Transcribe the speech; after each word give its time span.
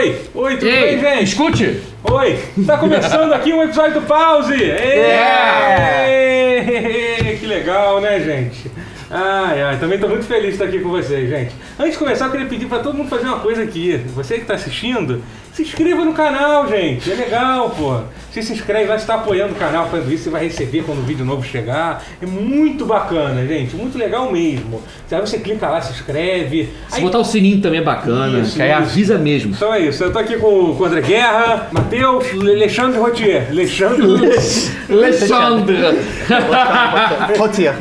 Oi, 0.00 0.16
oi, 0.34 0.56
tudo 0.56 0.66
Ei, 0.66 0.96
bem, 0.96 1.16
gente? 1.16 1.24
escute! 1.24 1.82
Oi, 2.04 2.38
tá 2.66 2.78
começando 2.78 3.34
aqui 3.34 3.52
um 3.52 3.62
episódio 3.62 4.00
do 4.00 4.06
Pause! 4.06 4.54
Ê! 4.54 5.10
Que 7.38 7.44
legal, 7.44 8.00
né, 8.00 8.18
gente? 8.18 8.70
Ai, 9.10 9.60
ai, 9.60 9.76
também 9.78 9.98
tô 9.98 10.08
muito 10.08 10.24
feliz 10.24 10.46
de 10.46 10.52
estar 10.52 10.64
aqui 10.64 10.78
com 10.78 10.88
vocês, 10.88 11.28
gente. 11.28 11.54
Antes 11.78 11.92
de 11.92 11.98
começar, 11.98 12.24
eu 12.24 12.30
queria 12.30 12.46
pedir 12.46 12.64
pra 12.64 12.78
todo 12.78 12.96
mundo 12.96 13.10
fazer 13.10 13.26
uma 13.26 13.40
coisa 13.40 13.62
aqui. 13.62 13.98
Você 14.14 14.38
que 14.38 14.46
tá 14.46 14.54
assistindo, 14.54 15.22
se 15.52 15.60
inscreva 15.60 16.02
no 16.02 16.14
canal, 16.14 16.66
gente. 16.66 17.12
É 17.12 17.14
legal, 17.14 17.68
pô. 17.68 18.00
Você 18.30 18.42
se 18.42 18.52
inscreve 18.52 18.88
lá, 18.88 18.94
está 18.94 19.14
apoiando 19.14 19.54
o 19.54 19.56
canal, 19.56 19.88
fazendo 19.90 20.12
isso, 20.12 20.24
você 20.24 20.30
vai 20.30 20.44
receber 20.44 20.84
quando 20.84 20.98
o 21.00 21.02
vídeo 21.02 21.24
novo 21.24 21.42
chegar. 21.44 22.02
É 22.22 22.26
muito 22.26 22.86
bacana, 22.86 23.44
gente. 23.46 23.74
Muito 23.74 23.98
legal 23.98 24.30
mesmo. 24.30 24.80
Aí 25.10 25.20
você 25.20 25.38
clica 25.40 25.68
lá, 25.68 25.80
se 25.80 25.92
inscreve. 25.92 26.68
Se 26.88 26.98
Aí- 26.98 27.02
botar 27.02 27.18
o 27.18 27.24
sininho 27.24 27.60
também 27.60 27.80
é 27.80 27.82
bacana, 27.82 28.38
Isso, 28.38 28.54
que 28.54 28.62
aí 28.62 28.70
avisa 28.70 29.18
mesmo. 29.18 29.52
Então 29.52 29.74
é 29.74 29.80
isso, 29.80 30.04
eu 30.04 30.12
tô 30.12 30.18
aqui 30.20 30.36
com, 30.36 30.74
com 30.76 30.82
o 30.82 30.86
André 30.86 31.00
Guerra, 31.00 31.66
Matheus, 31.72 32.32
Le- 32.32 32.52
Alexandre 32.54 32.98
Rotier. 33.00 33.48
Alexandre 33.50 34.04
Alexandra! 34.88 35.94
Rotier. 37.38 37.74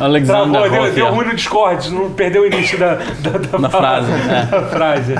Alexander 0.00 0.60
Travou, 0.62 0.84
deu, 0.86 0.92
deu 0.94 1.06
ruim 1.14 1.26
no 1.26 1.34
Discord, 1.36 1.90
não 1.92 2.10
perdeu 2.10 2.42
o 2.42 2.46
início 2.46 2.78
da, 2.78 2.94
da, 2.94 3.30
da 3.38 3.58
Da 3.64 3.70
fala- 3.70 4.02
frase, 4.02 4.10
é. 4.12 4.46
da 4.50 4.62
frase. 4.66 5.14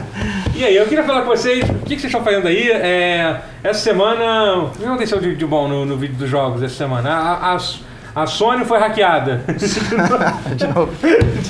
E 0.54 0.64
aí, 0.64 0.76
eu 0.76 0.86
queria 0.86 1.02
falar 1.04 1.22
com 1.22 1.28
vocês, 1.28 1.68
o 1.68 1.74
que, 1.80 1.96
que 1.96 2.00
vocês 2.00 2.04
estão 2.04 2.22
fazendo 2.22 2.46
aí? 2.46 2.70
É, 2.70 3.40
essa 3.62 3.80
semana, 3.80 4.58
o 4.58 4.70
que 4.70 4.84
aconteceu 4.84 5.18
de, 5.20 5.34
de 5.34 5.44
bom 5.44 5.66
no, 5.66 5.84
no 5.84 5.96
vídeo 5.96 6.14
dos 6.16 6.30
jogos 6.30 6.62
essa 6.62 6.76
semana? 6.76 7.10
A, 7.12 7.54
a, 7.56 8.22
a 8.22 8.26
Sony 8.28 8.64
foi 8.64 8.78
hackeada. 8.78 9.42
De 10.54 10.66
novo. 10.68 10.92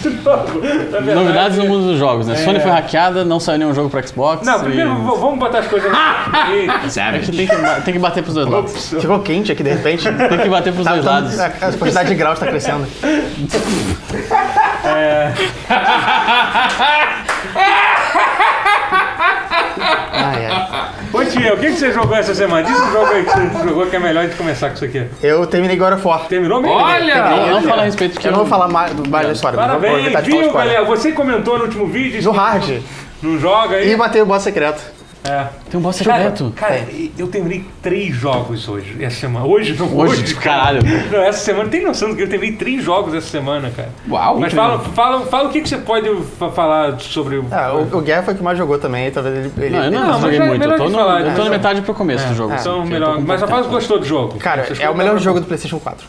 De 0.01 0.09
novo. 0.23 0.61
Verdade, 0.61 1.15
Novidades 1.15 1.59
no 1.59 1.67
mundo 1.67 1.87
dos 1.89 1.99
jogos, 1.99 2.27
né? 2.27 2.37
Sony 2.37 2.59
foi 2.61 2.71
hackeada, 2.71 3.27
não 3.27 3.39
saiu 3.39 3.59
nenhum 3.59 3.75
jogo 3.75 3.91
pra 3.91 4.03
Xbox. 4.03 4.47
Não, 4.47 4.59
primeiro 4.61 4.91
e- 4.93 4.95
vamos 5.19 5.39
botar 5.39 5.59
as 5.59 5.67
coisas 5.67 5.93
na... 5.93 6.49
É 7.13 7.19
que 7.19 7.31
tem 7.31 7.47
que, 7.47 7.57
tem 7.85 7.93
que 7.95 8.01
bater 8.01 8.23
pros 8.23 8.35
dois 8.35 8.49
lados. 8.49 8.89
Ficou 8.99 9.19
quente 9.21 9.53
aqui 9.53 9.63
de 9.63 9.69
repente. 9.71 10.05
Tem 10.11 10.39
que 10.39 10.49
bater 10.49 10.73
pros 10.73 10.87
Tá- 10.87 10.93
dois 10.93 11.05
tá- 11.05 11.11
lados. 11.11 11.39
a, 11.39 11.47
a 11.47 11.73
quantidade 11.75 12.09
de 12.09 12.15
graus 12.15 12.39
tá 12.39 12.47
crescendo. 12.47 12.87
Ai, 20.13 20.47
ai. 20.47 20.91
Ô 21.15 21.25
Tia, 21.25 21.55
o 21.55 21.57
que, 21.57 21.67
que 21.67 21.77
você 21.77 21.93
jogou 21.93 22.17
essa 22.17 22.35
semana? 22.35 22.67
Diz 22.67 22.77
um 22.77 22.91
jogo 22.91 23.07
aí 23.07 23.25
que 23.25 23.31
você 23.31 23.69
jogou 23.69 23.87
que 23.87 23.95
é 23.95 24.01
melhor 24.01 24.27
de 24.27 24.35
começar 24.35 24.69
com 24.71 24.75
isso 24.75 24.85
aqui. 24.85 25.07
Eu 25.23 25.47
terminei 25.47 25.77
God 25.77 25.93
of 25.93 26.05
War. 26.05 26.27
Terminou 26.27 26.61
mesmo? 26.61 26.77
Olha! 26.77 27.25
Não, 27.31 27.47
não 27.53 27.63
fala 27.63 27.83
a 27.83 27.85
respeito 27.85 28.19
Eu 28.27 28.33
não 28.33 28.39
vou 28.41 28.49
falar 28.49 28.67
mais, 28.67 28.93
mais 29.09 29.27
da 29.29 29.33
história, 29.33 29.57
Parabéns, 29.57 30.11
falar 30.11 30.21
viu, 30.23 30.53
galera? 30.53 30.85
Você 30.85 31.13
comentou 31.13 31.57
no 31.57 31.67
último 31.67 31.87
vídeo. 31.87 32.21
No 32.23 32.33
hard. 32.33 32.81
Não 33.23 33.39
joga 33.39 33.77
aí. 33.77 33.93
E 33.93 33.97
matei 33.97 34.21
o 34.23 34.27
boss 34.27 34.43
secreto. 34.43 34.83
É. 35.27 35.47
Tem 35.71 35.81
um 35.81 35.83
boss 35.83 36.03
Cara, 36.03 36.25
secreto. 36.25 36.53
cara, 36.55 36.85
eu 37.17 37.27
terminei 37.29 37.65
três 37.83 38.15
jogos 38.15 38.69
hoje, 38.69 39.03
essa 39.03 39.21
semana. 39.21 39.47
Hoje 39.47 39.75
não 39.75 39.97
Hoje, 39.97 40.35
caralho. 40.35 40.81
Não, 41.11 41.21
essa 41.23 41.39
semana 41.39 41.71
tem 41.71 41.83
noção 41.83 42.11
do 42.11 42.17
que 42.17 42.23
eu 42.23 42.29
terminei 42.29 42.57
três 42.57 42.85
jogos 42.85 43.15
essa 43.15 43.29
semana, 43.29 43.71
cara. 43.75 43.89
Uau! 44.07 44.39
Mas 44.39 44.53
fala, 44.53 44.79
fala, 44.81 45.25
fala 45.25 45.49
o 45.49 45.53
que, 45.53 45.63
que 45.63 45.69
você 45.71 45.79
pode 45.79 46.15
fa- 46.39 46.51
falar 46.51 47.01
sobre 47.01 47.37
o. 47.39 47.47
Ah, 47.51 47.73
o, 47.75 47.97
o 47.97 48.01
Guerra 48.03 48.23
foi 48.23 48.35
o 48.35 48.37
que 48.37 48.43
mais 48.43 48.59
jogou 48.59 48.79
também, 48.79 49.11
talvez 49.11 49.35
ele. 49.35 49.53
ele- 49.57 49.71
Não, 49.71 49.85
eu 49.85 49.91
não, 49.93 50.07
Não, 50.13 50.21
joguei 50.21 50.39
é 50.39 50.47
muito. 50.47 50.63
Eu 50.63 50.77
tô, 50.77 50.85
no, 50.85 50.91
falar, 50.91 51.21
eu 51.21 51.27
né? 51.29 51.35
tô 51.35 51.45
na 51.45 51.51
metade 51.51 51.81
pro 51.81 51.95
começo 51.95 52.29
do 52.29 52.35
jogo. 52.35 52.55
Porque 52.55 52.69
eu 52.69 52.85
melhor. 52.85 53.19
Mas 53.21 53.43
a 53.43 53.47
tempo. 53.47 53.69
gostou 53.71 53.99
do 53.99 54.05
jogo. 54.05 54.39
Cara, 54.39 54.67
é 54.79 54.91
o 54.91 54.95
melhor 54.95 55.19
jogo 55.19 55.41
do 55.41 55.47
PlayStation 55.47 55.79
4. 55.81 56.07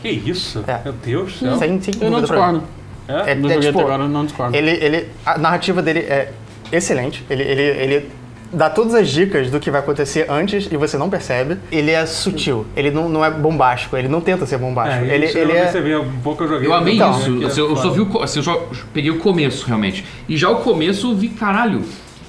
Que 0.00 0.08
isso? 0.08 0.64
É. 0.66 0.80
Meu 0.84 0.94
Deus 1.04 1.32
do 1.34 1.38
céu. 1.40 1.58
Sem, 1.58 1.80
sem 1.82 1.94
Eu 2.00 2.10
não 2.10 2.22
discordo. 2.22 2.62
É? 3.06 3.32
É, 3.32 3.34
Não 3.34 3.50
é, 3.50 3.54
joguei 3.54 3.68
tipo, 3.68 3.78
até 3.80 3.88
agora, 3.88 4.02
eu 4.04 4.08
não 4.08 4.24
discordo. 4.24 4.56
Ele, 4.56 4.70
ele, 4.70 5.08
a 5.26 5.36
narrativa 5.36 5.82
dele 5.82 6.00
é 6.00 6.30
excelente. 6.72 7.22
Ele, 7.28 7.42
ele, 7.42 7.62
ele 7.62 8.10
dá 8.52 8.70
todas 8.70 8.94
as 8.94 9.08
dicas 9.08 9.50
do 9.50 9.58
que 9.58 9.70
vai 9.70 9.80
acontecer 9.80 10.26
antes 10.28 10.68
e 10.70 10.76
você 10.76 10.96
não 10.96 11.10
percebe. 11.10 11.56
Ele 11.72 11.90
é 11.90 12.04
sutil. 12.06 12.64
Ele 12.76 12.90
não, 12.90 13.08
não 13.08 13.24
é 13.24 13.30
bombástico. 13.30 13.96
Ele 13.96 14.08
não 14.08 14.20
tenta 14.20 14.46
ser 14.46 14.58
bombástico. 14.58 15.04
É, 15.04 15.14
ele, 15.14 15.26
isso 15.26 15.38
ele 15.38 15.52
eu 15.52 15.56
é. 15.56 15.62
percebi, 15.62 15.96
um 15.96 16.18
pouco 16.20 16.44
eu 16.44 16.48
joguei. 16.48 16.68
Eu 16.68 16.74
amei 16.74 16.94
Então, 16.96 17.10
isso. 17.18 17.36
que 17.38 17.44
é 17.44 17.46
Assim, 17.48 17.60
eu 17.60 17.76
só 17.76 17.90
vi 17.90 18.00
o, 18.00 18.22
assim, 18.22 18.38
eu 18.38 18.42
só 18.44 18.68
peguei 18.92 19.10
o 19.10 19.18
começo, 19.18 19.66
realmente. 19.66 20.04
E 20.28 20.36
já 20.36 20.50
o 20.50 20.56
começo 20.56 21.10
eu 21.10 21.14
vi, 21.16 21.28
caralho. 21.28 21.82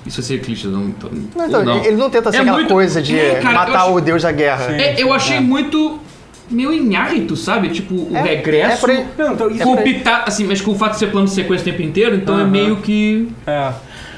Isso 0.06 0.22
vai 0.22 0.28
ser 0.28 0.40
clichê, 0.42 0.68
não. 0.68 0.86
então- 0.86 1.10
Não, 1.36 1.48
então, 1.48 1.64
não. 1.66 1.84
Ele 1.84 1.96
não 1.96 2.10
tenta 2.10 2.32
ser 2.32 2.38
É 2.38 2.42
aquela 2.42 2.58
muito- 2.58 2.72
coisa 2.74 3.02
de 3.02 3.18
É, 3.18 3.36
cara, 3.36 3.48
eu 3.50 3.54
matar 3.60 3.82
acho- 3.84 3.94
o 3.94 4.02
deus 4.02 4.22
da 4.24 4.32
guerra. 4.32 4.72
É, 4.76 5.02
eu 5.02 5.12
achei 5.14 5.40
muito. 5.40 6.00
meio 6.48 6.72
inhárito, 6.72 7.36
sabe? 7.36 7.70
Tipo, 7.70 7.96
o 7.96 8.16
É, 8.16 8.22
regresso. 8.22 8.74
é 8.74 8.78
por 8.78 8.90
aí. 8.92 9.06
Não, 9.18 9.34
então, 9.34 9.50
isso 9.50 9.64
com 9.64 9.76
por 9.76 9.78
o 9.84 9.88
aí. 9.88 9.94
pita- 9.96 10.24
assim, 10.28 10.44
mas 10.46 10.62
com 10.62 10.72
o 10.74 10.76
fato 10.76 10.92
de 10.92 11.00
ser 11.00 11.08
plano 11.08 11.26
de 11.26 11.34
sequência 11.34 11.64
o 11.64 11.72
tempo 11.72 11.82
inteiro, 11.82 12.16
então 12.16 12.38
é 12.38 12.44
Aham. 12.44 12.52
meio 12.52 12.76
que. 12.78 13.28
É. 13.48 13.72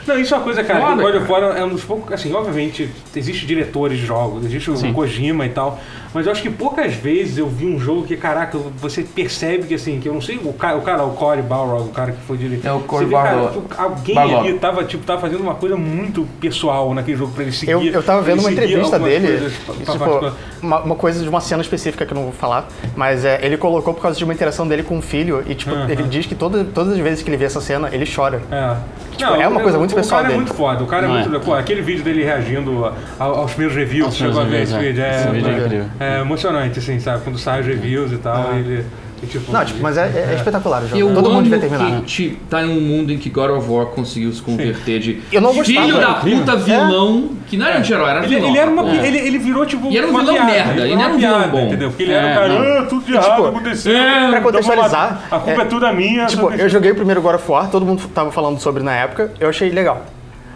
Não, 0.08 0.20
isso 0.20 0.34
é 0.34 0.38
uma 0.38 0.44
coisa, 0.44 0.64
cara, 0.64 0.80
Foda, 0.80 1.02
o 1.02 1.06
God 1.06 1.22
of 1.22 1.32
War 1.32 1.44
é 1.58 1.64
um 1.64 1.70
dos 1.70 1.84
poucos, 1.84 2.14
assim, 2.14 2.34
obviamente, 2.34 2.90
existe 3.16 3.46
diretores 3.46 4.00
de 4.00 4.06
jogos, 4.06 4.46
existe 4.46 4.72
o 4.72 4.78
Sim. 4.78 4.94
Kojima 4.94 5.46
e 5.46 5.50
tal, 5.50 5.80
mas 6.18 6.26
eu 6.26 6.32
acho 6.32 6.42
que 6.42 6.50
poucas 6.50 6.94
vezes 6.96 7.38
eu 7.38 7.48
vi 7.48 7.66
um 7.68 7.80
jogo 7.80 8.04
que, 8.04 8.18
caraca, 8.18 8.58
você 8.80 9.04
percebe 9.04 9.64
que, 9.68 9.76
assim, 9.76 10.00
que 10.00 10.10
eu 10.10 10.14
não 10.14 10.22
sei, 10.22 10.38
o 10.44 10.52
cara, 10.54 10.76
o, 10.78 10.82
cara, 10.82 11.04
o 11.04 11.12
Corey 11.12 11.44
Balrog, 11.44 11.90
o 11.90 11.92
cara 11.92 12.12
que 12.12 12.22
foi 12.26 12.38
diretor, 12.38 12.68
É 12.68 12.72
o 12.74 12.80
Barlog. 13.08 13.62
que 13.68 13.80
alguém 13.80 14.16
Barlog. 14.16 14.48
ali 14.50 14.58
tava, 14.60 14.84
tipo, 14.84 15.04
tava 15.06 15.22
fazendo 15.22 15.42
uma 15.42 15.56
coisa 15.56 15.76
muito 15.78 16.28
pessoal 16.42 16.94
naquele 16.94 17.18
jogo 17.18 17.32
pra 17.34 17.44
ele 17.44 17.52
seguir. 17.52 17.72
Eu, 17.72 17.84
eu 17.84 18.02
tava 18.04 18.22
vendo 18.24 18.40
uma 18.40 18.52
entrevista 18.52 18.98
dele, 18.98 19.28
coisas 19.28 19.54
pra 19.58 19.74
tipo, 19.76 19.86
particular. 20.00 20.34
uma, 20.62 20.80
uma 20.82 20.96
coisa 20.96 21.22
de 21.22 21.30
uma 21.30 21.40
cena 21.40 21.62
específica 21.62 22.06
que 22.06 22.12
eu 22.12 22.16
não 22.16 22.24
vou 22.24 22.32
falar, 22.34 22.68
mas 22.96 23.24
é, 23.24 23.40
ele 23.46 23.56
colocou 23.58 23.94
por 23.94 24.02
causa 24.02 24.18
de 24.18 24.24
uma 24.24 24.34
interação 24.34 24.68
dele 24.68 24.82
com 24.84 24.98
o 24.98 25.02
filho, 25.02 25.44
e 25.48 25.54
tipo, 25.54 25.74
Aham. 25.74 25.90
ele 25.90 26.04
diz 26.04 26.26
que 26.26 26.34
toda, 26.36 26.64
todas 26.64 26.94
as 26.94 27.00
vezes 27.00 27.22
que 27.24 27.30
ele 27.30 27.38
vê 27.38 27.46
essa 27.46 27.62
cena, 27.62 27.90
ele 27.92 28.06
chora. 28.12 28.42
É. 28.52 28.76
Tipo, 29.18 29.34
é 29.34 29.48
uma 29.48 29.62
coisa 29.62 29.80
muito 29.80 29.94
o, 29.94 29.96
pessoal 29.96 30.22
O 30.22 30.24
cara 30.24 30.28
dele. 30.34 30.34
é 30.34 30.46
muito 30.46 30.54
foda. 30.58 30.84
O 30.84 30.88
cara 30.88 31.06
é 31.06 31.08
Não 31.10 31.16
muito. 31.20 31.36
é. 31.36 31.40
Pô, 31.40 31.54
aquele 31.56 31.82
vídeo 31.82 32.04
dele 32.04 32.24
reagindo 32.24 32.92
aos 33.18 33.52
primeiros 33.52 33.76
reviews, 33.76 34.06
Aos 34.08 34.16
chegou 34.16 34.42
a 34.42 34.44
ver 34.44 34.62
esse 34.62 34.74
reviews, 34.74 34.96
vídeo. 34.96 35.04
é. 35.04 35.08
É, 35.08 35.16
Esse 35.20 35.30
vídeo 35.32 35.48
é 35.48 35.52
é, 35.52 35.58
incrível. 35.66 35.86
é 36.00 36.07
emocionante, 36.22 36.80
assim, 36.80 37.00
sabe? 37.00 37.24
Quando 37.24 37.38
sai 37.38 37.62
os 37.62 37.68
reviews 37.68 38.12
e 38.12 38.18
tal, 38.18 38.50
Ah. 38.52 38.58
ele. 38.58 38.86
e, 39.22 39.26
tipo, 39.26 39.52
Não, 39.52 39.66
tipo, 39.66 39.80
mas 39.82 39.98
é, 39.98 40.04
é 40.32 40.36
espetacular 40.36 40.84
o 40.84 40.88
jogo. 40.88 41.02
Eu 41.02 41.08
Todo 41.14 41.26
amo 41.26 41.36
mundo 41.38 41.44
devia 41.46 41.60
terminar. 41.60 42.02
que 42.02 42.06
ti- 42.06 42.38
tá 42.48 42.62
em 42.64 42.70
um 42.70 42.80
mundo 42.80 43.12
em 43.12 43.18
que 43.18 43.32
God 43.32 43.50
of 43.50 43.68
War 43.68 43.88
conseguiu 43.88 44.32
se 44.32 44.40
converter 44.44 45.00
de 45.00 45.22
Eu 45.32 45.42
não 45.42 45.56
gostava, 45.56 45.66
filho 45.88 45.94
da 45.96 46.00
era 46.02 46.14
puta 46.16 46.56
vilão, 46.56 47.30
que 47.48 47.58
não 47.58 47.66
era 47.66 47.80
anti-herói, 47.80 48.10
era 48.12 48.20
Ele, 48.20 48.28
vilão. 48.36 48.50
ele 48.50 48.58
era 48.60 48.70
uma, 48.70 48.90
É. 48.92 49.08
ele, 49.08 49.18
ele 49.18 49.38
virou 49.40 49.66
tipo. 49.66 49.90
E 49.92 49.98
era 49.98 50.06
um 50.06 50.12
uma 50.12 50.20
vilão 50.20 50.36
piada, 50.36 50.52
merda, 50.52 50.82
ele 50.86 50.96
não 50.96 51.02
era 51.04 51.14
um 51.14 51.18
vilão 51.18 51.34
piada, 51.40 51.48
bom. 51.52 51.66
Entendeu? 51.68 51.90
Porque 51.90 52.04
ele 52.04 52.12
É, 52.12 52.16
era 52.16 52.28
um 52.28 52.34
cara, 52.36 52.80
ah, 52.80 52.86
tudo 52.86 53.06
de 53.06 53.14
errado 53.14 53.30
Tipo, 53.36 53.48
aconteceu. 53.48 53.98
é, 53.98 54.30
pra 54.30 54.42
contextualizar. 54.42 55.22
A 55.32 55.40
culpa 55.40 55.62
é, 55.62 55.64
é- 55.64 55.68
tudo 55.68 55.94
minha. 55.94 56.26
Tipo, 56.28 56.52
eu 56.54 56.70
joguei 56.70 56.92
o 56.92 56.96
primeiro 56.96 57.20
God 57.22 57.36
of 57.36 57.52
War, 57.52 57.70
todo 57.72 57.84
mundo 57.86 58.04
tava 58.14 58.32
falando 58.32 58.60
sobre 58.60 58.84
na 58.84 58.94
época, 58.94 59.32
eu 59.40 59.50
achei 59.50 59.70
legal. 59.72 60.06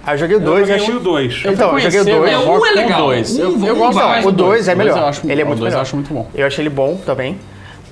Aí 0.06 0.14
eu 0.16 0.18
joguei 0.18 0.36
o 0.38 0.40
eu 0.40 0.46
2 0.46 0.58
e 0.58 0.62
joguei 0.62 0.76
achei... 0.76 0.90
um 0.90 0.98
e 0.98 1.00
o 1.00 1.04
dois. 1.04 1.42
Eu- 1.46 1.54
Então, 1.54 1.72
eu 1.74 1.80
joguei 1.80 2.00
o 2.02 2.04
conhecer 2.04 2.20
dois. 2.20 2.32
É, 2.32 2.36
God 2.36 2.46
um 2.48 2.52
of 2.52 2.60
War 2.62 2.70
é 2.70 2.74
com 2.74 2.80
legal. 2.82 3.02
dois. 3.06 3.32
Um- 3.32 3.42
Eu, 3.42 3.66
eu 3.68 3.76
gosto 3.76 4.00
O 4.28 4.32
do 4.32 4.32
2 4.32 4.68
é 4.68 4.74
O 4.74 4.78
melhor. 4.78 4.98
eu 4.98 5.06
acho, 5.06 5.22
ele 5.32 5.42
é 5.42 5.44
o 5.44 5.48
muito 5.48 5.60
melhor. 5.64 5.78
eu 5.78 5.82
acho 5.82 5.96
muito 5.96 6.14
bom. 6.14 6.28
Eu 6.34 6.48
achei 6.48 6.62
ele 6.64 6.70
bom 6.70 7.00
também. 7.06 7.38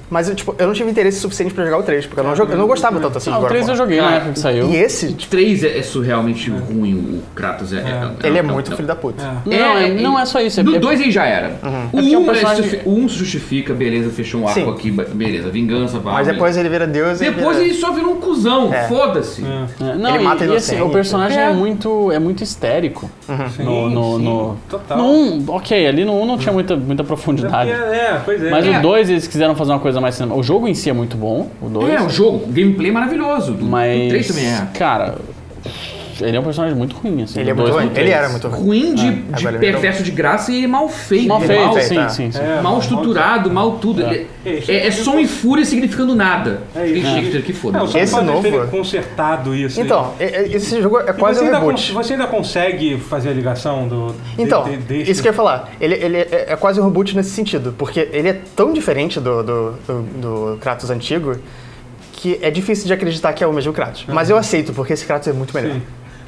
Mas 0.09 0.27
eu, 0.29 0.35
tipo, 0.35 0.55
eu 0.57 0.65
não 0.67 0.73
tive 0.73 0.89
interesse 0.89 1.19
suficiente 1.19 1.53
pra 1.53 1.63
jogar 1.65 1.77
o 1.77 1.83
3, 1.83 2.05
porque 2.05 2.19
eu 2.19 2.23
não, 2.23 2.35
joguei- 2.35 2.55
eu 2.55 2.57
não 2.59 2.67
gostava 2.67 2.99
tanto 2.99 3.17
assim 3.17 3.29
Ah, 3.29 3.33
de 3.33 3.37
o 3.39 3.41
God 3.41 3.49
3 3.49 3.63
of 3.63 3.71
eu 3.71 3.77
joguei 3.77 3.97
na 3.97 4.03
Cara, 4.03 4.15
época 4.17 4.31
que 4.33 4.39
saiu. 4.39 4.69
E 4.69 4.75
esse, 4.75 5.05
O 5.07 5.13
3 5.13 5.63
é, 5.63 5.77
é 5.77 5.83
surrealmente 5.83 6.49
ruim, 6.49 6.95
o 6.95 7.21
Kratos 7.35 7.71
é. 7.73 7.77
é- 7.77 8.27
ele 8.27 8.37
é 8.39 8.41
não, 8.43 8.53
muito 8.53 8.69
não. 8.71 8.75
filho 8.77 8.87
da 8.87 8.95
puta. 8.95 9.23
Não, 9.45 9.77
é- 9.77 9.89
não 9.89 10.19
é 10.19 10.25
só 10.25 10.39
isso, 10.41 10.59
é- 10.59 10.63
No 10.63 10.75
é- 10.75 10.79
2 10.79 10.99
aí 11.01 11.11
já 11.11 11.25
era. 11.25 11.49
O 11.61 11.67
É 11.67 12.01
porque 12.01 12.13
é 12.13 12.17
um 12.17 12.21
1 12.21 12.25
personagem- 12.25 12.79
um 12.85 13.07
justifica, 13.07 13.73
beleza, 13.73 14.09
fechou 14.09 14.41
um 14.41 14.47
arco 14.47 14.59
Sim. 14.59 14.69
aqui, 14.71 14.91
beleza, 14.91 15.49
vingança, 15.49 15.99
vai. 15.99 16.13
Mas 16.15 16.27
depois 16.27 16.57
ele 16.57 16.69
vira 16.69 16.87
Deus 16.87 17.21
e 17.21 17.25
Depois 17.25 17.57
vira... 17.57 17.69
ele 17.69 17.77
só 17.77 17.91
virou 17.91 18.13
um 18.13 18.19
cuzão, 18.19 18.73
É. 18.73 18.87
foda-se. 18.87 19.43
É, 19.43 19.95
Não, 19.95 20.15
Ele 20.15 20.23
mata 20.23 20.43
e 20.45 20.55
assim, 20.55 20.81
o 20.81 20.89
personagem 20.89 21.37
É. 21.37 21.49
é, 21.49 21.53
muito, 21.53 22.11
é 22.11 22.17
muito 22.19 22.43
histérico. 22.43 23.09
Sim, 23.55 23.63
no, 23.63 23.89
no, 23.89 24.17
sim, 24.17 24.23
no, 24.23 24.57
total. 24.69 24.97
no 24.97 25.03
1, 25.05 25.45
ok, 25.49 25.87
ali 25.87 26.03
no 26.03 26.19
1 26.19 26.25
não 26.25 26.37
tinha 26.37 26.51
muita, 26.51 26.75
muita 26.75 27.03
profundidade. 27.03 27.69
É, 27.69 27.73
é, 27.73 28.21
pois 28.25 28.43
é. 28.43 28.49
Mas 28.49 28.65
É. 28.65 28.77
o 28.77 28.81
2 28.81 29.09
eles 29.09 29.27
quiseram 29.27 29.55
fazer 29.55 29.71
uma 29.71 29.79
coisa 29.79 29.98
mais 30.01 30.15
cinema. 30.15 30.35
O 30.35 30.43
jogo 30.43 30.67
em 30.67 30.73
si 30.73 30.89
é 30.89 30.93
muito 30.93 31.17
bom, 31.17 31.49
o 31.61 31.69
2. 31.69 31.93
É, 31.93 32.01
o 32.01 32.09
jogo, 32.09 32.45
o 32.45 32.47
gameplay 32.51 32.89
é 32.89 32.93
maravilhoso. 32.93 33.53
Do, 33.53 33.65
Mas. 33.65 34.05
o 34.05 34.09
3 34.09 34.27
também 34.27 34.45
é. 34.45 34.67
Cara, 34.73 35.15
ele 36.21 36.37
é 36.37 36.39
um 36.39 36.43
personagem 36.43 36.75
muito 36.77 36.95
ruim, 36.95 37.23
assim. 37.23 37.39
Ele 37.39 37.49
é 37.49 37.53
muito 37.53 37.71
dois 37.71 37.85
ruim. 37.85 37.97
Ele 37.97 38.09
era 38.09 38.29
muito 38.29 38.47
ruim. 38.47 38.61
Ruim 38.63 38.95
de, 38.95 39.11
de 39.11 39.33
agora 39.47 39.55
ele 39.55 39.71
perverso 39.71 40.03
de 40.03 40.11
graça 40.11 40.51
e 40.51 40.65
mal 40.67 40.87
feito. 40.89 41.27
Mal 41.27 41.39
Mal, 41.39 41.47
feito, 41.47 41.61
mal 41.65 41.73
sim, 41.79 41.87
feito, 41.95 42.09
sim, 42.11 42.31
sim. 42.31 42.39
É. 42.39 42.61
mal 42.61 42.79
estruturado, 42.79 43.49
mal 43.51 43.73
tudo. 43.79 44.01
É. 44.03 44.25
É, 44.45 44.63
É, 44.67 44.87
é 44.87 44.91
som 44.91 45.19
e 45.19 45.27
fúria 45.27 45.65
significando 45.65 46.15
nada. 46.15 46.61
É 46.75 46.85
isso. 46.87 47.01
Tem 47.01 47.15
Shakespeare 47.15 47.41
que 47.43 47.51
Não, 47.53 47.59
foda. 47.59 47.87
só 47.87 47.97
Esse 47.99 48.21
novo- 48.21 48.41
ter 48.41 48.67
consertado 48.69 49.55
isso. 49.55 49.79
aí. 49.79 49.85
Então, 49.85 50.13
e- 50.19 50.55
esse 50.55 50.81
jogo 50.81 50.99
é 50.99 51.09
E 51.09 51.13
quase 51.13 51.39
você, 51.39 51.45
um 51.49 51.51
reboot. 51.53 51.91
você 51.91 52.13
ainda 52.13 52.27
consegue 52.27 52.97
fazer 52.97 53.29
a 53.29 53.33
ligação 53.33 53.87
do. 53.87 54.07
de- 54.35 54.41
Então, 54.43 54.63
de- 54.63 54.77
deste- 54.77 55.11
isso 55.11 55.21
que 55.21 55.27
eu 55.27 55.31
ia 55.31 55.35
falar. 55.35 55.69
Ele, 55.79 55.95
ele 55.95 56.17
é, 56.17 56.45
é 56.49 56.55
quase 56.55 56.79
um 56.79 56.85
reboot 56.85 57.15
nesse 57.15 57.31
sentido, 57.31 57.73
porque 57.77 58.07
ele 58.11 58.29
é 58.29 58.39
tão 58.55 58.71
diferente 58.73 59.19
do, 59.19 59.43
do, 59.43 59.71
do, 59.87 60.01
do 60.53 60.57
Kratos 60.59 60.89
antigo 60.89 61.35
que 62.13 62.37
é 62.41 62.51
difícil 62.51 62.85
de 62.85 62.93
acreditar 62.93 63.31
que 63.33 63.43
é 63.43 63.47
o 63.47 63.53
mesmo 63.53 63.71
Kratos. 63.71 64.05
Mas 64.07 64.29
eu 64.29 64.37
aceito, 64.37 64.73
porque 64.73 64.91
esse 64.93 65.05
Kratos 65.05 65.27
é 65.27 65.33
muito 65.33 65.53
melhor. 65.53 65.73
Sim. 65.73 65.81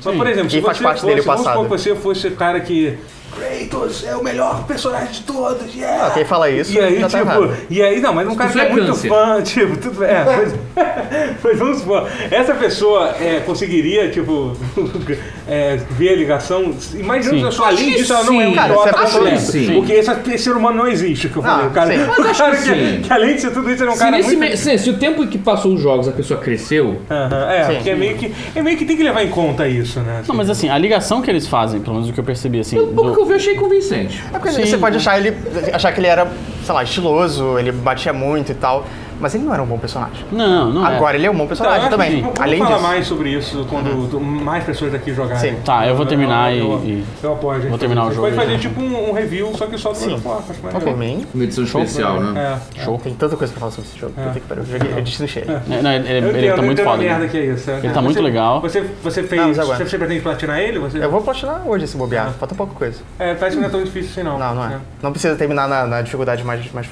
Mas, 0.04 0.16
por 0.18 0.28
exemplo, 0.28 0.50
se 0.50 0.58
E 0.58 0.62
faz 0.62 0.78
você 0.78 0.84
parte 0.84 1.02
fosse, 1.02 1.06
dele 1.08 1.22
vamos 1.22 1.42
passado. 1.44 1.62
supor 1.64 1.78
que 1.78 1.84
você 1.84 1.96
fosse 1.96 2.28
o 2.28 2.32
cara 2.36 2.60
que, 2.60 2.98
Kratos 3.36 4.04
é 4.06 4.16
o 4.16 4.24
melhor 4.24 4.64
personagem 4.66 5.12
de 5.14 5.22
todos, 5.22 5.74
yeah! 5.76 6.08
Ah, 6.08 6.12
quem 6.12 6.26
fala 6.26 6.50
isso 6.50 6.74
E 6.74 6.80
aí, 6.80 7.00
já 7.00 7.10
tá 7.10 7.20
tipo, 7.20 7.32
errado. 7.32 7.58
e 7.70 7.82
aí, 7.82 8.00
não, 8.02 8.14
mas 8.14 8.28
um 8.28 8.36
cara 8.36 8.50
que 8.50 8.58
pessoa 8.58 8.68
é 8.68 8.72
é 8.72 8.84
muito 8.84 8.96
fã, 8.96 9.42
tipo, 9.44 9.78
tudo 9.78 10.04
é, 10.04 10.24
pois, 10.24 10.54
pois 11.42 11.60
vamos 11.60 11.80
supor, 11.80 12.08
essa 12.30 12.54
pessoa 12.54 13.16
é, 13.20 13.40
conseguiria, 13.46 14.10
tipo, 14.10 14.56
é, 15.48 15.78
ver 15.92 16.10
a 16.10 16.16
ligação, 16.16 16.74
imagina 16.96 17.50
Sim. 17.52 17.58
só, 17.58 17.66
além 17.66 17.92
que 17.92 17.98
disso, 17.98 18.14
ela 18.14 18.24
não 18.24 18.42
é 18.42 18.46
um 18.46 18.50
sim. 18.50 18.56
Cara, 18.56 18.74
idiota 18.74 18.94
que 19.06 19.12
completo, 19.12 19.40
sim. 19.42 19.74
porque 19.74 19.94
esse, 19.94 20.12
esse 20.12 20.44
ser 20.44 20.56
humano 20.56 20.78
não 20.78 20.88
existe, 20.88 21.30
que 21.30 21.38
eu 21.38 21.42
falei, 21.44 21.66
Ah, 21.66 21.70
o 21.70 21.72
cara, 21.72 21.94
sim. 21.94 22.04
o 22.04 22.36
cara 22.36 22.56
que 22.56 22.64
que, 22.64 22.64
sim. 22.96 23.02
que 23.02 23.14
além 23.14 23.36
de 23.36 23.42
ser 23.42 23.52
tudo 23.52 23.70
isso, 23.72 23.84
é 23.84 23.90
um 23.90 23.98
cara 23.98 24.18
muito... 24.18 24.38
me- 24.38 24.58
se, 24.58 24.78
se 24.78 24.90
o 24.90 24.98
tempo 24.98 25.26
que 25.28 25.38
passou 25.38 25.74
os 25.74 25.82
jogos 25.82 26.08
a 26.08 26.12
pessoa 26.12 26.40
cresceu, 26.40 27.02
Aham, 27.10 27.52
é, 27.52 27.66
Sim. 27.66 27.74
porque 27.76 27.90
é 27.90 27.96
meio, 27.96 28.18
que, 28.18 28.34
é 28.56 28.62
meio 28.62 28.78
que 28.78 28.86
tem 28.86 28.98
que 28.98 29.04
levar 29.04 29.24
em 29.24 29.30
conta 29.30 29.68
isso, 29.68 30.00
né? 30.02 30.24
Não, 30.28 30.36
mas 30.36 30.50
assim, 30.50 30.70
a 30.70 30.78
ligação 30.78 31.22
que 31.22 31.30
eles 31.30 31.48
fazem, 31.48 31.80
pelo 31.82 31.96
menos 31.96 32.10
o 32.10 32.14
que 32.14 32.20
eu 32.20 32.24
percebi, 32.24 32.60
assim. 32.60 32.76
pouco 32.78 32.94
do- 33.04 33.14
que 33.16 33.21
eu 33.22 33.26
vi 33.26 33.32
eu 33.32 33.38
achei 33.38 33.56
convincente. 33.56 34.24
É 34.34 34.40
porque 34.40 34.52
Sim, 34.52 34.66
você 34.66 34.78
pode 34.78 34.98
achar 34.98 35.18
ele 35.20 35.36
achar 35.74 35.92
que 35.92 36.00
ele 36.00 36.08
era, 36.08 36.32
sei 36.66 36.74
lá, 36.74 36.84
estiloso, 36.84 37.58
ele 37.58 37.72
batia 37.72 38.14
muito 38.14 38.52
e 38.52 38.56
tal, 38.56 38.86
mas 39.22 39.36
ele 39.36 39.44
não 39.44 39.54
era 39.54 39.62
um 39.64 39.66
bom 39.66 39.78
personagem. 39.78 40.26
Não, 40.32 40.72
não 40.72 40.88
é. 40.88 40.96
Agora 40.96 41.16
ele 41.16 41.26
é 41.26 41.32
um 41.32 41.36
bom 41.36 41.44
eu 41.44 41.48
personagem 41.48 41.84
que 41.84 41.90
também. 41.90 42.22
Vamos 42.22 42.40
Além 42.40 42.58
falar 42.60 42.72
disso. 42.76 42.88
mais 42.88 43.08
sobre 43.08 43.30
isso 43.30 43.66
quando 43.70 44.10
tu- 44.10 44.20
mais 44.20 44.64
pessoas 44.64 44.94
aqui 44.94 45.14
jogarem. 45.14 45.52
Sim. 45.52 45.58
Tá, 45.64 45.88
eu 45.88 45.96
vou 45.96 46.06
terminar 46.06 46.54
e- 46.54 46.60
eu, 46.60 46.82
e- 46.84 47.04
eu 47.24 47.34
apoio. 47.34 47.58
a 47.58 47.60
gente 47.62 47.70
vou 47.70 47.78
terminar 47.78 48.06
o 48.08 48.12
jogo 48.12 48.22
Pode 48.28 48.36
fazer 48.36 48.58
tipo 48.60 48.82
um, 48.82 49.10
um 49.10 49.14
review, 49.14 49.52
só 49.56 49.68
que 49.68 49.78
só 49.78 49.92
do 49.92 49.98
Sim. 49.98 50.16
Of 50.16 50.28
War, 50.28 50.40
acho 50.50 50.60
por 50.86 50.98
mim, 50.98 51.26
Uma 51.34 51.44
edição 51.44 51.64
especial, 51.64 52.20
né? 52.20 52.60
É. 52.76 52.82
Show. 52.84 53.00
tem 53.04 53.14
tanta 53.14 53.36
coisa 53.38 53.54
pra 53.54 53.60
falar 53.60 53.72
sobre 53.72 53.90
esse 53.90 54.00
jogo. 54.00 54.14
Puta 54.14 54.40
que 54.40 54.48
pariu. 54.48 54.64
Eu 54.64 54.70
joguei, 54.80 54.98
eu 54.98 55.02
destrinchei. 55.02 55.44
É, 55.44 55.82
não, 55.82 55.92
ele, 55.92 56.10
Eu 56.10 56.16
ele 56.30 56.38
entendo, 56.40 56.56
tá 56.56 56.62
eu 56.62 56.66
muito 56.66 56.84
foda. 56.84 56.98
merda 56.98 57.20
né? 57.26 57.28
que 57.30 57.38
é 57.38 57.46
isso. 57.46 57.70
é. 57.72 57.78
Ele 57.78 57.94
tá 57.94 58.02
muito 58.02 58.22
legal. 58.22 58.62
Você, 58.62 58.82
você 59.04 59.24
fez. 59.24 59.58
Você, 59.58 59.98
pretende 59.98 60.22
platinar 60.22 60.60
ele? 60.60 60.80
Eu 60.96 61.12
vou 61.12 61.22
platinar 61.22 61.62
hoje 61.68 61.86
esse 61.86 61.98
bobear, 61.98 62.32
falta 62.40 62.56
pouca 62.56 62.74
coisa. 62.74 63.00
É, 63.20 63.34
parece 63.36 63.56
que 63.56 63.62
não 63.62 63.68
é 63.68 63.72
tão 63.72 63.84
difícil 63.84 64.12
assim, 64.12 64.24
não. 64.24 64.38
Não, 64.40 64.56
não 64.56 64.66
é. 64.66 64.78
Não 65.02 65.12
precisa 65.12 65.36
terminar 65.36 65.68
na, 65.68 65.86
dificuldade 66.02 66.44
mais, 66.44 66.72
mais 66.72 66.88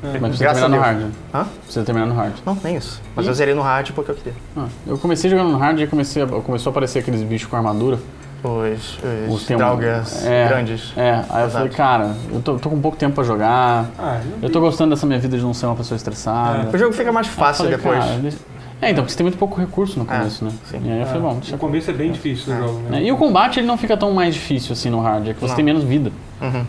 foda. 0.00 0.12
Mas 0.20 0.20
precisa 0.20 0.44
Graças 0.44 0.60
terminar 0.62 0.78
no 0.78 0.82
hard. 0.84 0.98
Né? 1.00 1.10
Hã? 1.34 1.46
Precisa 1.64 1.84
terminar 1.84 2.06
no 2.06 2.14
hard. 2.14 2.32
Não, 2.46 2.58
nem 2.64 2.76
isso. 2.76 3.00
Mas 3.14 3.26
eu 3.26 3.34
zerei 3.34 3.54
no 3.54 3.62
hard 3.62 3.90
porque 3.92 4.10
eu 4.10 4.14
queria. 4.14 4.34
Ah, 4.56 4.66
eu 4.86 4.98
comecei 4.98 5.30
jogando 5.30 5.50
no 5.50 5.58
hard 5.58 5.78
e 5.80 5.86
comecei 5.86 6.22
a- 6.22 6.26
começou 6.26 6.70
a 6.70 6.72
aparecer 6.72 6.98
aqueles 7.00 7.22
bichos 7.22 7.48
com 7.48 7.56
armadura. 7.56 7.98
Os, 8.42 8.98
os, 9.28 9.34
Os 9.34 9.44
tem 9.44 9.54
Draugas 9.54 10.24
é, 10.24 10.48
grandes. 10.48 10.94
É, 10.96 11.10
aí 11.28 11.42
eu 11.42 11.46
Exato. 11.48 11.50
falei, 11.50 11.68
cara, 11.68 12.16
eu 12.32 12.40
tô, 12.40 12.56
tô 12.58 12.70
com 12.70 12.80
pouco 12.80 12.96
tempo 12.96 13.14
pra 13.14 13.22
jogar. 13.22 13.84
Ah, 13.98 14.18
Eu 14.40 14.48
tô 14.48 14.60
gostando 14.60 14.94
dessa 14.94 15.04
minha 15.06 15.18
vida 15.18 15.36
de 15.36 15.42
não 15.42 15.52
ser 15.52 15.66
uma 15.66 15.76
pessoa 15.76 15.94
estressada. 15.96 16.70
O 16.74 16.78
jogo 16.78 16.92
fica 16.94 17.12
mais 17.12 17.26
eu 17.26 17.32
fácil 17.34 17.64
falei, 17.64 17.76
depois. 17.76 17.98
cara, 17.98 18.16
deixa- 18.18 18.38
É, 18.80 18.90
então, 18.90 19.02
porque 19.04 19.12
você 19.12 19.18
tem 19.18 19.24
muito 19.24 19.36
pouco 19.36 19.60
recurso 19.60 19.98
no 19.98 20.06
começo, 20.06 20.42
né? 20.42 20.50
sim. 20.64 20.80
E 20.82 20.90
aí 20.90 21.00
eu 21.00 21.06
falei, 21.06 21.20
bom, 21.20 21.34
deixa 21.34 21.54
O 21.54 21.58
começo 21.58 21.90
é 21.90 21.92
bem 21.92 22.12
difícil 22.12 22.54
do 22.54 22.58
jogo, 22.66 22.78
né? 22.88 23.00
É, 23.00 23.02
E 23.04 23.12
o 23.12 23.16
combate 23.18 23.60
ele 23.60 23.66
não 23.66 23.76
fica 23.76 23.94
tão 23.94 24.10
mais 24.12 24.32
difícil 24.32 24.72
assim 24.72 24.88
no 24.88 25.00
hard, 25.02 25.28
é 25.28 25.34
que 25.34 25.40
você 25.40 25.48
Não. 25.48 25.56
tem 25.56 25.64
menos 25.66 25.84
vida. 25.84 26.10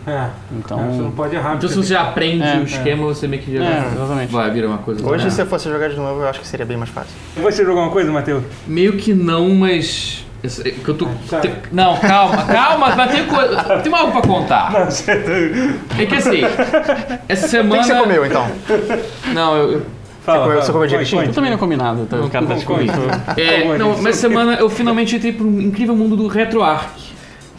É. 0.06 0.28
Então. 0.52 0.80
É, 0.80 0.88
você 0.88 1.02
não 1.02 1.10
pode 1.12 1.34
errar. 1.34 1.54
Então 1.56 1.68
se 1.68 1.76
você 1.76 1.94
aprende 1.94 2.42
É, 2.44 2.56
o 2.58 2.62
esquema, 2.64 3.04
você 3.06 3.26
meio 3.26 3.42
que 3.42 3.56
já 3.56 3.64
É, 3.64 3.88
exatamente. 3.94 4.32
vai 4.32 4.50
virar 4.50 4.68
uma 4.68 4.78
coisa. 4.78 5.04
Hoje, 5.06 5.26
É. 5.26 5.30
se 5.30 5.40
eu 5.40 5.46
fosse 5.46 5.68
jogar 5.70 5.88
de 5.88 5.96
novo, 5.96 6.20
eu 6.22 6.28
acho 6.28 6.40
que 6.40 6.46
seria 6.46 6.66
bem 6.66 6.76
mais 6.76 6.90
fácil. 6.90 7.12
Você 7.36 7.64
jogou 7.64 7.82
uma 7.82 7.90
coisa, 7.90 8.10
Matheus? 8.12 8.42
Meio 8.66 8.94
que 8.98 9.14
não, 9.14 9.48
mas. 9.54 10.26
que 10.42 10.88
eu 10.88 10.94
tô. 10.94 11.06
te- 11.40 11.52
não, 11.70 11.96
calma, 11.98 12.42
calma, 12.44 12.96
mas 12.96 13.10
tem, 13.12 13.24
coisa, 13.26 13.62
tem 13.78 13.94
algo 13.94 14.12
pra 14.12 14.22
contar. 14.22 14.72
É 15.98 16.04
que 16.06 16.14
assim, 16.16 16.40
essa 17.28 17.46
O 17.46 17.48
que, 17.48 17.48
semana. 17.48 17.82
você 17.82 17.94
comeu, 17.94 18.26
então? 18.26 18.46
Não, 19.32 19.56
eu. 19.56 19.72
eu 19.72 19.82
Fala, 20.24 20.38
comeu- 20.44 20.52
fala. 20.52 20.62
você 20.66 20.72
comeu 20.72 20.80
Conte, 20.88 20.90
direitinho? 20.90 21.22
Eu 21.24 21.32
também 21.32 21.50
não 21.50 21.58
comi 21.58 21.76
nada, 21.76 22.04
tá? 22.08 22.16
o 22.18 22.30
cara 22.30 22.46
tá 22.46 22.54
te 22.56 22.64
comendo. 22.64 22.92
é, 23.36 23.64
é 23.72 23.78
não, 23.78 24.00
mas 24.00 24.16
semana 24.16 24.54
eu 24.54 24.68
finalmente 24.70 25.16
entrei 25.16 25.32
pro 25.32 25.48
incrível 25.60 25.96
mundo 25.96 26.14
do 26.16 26.26
RetroArch. 26.28 27.11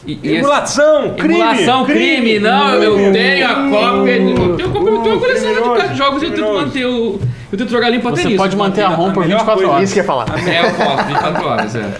E, 0.05 0.19
e 0.21 0.35
Emulação, 0.35 1.13
crime! 1.15 1.35
Emulação, 1.35 1.85
crime, 1.85 2.39
não, 2.39 2.73
eu 2.75 2.95
crime. 2.95 3.11
tenho 3.13 3.47
a 3.47 3.53
cópia, 3.69 4.11
eu 4.17 4.35
tenho, 4.35 4.49
eu 4.51 4.57
tenho 4.57 4.87
uma 5.15 5.19
coleção 5.19 5.87
de 5.89 5.95
jogos 5.97 6.21
e 6.21 6.25
eu 6.25 6.31
tento 6.33 6.53
manter 6.53 6.85
o. 6.85 7.19
Eu 7.51 7.57
tento 7.57 7.69
jogar 7.71 7.89
limpo 7.89 8.09
até 8.09 8.23
Você 8.23 8.35
pode 8.35 8.57
manter 8.57 8.81
a 8.81 8.89
ROM 8.89 9.13
por 9.13 9.21
melhor 9.23 9.37
24 9.39 9.53
coisa- 9.53 9.71
horas. 9.71 9.83
Isso 9.83 9.93
que 9.93 9.99
eu 9.99 10.03
ia 10.03 10.07
falar. 10.07 10.25
É, 10.47 10.59
eu 10.67 10.73
posso, 10.73 11.07
24 11.07 11.45
horas, 11.47 11.75
é. 11.75 11.93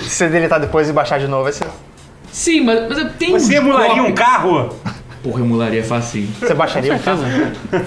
Se 0.00 0.10
você 0.10 0.28
deletar 0.28 0.58
depois 0.58 0.88
e 0.88 0.92
baixar 0.92 1.18
de 1.20 1.28
novo, 1.28 1.44
vai 1.44 1.52
ser. 1.52 1.66
Sim, 2.32 2.62
mas, 2.62 2.88
mas 2.88 2.98
eu 2.98 3.08
tenho 3.10 3.38
Você 3.38 3.54
emularia 3.56 4.02
um 4.02 4.12
carro? 4.12 4.70
Porra, 5.26 5.40
emularia 5.40 5.82
facinho. 5.82 6.28
Você 6.38 6.54
baixaria 6.54 6.94
um 6.94 6.98
carro? 7.00 7.24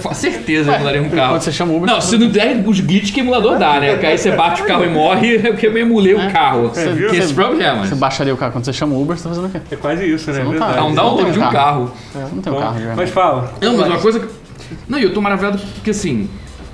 Com 0.04 0.14
certeza 0.14 0.72
eu 0.72 0.76
emularia 0.76 1.02
um 1.02 1.10
carro. 1.10 1.34
Quando 1.36 1.42
você 1.42 1.52
chama 1.54 1.72
o 1.72 1.78
Uber, 1.78 1.90
Não, 1.90 2.02
se 2.02 2.18
não 2.18 2.28
der 2.28 2.62
os 2.68 2.80
glitches 2.82 3.12
que 3.12 3.22
emulador 3.22 3.58
dá, 3.58 3.80
né? 3.80 3.92
Porque 3.92 4.06
aí 4.08 4.18
você 4.18 4.32
bate 4.32 4.62
o 4.62 4.66
carro 4.66 4.84
e 4.84 4.90
morre, 4.90 5.38
é 5.38 5.52
porque 5.52 5.68
eu 5.68 5.78
emulei 5.78 6.14
o 6.16 6.32
carro. 6.32 6.68
Você 6.68 6.92
viu? 6.92 7.10
Que 7.10 7.16
esses 7.16 7.32
problemas. 7.32 7.88
Você 7.88 7.96
baixaria 7.96 8.34
o 8.34 8.38
carro 8.38 8.52
quando 8.52 8.66
você 8.66 8.74
chama 8.74 8.94
o 8.94 9.02
Uber, 9.02 9.16
você 9.18 9.24
tá 9.24 9.30
fazendo 9.30 9.48
o 9.48 9.50
quê? 9.50 9.62
É 9.72 9.76
quase 9.78 10.06
isso, 10.14 10.30
né? 10.32 10.44
não 10.44 10.54
tá. 10.54 10.66
Verdade. 10.66 10.78
É 10.78 10.82
um 10.82 10.88
Não 10.90 10.96
download 10.96 11.32
de 11.32 11.40
um 11.40 11.42
carro. 11.44 11.54
carro. 11.54 11.92
É, 12.14 12.20
não 12.36 12.42
tem 12.42 12.52
um 12.54 12.60
carro 12.60 12.74
de 12.74 12.80
verdade. 12.80 13.00
Mas 13.00 13.10
fala. 13.10 13.54
Não, 13.62 13.78
mas 13.78 13.88
uma 13.88 14.00
coisa 14.00 14.20
que. 14.20 14.28
Não, 14.90 15.00
e 15.00 15.04
eu 15.04 15.14
tô 15.14 15.22
maravilhado 15.22 15.58
porque 15.76 15.92
assim. 15.92 16.30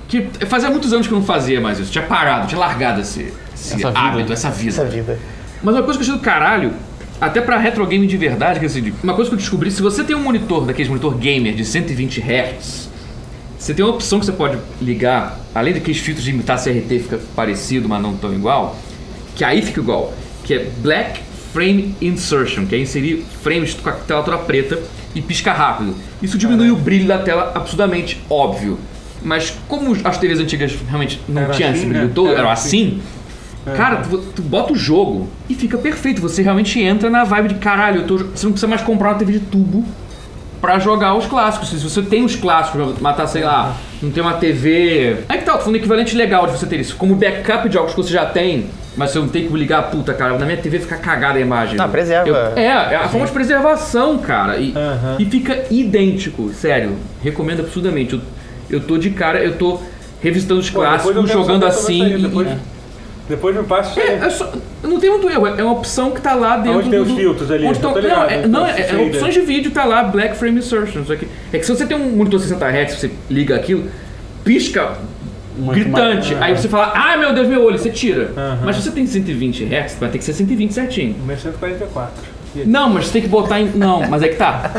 Que 0.08 0.28
fazia 0.46 0.68
muitos 0.70 0.92
anos 0.92 1.06
que 1.06 1.12
eu 1.12 1.18
não 1.18 1.24
fazia 1.24 1.60
mais 1.60 1.78
isso. 1.78 1.92
Tinha 1.92 2.04
parado, 2.04 2.48
tinha 2.48 2.58
largado 2.58 3.00
esse, 3.00 3.32
esse 3.54 3.74
Essa 3.74 3.88
vida. 3.88 3.92
hábito, 3.98 4.32
essa 4.32 4.50
vida. 4.50 4.68
Essa 4.70 4.84
vida. 4.84 5.18
Mas 5.62 5.74
uma 5.74 5.82
coisa 5.82 5.98
que 5.98 6.04
eu 6.04 6.08
achei 6.08 6.18
do 6.20 6.24
caralho, 6.24 6.72
até 7.20 7.40
pra 7.40 7.58
retro 7.58 7.86
game 7.86 8.06
de 8.06 8.16
verdade, 8.16 8.60
que 8.60 8.66
assim, 8.66 8.92
uma 9.02 9.14
coisa 9.14 9.30
que 9.30 9.34
eu 9.34 9.38
descobri, 9.38 9.70
se 9.70 9.82
você 9.82 10.04
tem 10.04 10.14
um 10.14 10.22
monitor 10.22 10.64
daqueles 10.66 10.88
monitor 10.88 11.14
gamer 11.16 11.54
de 11.54 11.64
120 11.64 12.20
Hz, 12.20 12.90
você 13.58 13.74
tem 13.74 13.84
uma 13.84 13.94
opção 13.94 14.20
que 14.20 14.26
você 14.26 14.32
pode 14.32 14.58
ligar, 14.80 15.40
além 15.54 15.72
daqueles 15.74 15.98
filtros 15.98 16.24
de 16.24 16.30
imitar 16.30 16.62
CRT 16.62 16.98
fica 17.00 17.20
parecido, 17.34 17.88
mas 17.88 18.02
não 18.02 18.16
tão 18.16 18.32
igual, 18.32 18.76
que 19.34 19.44
aí 19.44 19.62
fica 19.62 19.80
igual, 19.80 20.12
que 20.44 20.54
é 20.54 20.70
Black 20.78 21.20
Frame 21.52 21.94
Insertion, 22.00 22.66
que 22.66 22.74
é 22.74 22.78
inserir 22.78 23.24
frames 23.42 23.74
com 23.74 23.88
a 23.88 23.92
tela 23.92 24.22
toda 24.22 24.36
preta 24.38 24.78
e 25.14 25.22
pisca 25.22 25.52
rápido. 25.52 25.94
Isso 26.22 26.36
diminui 26.36 26.70
o 26.70 26.76
brilho 26.76 27.08
da 27.08 27.18
tela 27.18 27.52
absurdamente 27.54 28.20
óbvio. 28.28 28.78
Mas 29.22 29.56
como 29.66 29.96
as 30.04 30.18
TVs 30.18 30.38
antigas 30.38 30.76
realmente 30.86 31.20
não 31.26 31.42
Era 31.42 31.54
tinham 31.54 31.70
assim, 31.70 31.78
esse 31.78 31.88
brilho 31.88 32.06
né? 32.06 32.12
todo, 32.14 32.28
Era 32.28 32.40
eram 32.40 32.50
assim. 32.50 32.68
assim, 32.68 33.02
Cara, 33.74 33.96
tu, 33.96 34.18
tu 34.18 34.42
bota 34.42 34.72
o 34.72 34.76
jogo 34.76 35.28
e 35.48 35.54
fica 35.54 35.76
perfeito. 35.78 36.20
Você 36.20 36.42
realmente 36.42 36.80
entra 36.80 37.10
na 37.10 37.24
vibe 37.24 37.48
de 37.48 37.54
caralho. 37.56 38.02
eu 38.02 38.06
tô- 38.06 38.16
você 38.18 38.44
não 38.46 38.52
precisa 38.52 38.68
mais 38.68 38.82
comprar 38.82 39.08
uma 39.10 39.18
TV 39.18 39.32
de 39.32 39.40
tubo 39.40 39.84
pra 40.60 40.78
jogar 40.78 41.14
os 41.14 41.26
clássicos. 41.26 41.68
Se 41.70 41.76
você 41.78 42.02
tem 42.02 42.24
os 42.24 42.36
clássicos, 42.36 42.92
pra 42.92 43.02
matar, 43.02 43.26
sei 43.26 43.42
lá, 43.44 43.74
não 44.02 44.10
tem 44.10 44.22
uma 44.22 44.34
TV. 44.34 45.16
Aí 45.28 45.38
que 45.38 45.44
tá, 45.44 45.58
falando 45.58 45.76
equivalente 45.76 46.14
legal 46.16 46.46
de 46.46 46.52
você 46.58 46.66
ter 46.66 46.78
isso. 46.80 46.96
Como 46.96 47.14
backup 47.16 47.68
de 47.68 47.74
jogos 47.74 47.90
que 47.92 47.96
você 48.02 48.12
já 48.12 48.24
tem, 48.26 48.66
mas 48.96 49.10
você 49.10 49.18
não 49.18 49.28
tem 49.28 49.46
que 49.48 49.52
ligar, 49.54 49.82
puta, 49.90 50.14
cara, 50.14 50.38
na 50.38 50.46
minha 50.46 50.56
TV 50.58 50.78
fica 50.78 50.96
cagada 50.96 51.38
a 51.38 51.40
imagem. 51.42 51.76
Não, 51.76 51.88
preserva. 51.88 52.28
Eu- 52.28 52.36
é, 52.56 52.64
é 52.64 52.96
a 52.96 53.08
forma 53.08 53.26
de 53.26 53.32
preservação, 53.32 54.18
cara. 54.18 54.56
E, 54.58 54.72
Aham. 54.76 55.16
e 55.18 55.24
fica 55.26 55.64
idêntico, 55.70 56.50
sério. 56.52 56.96
Recomendo 57.22 57.60
absurdamente. 57.60 58.14
Eu, 58.14 58.20
eu 58.70 58.80
tô 58.80 58.96
de 58.96 59.10
cara, 59.10 59.42
eu 59.42 59.56
tô 59.58 59.80
revisitando 60.22 60.60
os 60.60 60.70
Pô, 60.70 60.80
clássicos, 60.80 61.30
jogando 61.30 61.62
sobre 61.62 61.66
assim. 61.66 62.14
e- 62.14 62.22
Depois, 62.22 62.48
e- 62.48 62.75
depois 63.28 63.56
me 63.56 63.62
passa 63.64 64.00
aí. 64.00 64.06
é, 64.08 64.12
é 64.26 64.30
só, 64.30 64.52
não 64.82 64.98
tem 65.00 65.10
muito 65.10 65.28
erro, 65.28 65.46
é 65.46 65.62
uma 65.62 65.72
opção 65.72 66.10
que 66.12 66.20
tá 66.20 66.34
lá 66.34 66.56
dentro 66.58 66.78
Onde 66.78 66.90
tem 66.90 67.00
os 67.00 67.10
filtros 67.12 67.50
ali, 67.50 67.66
onde 67.66 67.78
tão- 67.80 67.92
não, 67.92 68.00
ligado, 68.00 68.30
é, 68.30 68.44
eu 68.44 68.48
não, 68.48 68.66
é, 68.66 68.80
é 68.80 68.96
opções 68.96 69.34
de 69.34 69.40
vídeo 69.40 69.70
tá 69.70 69.84
lá, 69.84 70.04
Black 70.04 70.36
Frame 70.36 70.58
Insertion. 70.58 71.04
Só 71.04 71.16
que, 71.16 71.26
é 71.52 71.58
que 71.58 71.66
se 71.66 71.74
você 71.74 71.84
tem 71.86 71.96
um 71.96 72.10
monitor 72.16 72.38
60 72.40 72.66
Hz, 72.68 72.94
você 72.98 73.10
liga 73.30 73.56
aquilo, 73.56 73.84
pisca 74.44 74.92
Muito 75.58 75.74
gritante. 75.80 76.34
mais- 76.34 76.42
Aí 76.42 76.56
você 76.56 76.68
fala, 76.68 76.92
ai 76.94 77.16
meu 77.18 77.34
Deus, 77.34 77.48
meu 77.48 77.64
olho, 77.64 77.78
você 77.78 77.90
tira. 77.90 78.30
Aham. 78.36 78.60
Mas 78.64 78.76
se 78.76 78.82
você 78.82 78.90
tem 78.92 79.06
120 79.06 79.64
Hz, 79.64 79.96
vai 79.98 80.08
ter 80.10 80.18
que 80.18 80.24
ser 80.24 80.32
120 80.32 80.72
certinho. 80.72 81.16
O 81.20 81.24
meu 81.26 81.34
é 81.34 81.38
144. 81.38 82.35
Aí? 82.60 82.66
Não, 82.66 82.88
mas 82.90 83.06
você 83.06 83.12
tem 83.14 83.22
que 83.22 83.28
botar 83.28 83.60
em. 83.60 83.66
Não, 83.74 84.08
mas 84.08 84.22
é 84.22 84.28
que 84.28 84.36
tá. 84.36 84.70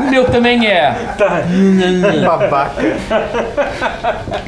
O 0.00 0.10
meu 0.10 0.24
também 0.26 0.66
é. 0.66 0.92
Tá. 1.18 1.42
Babaca. 2.26 2.82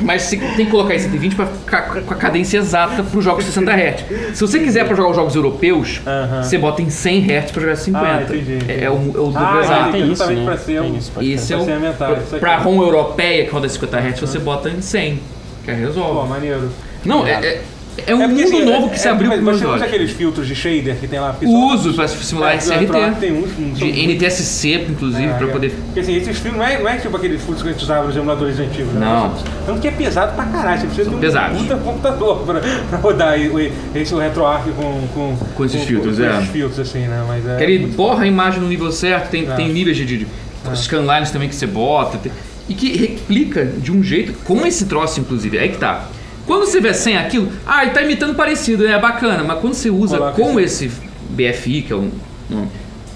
Mas 0.00 0.22
você 0.22 0.36
tem 0.36 0.64
que 0.66 0.70
colocar 0.70 0.94
em 0.94 0.98
120 0.98 1.34
pra 1.36 1.46
ficar 1.46 1.82
com 2.02 2.12
a 2.14 2.16
cadência 2.16 2.58
exata 2.58 3.02
para 3.02 3.18
os 3.18 3.24
jogos 3.24 3.44
60 3.44 3.72
Hz. 3.72 4.04
Se 4.34 4.40
você 4.40 4.58
quiser 4.60 4.84
para 4.86 4.94
jogar 4.96 5.10
os 5.10 5.16
jogos 5.16 5.34
europeus, 5.34 6.00
Aham. 6.06 6.42
você 6.42 6.58
bota 6.58 6.82
em 6.82 6.90
100 6.90 7.24
Hz 7.26 7.50
para 7.50 7.60
jogar 7.62 7.76
50. 7.76 8.06
Ah, 8.06 8.22
entendi, 8.22 8.54
entendi. 8.56 8.72
É, 8.72 8.84
é 8.84 8.90
o, 8.90 8.94
é 8.94 8.96
o 8.96 9.10
dobro 9.30 9.38
Ah, 9.38 9.60
exato. 9.62 9.92
tem 9.92 10.12
isso, 10.12 10.26
né? 10.32 10.44
pra 10.44 10.56
ser 10.56 10.80
Tem 10.80 10.90
um- 10.92 10.96
isso, 10.96 11.12
pode 11.12 11.32
Isso 11.32 11.46
crer. 11.46 11.58
é 11.86 11.92
Pra 11.92 12.06
ser 12.06 12.12
o. 12.12 12.16
isso 12.16 12.26
aqui. 12.34 12.40
Pra 12.40 12.56
ROM 12.58 12.82
europeia, 12.82 13.44
que 13.44 13.50
roda 13.50 13.68
50 13.68 13.98
Hz, 13.98 14.20
você 14.20 14.38
bota 14.38 14.68
em 14.68 14.80
100. 14.80 15.20
Que 15.64 15.70
aí 15.70 15.76
Pô, 15.80 15.86
resolve. 15.86 16.28
maneiro. 16.28 16.70
Não, 17.04 17.26
é, 17.26 17.32
é, 17.32 17.60
é 18.06 18.14
um 18.14 18.22
É 18.22 18.28
porque, 18.28 18.44
mundo 18.44 18.56
assim, 18.56 18.64
novo 18.64 18.86
é- 18.86 18.90
que 18.90 18.98
se 19.00 19.08
é- 19.08 19.10
abriu 19.10 19.28
mas 19.30 19.40
para 19.40 19.52
os 19.54 19.60
Você 19.60 19.66
usa 19.66 19.84
aqueles 19.84 20.10
filtros 20.10 20.46
de 20.46 20.54
shader 20.54 20.96
que 20.96 21.06
tem 21.06 21.18
lá? 21.20 21.36
Uso 21.42 21.94
para 21.94 22.08
simular 22.08 22.52
É, 22.54 22.56
esse 22.56 22.70
o 22.70 22.78
Retroarch 22.78 23.10
RT. 23.12 23.20
Tem 23.20 23.32
uns, 23.32 23.58
um, 23.58 23.72
De 23.72 23.84
NTSC, 24.06 24.86
inclusive, 24.88 25.24
É, 25.24 25.32
para 25.34 25.46
é. 25.46 25.50
poder. 25.50 25.70
Porque 25.86 26.00
assim, 26.00 26.14
esses 26.16 26.38
filmes 26.38 26.58
não 26.60 26.66
é, 26.66 26.78
não 26.78 26.88
é 26.88 26.98
tipo 26.98 27.16
aqueles 27.16 27.40
filtros 27.40 27.62
que 27.62 27.68
a 27.68 27.72
gente 27.72 27.82
usava 27.82 28.06
nos 28.06 28.16
emuladores 28.16 28.58
antigos, 28.58 28.92
né? 28.92 29.00
Não. 29.00 29.34
Tanto 29.66 29.80
que 29.80 29.88
é 29.88 29.90
pesado 29.90 30.34
pra 30.34 30.44
caralho, 30.44 30.80
você 30.80 30.86
precisa 30.86 31.10
de 31.10 31.16
um 31.16 31.58
puta 31.58 31.76
computador 31.76 32.38
pra, 32.46 32.60
pra 32.88 32.98
rodar 32.98 33.38
esse 33.94 34.14
RetroArch 34.14 34.70
com, 34.72 35.06
com, 35.14 35.36
Com 35.54 35.64
esses 35.64 35.82
filtros, 35.84 36.18
com 36.18 36.24
é. 36.24 36.36
esses 36.38 36.48
filtros, 36.50 36.78
assim, 36.80 37.00
né? 37.06 37.24
Mas 37.26 37.46
é. 37.46 37.56
Que 37.56 37.64
ele 37.64 37.86
borra 37.86 38.24
a 38.24 38.26
imagem 38.26 38.60
no 38.60 38.68
nível 38.68 38.90
certo, 38.92 39.30
tem, 39.30 39.46
É. 39.48 39.54
tem 39.54 39.72
níveis 39.72 39.96
de, 39.96 40.04
de, 40.04 40.26
scanlines 40.74 41.30
também 41.30 41.48
que 41.48 41.54
você 41.54 41.66
bota. 41.66 42.18
e 42.68 42.74
que 42.74 42.96
replica 42.96 43.64
de 43.64 43.92
um 43.92 44.02
jeito, 44.02 44.32
com 44.44 44.66
esse 44.66 44.86
troço, 44.86 45.20
inclusive, 45.20 45.56
aí 45.56 45.68
que 45.68 45.78
tá. 45.78 46.08
Quando 46.46 46.64
você 46.66 46.80
vê 46.80 46.94
sem 46.94 47.16
aquilo, 47.16 47.50
ah, 47.66 47.82
ele 47.82 47.90
tá 47.92 48.02
imitando 48.02 48.34
parecido, 48.34 48.86
é 48.86 48.98
bacana, 48.98 49.42
mas 49.42 49.58
quando 49.60 49.74
você 49.74 49.90
usa 49.90 50.16
Coloca 50.18 50.36
com 50.42 50.60
esse- 50.60 50.90
BFI, 51.30 51.82
que 51.82 51.92
é 51.92 51.96
um. 51.96 52.10
um- 52.50 52.66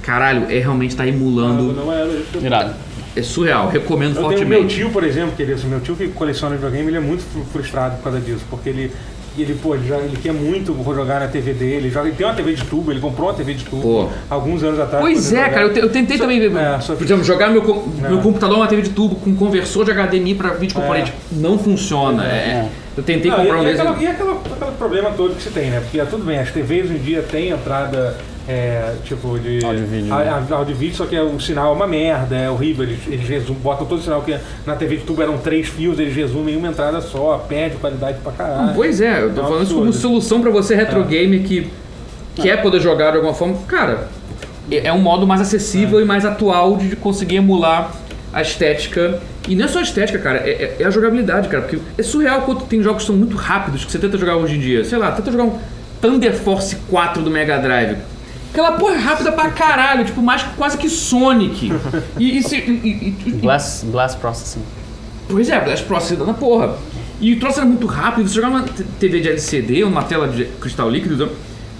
caralho, 0.02 0.46
é 0.50 0.58
realmente 0.58 0.96
tá 0.96 1.04
Não, 1.04 1.10
emulando. 1.10 1.72
não 1.72 1.92
é, 1.92 2.02
eu- 2.02 2.42
Irado. 2.42 2.74
É 3.16 3.22
surreal, 3.22 3.68
recomendo 3.68 4.10
Eu 4.20 4.28
tenho 4.28 4.28
meu 4.28 4.38
fortemente. 4.60 4.74
tio, 4.76 4.90
por 4.90 5.02
exemplo, 5.04 5.32
que 5.36 5.42
ele, 5.42 5.54
meu 5.66 5.80
tio 5.80 5.96
que 5.96 6.08
coleciona 6.08 6.54
videogame, 6.54 6.88
ele 6.88 6.96
é 6.96 7.00
muito 7.00 7.22
fru- 7.24 7.44
frustrado 7.52 7.96
por 7.96 8.04
causa 8.04 8.20
disso, 8.20 8.44
porque 8.48 8.68
ele, 8.68 8.92
ele, 9.38 9.54
pô, 9.62 9.74
ele, 9.74 9.86
joga- 9.86 10.04
ele 10.04 10.16
quer 10.16 10.32
muito 10.32 10.74
jogar 10.94 11.20
na 11.20 11.28
TV 11.28 11.52
dele, 11.52 11.74
ele, 11.76 11.90
joga, 11.90 12.08
ele 12.08 12.16
tem 12.16 12.26
uma 12.26 12.34
TV 12.34 12.54
de 12.54 12.64
tubo, 12.64 12.90
ele 12.90 13.00
comprou 13.00 13.28
uma 13.28 13.34
TV 13.34 13.54
de 13.54 13.64
tubo 13.64 13.82
Pô. 13.82 14.08
alguns 14.28 14.62
anos 14.62 14.78
atrás. 14.80 15.02
Pois 15.02 15.32
é, 15.32 15.36
jogar. 15.36 15.50
cara, 15.50 15.62
eu, 15.66 15.72
te- 15.72 15.78
eu 15.80 15.88
tentei 15.90 16.16
Só- 16.18 16.24
também, 16.24 16.42
é, 16.44 16.80
só 16.80 16.94
por 16.94 17.04
exemplo, 17.04 17.24
jogar 17.24 17.50
meu, 17.50 17.62
com- 17.62 17.88
É. 18.04 18.08
meu 18.08 18.18
computador 18.20 18.56
numa 18.56 18.66
TV 18.66 18.82
de 18.82 18.90
tubo 18.90 19.14
com 19.16 19.34
conversor 19.36 19.84
de 19.84 19.92
HDMI 19.92 20.34
pra 20.34 20.50
vídeo 20.50 20.74
componente. 20.74 21.12
Não 21.30 21.58
funciona. 21.58 22.24
é- 22.24 22.26
é. 22.28 22.68
Eu 22.96 23.02
tentei 23.04 23.30
Não, 23.30 23.38
comprar 23.38 23.56
e, 23.56 23.60
um 23.60 23.68
e, 23.68 23.70
aquela, 23.70 23.96
e 24.02 24.06
aquela, 24.06 24.32
aquele 24.32 24.70
problema 24.76 25.10
todo 25.16 25.34
que 25.36 25.42
se 25.42 25.50
tem, 25.50 25.70
né? 25.70 25.80
Porque 25.80 25.98
tudo 26.06 26.24
bem, 26.24 26.38
as 26.38 26.50
TVs 26.50 26.86
hoje 26.86 26.94
em 26.96 26.98
dia 26.98 27.22
têm 27.22 27.50
entrada, 27.50 28.16
é, 28.50 28.94
tipo, 29.04 29.38
de. 29.38 29.64
Áudio 29.64 29.84
e 29.84 29.86
vídeo, 29.86 30.12
a- 30.12 30.40
né? 30.40 30.90
só 30.92 31.06
que 31.06 31.14
é, 31.14 31.22
o 31.22 31.38
sinal 31.38 31.72
é 31.72 31.76
uma 31.76 31.86
merda, 31.86 32.36
é 32.36 32.50
horrível. 32.50 32.84
Eles, 32.84 32.98
eles 33.06 33.28
resum, 33.28 33.54
botam 33.54 33.86
todo 33.86 33.98
o 34.00 34.02
sinal 34.02 34.22
que 34.22 34.36
na 34.66 34.74
TV 34.74 34.96
de 34.96 35.04
tubo 35.04 35.22
eram 35.22 35.38
três 35.38 35.68
fios, 35.68 35.98
eles 35.98 36.14
resumem 36.16 36.54
em 36.54 36.58
uma 36.58 36.68
entrada 36.68 37.00
só, 37.00 37.44
perde 37.48 37.76
qualidade 37.76 38.18
pra 38.22 38.32
caralho. 38.32 38.74
Pois 38.74 39.00
é, 39.00 39.22
eu 39.22 39.32
tô 39.32 39.40
É 39.40 39.44
falando 39.44 39.62
isso 39.64 39.74
como 39.74 39.92
solução 39.92 40.40
pra 40.40 40.50
você 40.50 40.74
retro 40.74 41.04
gamer 41.04 41.42
que 41.44 41.70
quer 42.34 42.60
poder 42.62 42.80
jogar 42.80 43.10
de 43.12 43.16
alguma 43.18 43.34
forma. 43.34 43.56
Cara, 43.68 44.08
é 44.70 44.86
é 44.88 44.92
um 44.92 45.00
modo 45.00 45.26
mais 45.26 45.40
acessível 45.40 46.00
e 46.00 46.04
mais 46.04 46.24
atual 46.24 46.76
de 46.76 46.96
conseguir 46.96 47.36
emular 47.36 47.92
a 48.32 48.42
estética. 48.42 49.20
E 49.48 49.54
não 49.56 49.64
é 49.64 49.68
só 49.68 49.78
a 49.78 49.82
estética, 49.82 50.18
cara, 50.18 50.38
é, 50.38 50.50
é- 50.50 50.76
é 50.80 50.84
a 50.84 50.90
jogabilidade, 50.90 51.48
cara. 51.48 51.62
Porque 51.62 51.78
é 51.98 52.02
surreal 52.02 52.42
quanto 52.42 52.64
tem 52.66 52.82
jogos 52.82 53.02
que 53.02 53.06
são 53.06 53.16
muito 53.16 53.36
rápidos 53.36 53.84
que 53.84 53.90
você 53.90 53.98
tenta 53.98 54.16
jogar 54.18 54.36
hoje 54.36 54.56
em 54.56 54.60
dia. 54.60 54.84
Sei 54.84 54.98
lá, 54.98 55.10
tenta 55.12 55.30
jogar 55.32 55.44
um 55.44 55.58
Thunder 56.00 56.32
Force 56.34 56.76
4 56.88 57.22
do 57.22 57.30
Mega 57.30 57.58
Drive. 57.58 57.96
Aquela 58.52 58.72
porra 58.72 58.94
é 58.94 58.98
rápida 58.98 59.30
pra 59.32 59.50
caralho, 59.50 60.04
tipo, 60.04 60.20
mais 60.20 60.42
quase 60.56 60.76
que 60.76 60.88
Sonic. 60.88 61.72
E, 62.18 62.38
e, 62.38 62.42
se- 62.42 62.56
e- 62.56 62.60
e- 63.24 63.28
e- 63.28 63.30
Glass, 63.32 63.86
glass 63.90 64.14
Processing. 64.16 64.62
Pois 65.28 65.48
é, 65.48 65.60
Blast 65.60 65.84
Process 65.86 66.18
na 66.18 66.34
porra. 66.34 66.76
E 67.20 67.32
o 67.34 67.38
troço 67.38 67.58
era 67.60 67.66
muito 67.68 67.86
rápido, 67.86 68.28
você 68.28 68.34
jogar 68.34 68.48
numa 68.50 68.62
t- 68.62 68.82
TV 68.98 69.20
de 69.20 69.28
LCD 69.28 69.84
ou 69.84 69.90
numa 69.90 70.02
tela 70.02 70.26
de 70.26 70.46
cristal 70.60 70.90
líquido, 70.90 71.30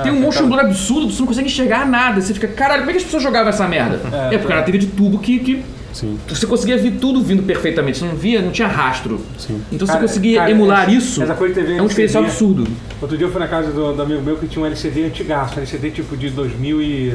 tem 0.02 0.12
um 0.12 0.20
motion 0.20 0.46
blur 0.46 0.60
absurdo, 0.60 1.10
você 1.10 1.20
não 1.20 1.26
consegue 1.26 1.48
enxergar 1.48 1.86
nada. 1.86 2.20
Você 2.20 2.32
fica, 2.32 2.46
caralho, 2.48 2.80
como 2.80 2.90
é 2.90 2.92
que 2.94 2.98
as 2.98 3.04
pessoas 3.04 3.22
jogavam 3.22 3.48
essa 3.48 3.66
merda? 3.66 4.00
É, 4.30 4.38
porque 4.38 4.52
era 4.52 4.60
uma 4.60 4.66
TV 4.66 4.78
de 4.78 4.86
tubo 4.86 5.18
que, 5.18 5.38
que 5.40 5.64
Sim. 5.92 6.18
você 6.28 6.46
conseguia 6.46 6.76
ver 6.78 6.92
tudo 7.00 7.20
vindo 7.22 7.42
perfeitamente, 7.42 7.98
você 7.98 8.04
não 8.04 8.14
via, 8.14 8.40
não 8.40 8.50
tinha 8.52 8.68
rastro. 8.68 9.20
Sim. 9.38 9.60
Então 9.72 9.86
Cara, 9.86 9.98
você 10.00 10.06
conseguia 10.06 10.38
cara, 10.40 10.50
emular 10.50 10.82
essa- 10.82 10.92
isso, 10.92 11.22
essa 11.22 11.34
coisa 11.34 11.54
de 11.54 11.60
TV 11.60 11.76
é 11.78 11.82
um 11.82 11.86
diferencial 11.86 12.22
LCD. 12.24 12.44
absurdo. 12.52 12.70
Outro 13.02 13.16
dia 13.18 13.26
eu 13.26 13.30
fui 13.30 13.40
na 13.40 13.48
casa 13.48 13.70
do, 13.72 13.92
do 13.92 14.02
amigo 14.02 14.22
meu 14.22 14.36
que 14.36 14.46
tinha 14.46 14.62
um 14.62 14.66
LCD 14.66 15.04
antigaço, 15.04 15.54
um 15.56 15.58
LCD 15.58 15.90
tipo 15.90 16.16
de 16.16 16.30
2000 16.30 16.80
e 16.80 17.14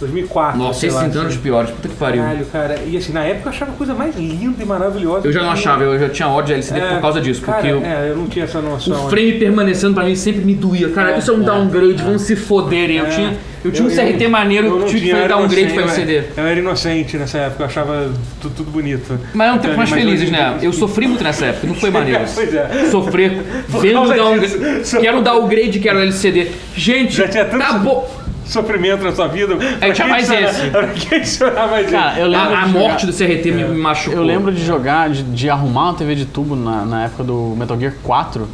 2004. 0.00 0.58
Nossa, 0.58 0.80
sei 0.80 0.90
lá, 0.90 1.00
60 1.02 1.18
anos 1.20 1.32
assim. 1.34 1.42
piores, 1.42 1.70
puta 1.70 1.88
que 1.88 1.94
pariu. 1.94 2.22
Caralho, 2.22 2.46
cara. 2.46 2.80
E 2.86 2.96
assim, 2.96 3.12
na 3.12 3.24
época 3.24 3.48
eu 3.48 3.52
achava 3.52 3.72
a 3.72 3.74
coisa 3.74 3.94
mais 3.94 4.16
linda 4.16 4.62
e 4.62 4.66
maravilhosa. 4.66 5.26
Eu 5.28 5.32
já 5.32 5.42
não 5.42 5.50
achava, 5.50 5.84
eu 5.84 5.98
já 5.98 6.08
tinha 6.08 6.28
ódio 6.28 6.46
de 6.48 6.52
LCD 6.54 6.80
É, 6.80 6.94
por 6.94 7.00
causa 7.00 7.20
disso, 7.20 7.42
cara, 7.42 7.58
porque 7.58 7.72
eu- 7.72 7.82
É, 7.84 8.10
eu 8.10 8.16
não 8.16 8.26
tinha 8.26 8.44
essa 8.44 8.60
noção. 8.60 9.06
o 9.06 9.08
frame 9.10 9.34
permanecendo 9.34 9.94
pra 9.94 10.04
mim 10.04 10.16
sempre 10.16 10.44
me 10.44 10.54
doía. 10.54 10.88
Cara, 10.90 11.16
isso 11.16 11.30
é 11.30 11.34
um 11.34 11.40
downgrade, 11.42 12.02
vamos 12.02 12.22
se 12.22 12.34
foderem. 12.34 12.96
Eu 12.98 13.06
É. 13.06 13.10
tinha, 13.10 13.36
eu 13.64 13.72
tinha 13.72 13.86
um 13.88 13.90
Eu- 13.90 13.96
CRT 14.12 14.28
maneiro, 14.28 14.66
eu 14.66 14.72
eu 14.74 14.78
não 14.80 14.86
tive 14.86 15.06
que 15.06 15.10
era 15.12 15.28
downgrade 15.28 15.60
inocente, 15.62 15.74
pra 15.74 15.82
LCD. 15.94 16.16
Eu, 16.18 16.24
eu 16.36 16.46
era 16.46 16.60
inocente 16.60 17.16
nessa 17.16 17.38
época, 17.38 17.62
eu 17.62 17.66
achava 17.66 18.12
tudo, 18.40 18.54
tudo 18.54 18.70
bonito. 18.70 19.18
Mas 19.32 19.48
eram 19.48 19.58
tempos 19.58 19.76
mais 19.76 19.90
Mas 19.90 19.98
felizes, 20.00 20.20
hoje 20.28 20.28
em 20.34 20.36
né? 20.36 20.58
Eu 20.62 20.72
sofri 20.72 21.06
muito 21.08 21.24
nessa 21.24 21.46
época, 21.46 21.66
não 21.66 21.74
foi 21.74 21.90
maneiro. 21.90 22.24
Pois 22.34 22.54
é. 22.54 22.88
Sofrer 22.90 23.30
vendo 23.68 24.14
downgrade. 24.14 24.58
disso. 24.80 25.00
Quero 25.00 25.22
downgrade, 25.22 25.78
quero 25.80 25.98
LCD. 26.00 26.48
Gente, 26.76 27.16
Já 27.16 27.28
tinha 27.28 27.44
tanto- 27.44 27.58
tá 27.64 27.72
bom. 27.74 28.24
Sofrimento 28.46 29.02
na 29.02 29.10
sua 29.10 29.26
vida. 29.26 29.56
Pra 29.56 29.90
tinha 29.94 30.06
mais 30.06 30.30
adicionar- 30.30 30.50
esse. 30.62 30.70
Pra 30.70 30.86
que 30.88 31.14
adicionar 31.14 31.66
mais 31.66 31.90
Cara, 31.90 32.10
esse? 32.12 32.20
eu 32.20 32.26
lembro 32.26 32.54
A, 32.54 32.62
a 32.62 32.66
morte 32.68 33.06
do 33.06 33.12
CRT 33.12 33.50
me 33.52 33.64
me 33.64 33.78
machucou. 33.80 34.18
Eu 34.18 34.22
lembro 34.22 34.52
de 34.52 34.62
jogar, 34.62 35.08
de, 35.08 35.22
de 35.22 35.48
arrumar 35.48 35.84
uma 35.84 35.94
TV 35.94 36.14
de 36.14 36.26
tubo 36.26 36.54
na, 36.54 36.84
na 36.84 37.04
época 37.06 37.24
do 37.24 37.54
Metal 37.56 37.80
Gear 37.80 37.94
4. 38.02 38.46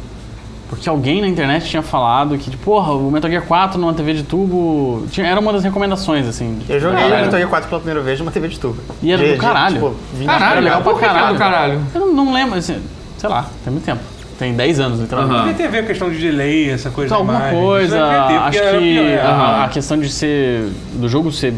Porque 0.71 0.87
alguém 0.87 1.19
na 1.21 1.27
internet 1.27 1.65
tinha 1.69 1.83
falado 1.83 2.37
que, 2.37 2.49
tipo, 2.49 2.63
porra, 2.63 2.93
o 2.93 3.11
Metal 3.11 3.29
Gear 3.29 3.43
4 3.43 3.77
numa 3.79 3.93
TV 3.93 4.13
de 4.13 4.23
tubo. 4.23 5.05
Tinha, 5.11 5.27
era 5.27 5.39
uma 5.39 5.51
das 5.51 5.63
recomendações, 5.65 6.25
assim. 6.25 6.59
Eu 6.67 6.79
joguei 6.79 6.97
Caralho. 7.03 7.25
Metal 7.25 7.37
Gear 7.39 7.49
4 7.49 7.69
pela 7.69 7.81
primeira 7.81 8.01
vez 8.01 8.17
numa 8.19 8.31
TV 8.31 8.47
de 8.47 8.57
tubo. 8.59 8.77
E 9.03 9.11
era 9.11 9.21
De- 9.21 9.27
do 9.29 9.33
de, 9.33 9.39
caralho. 9.39 9.73
tipo, 9.75 9.95
20 10.13 10.27
Caralho, 10.27 10.61
legal 10.61 10.81
pra 10.81 10.93
caralho. 10.95 11.33
do 11.33 11.37
caralho. 11.37 11.81
Eu 11.93 11.99
não, 12.01 12.13
não 12.25 12.33
lembro, 12.33 12.57
assim, 12.57 12.81
sei 13.17 13.29
lá, 13.29 13.47
tem 13.63 13.71
muito 13.73 13.83
tempo. 13.85 13.99
Tem 14.39 14.53
10 14.55 14.79
anos, 14.79 14.99
literalmente. 15.01 15.35
Aham. 15.35 15.47
Devia 15.49 15.57
ter 15.57 15.67
a 15.67 15.71
ver 15.71 15.79
a 15.79 15.87
questão 15.87 16.09
de 16.09 16.17
delay, 16.19 16.69
essa 16.71 16.89
coisa 16.89 17.07
Então, 17.13 17.17
alguma 17.19 17.37
imagem. 17.37 17.59
coisa, 17.61 17.97
porque 17.99 18.33
acho 18.33 18.59
que 18.79 18.99
é. 18.99 19.21
a, 19.21 19.69
questão 19.71 19.99
de 19.99 20.09
ser. 20.09 20.69
do 20.93 21.07
jogo 21.09 21.31
ser. 21.31 21.53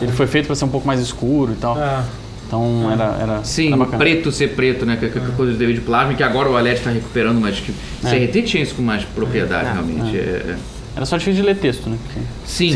Ele 0.00 0.12
foi 0.12 0.26
feito 0.28 0.46
pra 0.46 0.54
ser 0.54 0.64
um 0.64 0.68
pouco 0.68 0.86
mais 0.86 1.00
escuro 1.00 1.52
e 1.52 1.56
tal. 1.56 1.76
Ah, 1.76 2.04
Então 2.48 2.90
era, 2.90 3.16
era. 3.20 3.44
Sim, 3.44 3.68
era 3.68 3.76
preto 3.98 4.32
ser 4.32 4.48
preto, 4.56 4.84
né? 4.86 4.96
Que 4.96 5.04
é 5.04 5.08
aquela 5.08 5.28
coisa 5.32 5.52
de 5.52 5.58
DVD 5.58 5.78
de 5.78 5.84
plasma, 5.84 6.14
que 6.14 6.22
agora 6.22 6.48
o 6.48 6.54
OLED 6.54 6.80
tá 6.80 6.90
recuperando, 6.90 7.40
mas 7.40 7.60
que 7.60 7.72
CRT 8.02 8.42
tinha 8.42 8.62
isso 8.62 8.74
com 8.74 8.82
mais 8.82 9.04
propriedade, 9.04 9.70
realmente. 9.72 10.16
É, 10.16 10.20
é. 10.20 10.56
Era 10.96 11.06
só 11.06 11.16
difícil 11.16 11.42
de 11.42 11.46
ler 11.46 11.56
texto, 11.56 11.88
né? 11.88 11.96
Porque- 12.04 12.20
Sim, 12.44 12.72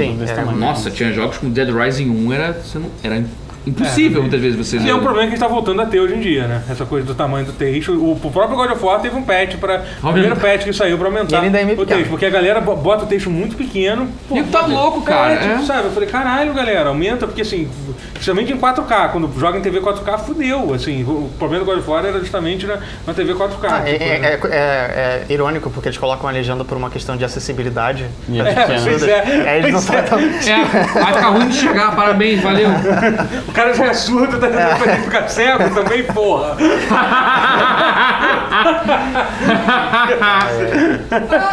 nossa, 0.61 0.91
tinha 0.91 1.13
jogos 1.13 1.39
com 1.39 1.51
Dead 1.51 1.69
Rising 1.71 2.09
1, 2.09 2.33
era, 2.33 2.53
você 2.53 2.79
não- 2.79 2.91
era 3.03 3.25
impossível 3.67 4.21
muitas 4.23 4.41
vezes 4.41 4.57
você 4.59 4.77
E 4.79 4.91
é 4.91 4.95
um 4.95 5.01
problema 5.01 5.23
que 5.29 5.35
a 5.35 5.37
gente 5.37 5.41
tá 5.41 5.49
voltando 5.49 5.81
a 5.83 5.87
ter 5.87 6.01
hoje 6.01 6.15
em 6.15 6.21
dia, 6.21 6.47
né? 6.47 6.63
Essa 6.71 6.85
coisa 6.85 7.07
do 7.07 7.15
tamanho 7.15 7.47
do 7.47 7.53
texto. 7.53 7.93
O, 7.93 8.13
o 8.13 8.31
próprio 8.31 8.57
God 8.57 8.71
of 8.73 8.85
War 8.85 9.01
teve 9.01 9.17
um 9.17 9.23
patch 9.23 9.57
para 9.57 9.85
O 10.03 10.13
primeiro 10.13 10.37
patch 10.37 10.65
que 10.65 10.73
saiu 10.73 10.99
pra 10.99 11.07
aumentar 11.09 11.37
E 11.37 11.47
ele 11.47 11.57
ainda 11.59 11.73
é 11.73 11.83
o 11.83 11.87
texto. 11.87 12.09
Porque 12.11 12.27
a 12.27 12.31
galera 12.31 12.61
bo- 12.61 12.77
bota 12.77 13.05
o 13.05 13.07
texto 13.07 13.31
muito 13.31 13.57
pequeno. 13.57 14.09
pô, 14.29 14.35
Nego 14.35 14.49
tá 14.51 14.63
bota- 14.63 14.73
louco, 14.73 15.03
cara, 15.03 15.33
É, 15.35 15.37
tipo, 15.39 15.63
é. 15.63 15.67
sabe? 15.67 15.85
Eu 15.87 15.93
falei, 15.93 16.09
caralho, 16.09 16.53
galera, 16.55 16.89
aumenta, 16.89 17.27
porque 17.27 17.43
assim, 17.43 17.69
principalmente 18.15 18.53
em 18.53 18.57
4K, 18.59 19.09
quando 19.11 19.31
joga 19.39 19.59
em 19.59 19.63
TV 19.63 19.81
4K, 19.81 20.19
fudeu. 20.19 20.75
Assim, 20.75 21.03
o 21.05 21.31
problema 21.39 21.65
do 21.65 21.71
God 21.71 21.79
of 21.81 21.91
War 21.91 22.05
era 22.05 22.19
justamente 22.19 22.67
na, 22.67 22.79
na 23.07 23.15
TV 23.15 23.35
4K. 23.35 23.69
Ah, 23.71 23.83
é, 23.89 23.93
tipo, 23.93 24.05
é- 24.05 24.19
né? 24.19 24.29
é- 24.29 24.39
é- 24.53 25.25
é 25.29 25.33
irônico 25.33 25.71
porque 25.71 25.89
eles 25.89 25.99
colocam 25.99 26.29
a 26.29 26.33
legenda 26.33 26.65
por 26.65 26.77
uma 26.77 26.91
questão 26.91 27.17
de 27.17 27.25
acessibilidade. 27.25 28.07
E 28.29 28.41
é 28.41 28.43
É, 28.49 28.67
pois 28.83 29.03
é. 29.03 29.21
Aí 29.49 29.59
eles 29.61 29.73
não 29.73 29.81
é. 29.81 29.83
tratam. 30.03 30.19
É, 30.19 30.65
vai 31.01 31.13
ficar 31.13 31.29
ruim 31.29 31.49
de 31.49 31.57
chegar, 31.57 31.95
parabéns, 31.95 32.41
valeu. 32.43 32.69
O 33.53 33.55
cara 33.55 33.75
já 33.75 33.85
é 33.85 33.93
surdo, 33.93 34.41
tá 34.41 34.49
tentando 34.49 34.79
fazer 34.79 34.93
ele 34.93 35.03
ficar 35.03 35.29
cego 35.29 35.75
também, 35.75 36.05
porra. 36.05 36.57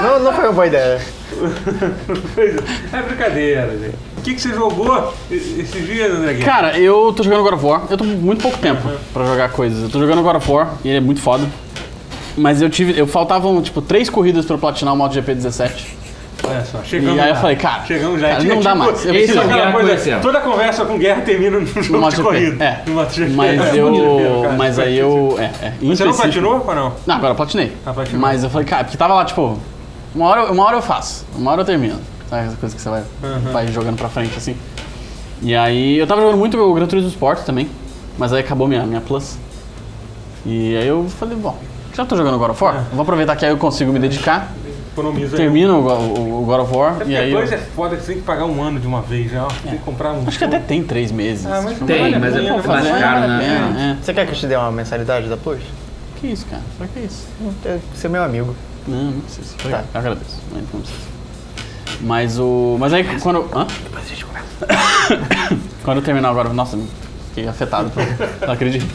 Não, 0.01 0.19
não 0.23 0.33
foi 0.33 0.45
uma 0.45 0.53
boa 0.53 0.67
ideia. 0.67 1.01
É 2.93 3.01
brincadeira, 3.01 3.77
gente. 3.77 3.95
O 4.17 4.21
que, 4.21 4.33
que 4.33 4.41
você 4.41 4.53
jogou 4.53 5.13
esses 5.29 5.85
dias, 5.85 6.13
André? 6.13 6.35
Cara, 6.35 6.79
eu 6.79 7.11
tô 7.13 7.21
jogando 7.21 7.43
God 7.43 7.53
of 7.55 7.65
War. 7.65 7.81
Eu 7.89 7.97
tô 7.97 8.05
com 8.05 8.11
muito 8.11 8.41
pouco 8.41 8.57
tempo 8.59 8.89
pra 9.13 9.25
jogar 9.25 9.49
coisas. 9.49 9.83
Eu 9.83 9.89
tô 9.89 9.99
jogando 9.99 10.23
God 10.23 10.37
of 10.37 10.49
War 10.49 10.75
e 10.83 10.87
ele 10.87 10.97
é 10.97 11.01
muito 11.01 11.21
foda. 11.21 11.45
Mas 12.37 12.61
eu 12.61 12.69
tive. 12.69 12.97
Eu 12.97 13.07
faltavam, 13.07 13.61
tipo, 13.61 13.81
três 13.81 14.09
corridas 14.09 14.45
pra 14.45 14.55
eu 14.55 14.59
platinar 14.59 14.93
o 14.93 14.97
MotoGP 14.97 15.35
17. 15.35 15.98
Olha 16.47 16.65
só, 16.65 16.79
chegamos 16.83 17.17
E 17.17 17.19
aí 17.21 17.29
eu 17.29 17.35
falei, 17.35 17.55
cara, 17.55 17.85
chegamos 17.85 18.21
já. 18.21 18.29
cara, 18.29 18.43
não 18.43 18.59
dá 18.61 18.71
tipo, 18.71 18.75
mais. 18.85 19.05
Eu 19.05 19.13
preciso- 19.13 19.39
é 19.39 19.43
aquela 19.43 19.71
coisa, 19.71 19.87
conhecendo. 19.89 20.21
toda 20.21 20.39
conversa 20.41 20.85
com 20.85 20.97
guerra 20.97 21.21
termina 21.21 21.59
num 21.59 21.65
jogo 21.67 21.81
de 21.81 21.91
MotoGP, 21.91 22.23
corrida. 22.23 22.63
é. 22.65 22.83
No 22.87 22.93
MotoGP. 22.95 23.29
Mas 23.33 23.59
É, 23.61 23.75
eu. 23.77 24.39
cara. 24.43 24.55
Mas 24.57 24.79
aí 24.79 24.97
eu. 24.97 25.35
É, 25.39 25.43
é. 25.65 25.73
Em 25.81 25.89
Você 25.89 26.05
não 26.05 26.13
platinou 26.13 26.63
ou 26.65 26.75
não? 26.75 26.93
Não, 27.05 27.15
agora 27.15 27.31
eu 27.31 27.35
platinei. 27.35 27.73
Ah, 27.85 27.93
platinou. 27.93 28.21
Mas 28.21 28.43
eu 28.43 28.49
falei, 28.49 28.65
cara, 28.67 28.83
porque 28.83 28.97
tava 28.97 29.13
lá, 29.13 29.25
tipo, 29.25 29.57
uma 30.15 30.25
hora, 30.27 30.51
uma 30.51 30.63
hora 30.65 30.77
eu 30.77 30.81
faço, 30.81 31.25
uma 31.35 31.51
hora 31.51 31.61
eu 31.61 31.65
termino. 31.65 31.99
Sabe 32.29 32.47
essa 32.47 32.55
coisa 32.57 32.75
que 32.75 32.81
você 32.81 32.89
vai, 32.89 33.03
Uhum. 33.23 33.51
vai 33.51 33.67
jogando 33.67 33.97
pra 33.97 34.07
frente 34.09 34.37
assim. 34.37 34.55
E 35.41 35.55
aí 35.55 35.97
eu 35.97 36.05
tava 36.05 36.21
jogando 36.21 36.37
muito 36.37 36.57
o 36.59 36.73
Gran 36.73 36.85
Turismo 36.85 37.09
Sport 37.09 37.39
também, 37.39 37.69
mas 38.17 38.31
aí 38.33 38.39
acabou 38.41 38.67
minha, 38.67 38.83
minha 38.83 39.01
Plus. 39.01 39.37
E 40.45 40.75
aí 40.77 40.87
eu 40.87 41.05
falei, 41.19 41.35
bom, 41.37 41.57
já 41.95 42.05
tô 42.05 42.15
jogando 42.15 42.37
God 42.37 42.51
of 42.51 42.63
War, 42.63 42.75
É. 42.75 42.83
vou 42.95 43.01
aproveitar 43.01 43.35
que 43.35 43.45
aí 43.45 43.51
eu 43.51 43.57
consigo 43.57 43.91
me 43.91 43.99
dedicar, 43.99 44.51
Economiza 44.99 45.35
aí. 45.35 45.41
termino 45.41 45.79
o, 45.79 45.87
o- 45.87 46.41
o 46.41 46.45
God 46.45 46.59
of 46.61 46.75
War 46.75 46.91
É 46.91 46.95
porque 46.97 47.11
e 47.11 47.17
aí. 47.17 47.29
depois 47.31 47.51
Eu, 47.51 47.57
é 47.57 47.61
foda 47.61 47.95
que 47.95 48.01
você 48.03 48.11
tem 48.13 48.21
que 48.21 48.25
pagar 48.27 48.45
um 48.45 48.61
ano 48.61 48.79
de 48.79 48.87
uma 48.87 49.01
vez, 49.01 49.31
né? 49.31 49.45
Tem 49.63 49.73
que 49.73 49.83
comprar 49.83 50.13
um. 50.13 50.27
acho 50.27 50.37
que 50.37 50.43
até 50.45 50.59
tem 50.59 50.83
três 50.83 51.11
meses. 51.11 51.45
Ah, 51.45 51.61
mas 51.63 51.79
não 51.79 51.87
Tem, 51.87 51.99
vale 52.01 52.19
mas 52.19 52.35
é 52.35 52.41
mais 52.41 52.87
caro, 52.99 53.27
né? 53.27 53.97
É, 53.99 54.03
Você 54.03 54.13
quer 54.13 54.25
que 54.25 54.31
eu 54.31 54.35
te 54.37 54.47
dê 54.47 54.55
uma 54.55 54.71
mensalidade 54.71 55.27
da 55.27 55.37
Plus? 55.37 55.61
Que 56.19 56.27
isso, 56.27 56.45
cara? 56.47 56.61
Pra 56.77 56.87
que 56.87 56.99
isso? 56.99 57.25
É, 57.65 57.77
Você 57.93 58.07
é 58.07 58.09
meu 58.09 58.23
amigo. 58.23 58.55
Não, 58.87 59.03
não 59.11 59.19
precisa. 59.21 59.55
Tá. 59.69 59.83
Eu 59.93 59.99
agradeço. 59.99 60.37
Mas 60.51 60.63
não 60.73 60.81
precisa. 60.81 60.99
Mas 62.01 62.39
o. 62.39 62.77
Mas 62.79 62.93
aí 62.93 63.03
quando. 63.21 63.39
Hã? 63.53 63.65
Depois 63.83 64.05
a 64.05 64.07
gente 64.07 64.25
conversa. 64.25 65.57
Quando 65.83 65.97
eu 65.97 66.03
terminar 66.03 66.29
agora. 66.29 66.49
Nossa, 66.49 66.77
fiquei 67.29 67.47
afetado 67.47 67.89
por. 67.89 68.03
Não 68.47 68.53
acredito. 68.53 68.85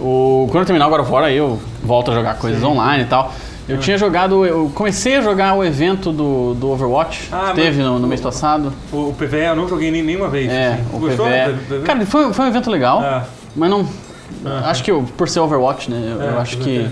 O, 0.00 0.46
quando 0.50 0.62
eu 0.62 0.66
terminar 0.66 0.86
agora 0.86 1.04
fora, 1.04 1.26
aí 1.26 1.36
eu 1.36 1.60
volto 1.82 2.10
a 2.10 2.14
jogar 2.14 2.34
coisas 2.36 2.62
online 2.62 3.04
e 3.04 3.06
tal. 3.06 3.32
Eu 3.68 3.78
tinha 3.78 3.96
jogado. 3.96 4.44
Eu 4.44 4.70
comecei 4.74 5.16
a 5.16 5.20
jogar 5.22 5.54
o 5.54 5.64
evento 5.64 6.12
do, 6.12 6.54
do 6.54 6.70
Overwatch, 6.70 7.28
Ah, 7.32 7.48
que 7.54 7.60
teve 7.62 7.82
no, 7.82 7.98
no 7.98 8.06
mês 8.06 8.20
passado. 8.20 8.72
O, 8.92 9.08
o 9.08 9.14
PVE 9.14 9.38
eu 9.44 9.56
não 9.56 9.66
joguei 9.68 9.90
nem 9.90 10.02
nenhuma 10.02 10.28
vez. 10.28 10.50
É, 10.50 10.74
assim. 10.74 10.82
o 10.92 10.98
Gostou? 10.98 11.26
PVE. 11.26 11.52
do 11.52 11.74
PVE? 11.76 11.82
Cara, 11.86 12.06
foi, 12.06 12.32
foi 12.34 12.44
um 12.44 12.48
evento 12.48 12.70
legal, 12.70 13.00
Ah. 13.00 13.24
mas 13.56 13.70
não. 13.70 13.88
Acho 14.64 14.82
que 14.84 14.90
eu, 14.90 15.04
por 15.16 15.28
ser 15.28 15.40
Overwatch, 15.40 15.90
né? 15.90 16.12
Eu, 16.16 16.22
É, 16.22 16.28
eu 16.34 16.38
acho 16.40 16.58
que. 16.58 16.88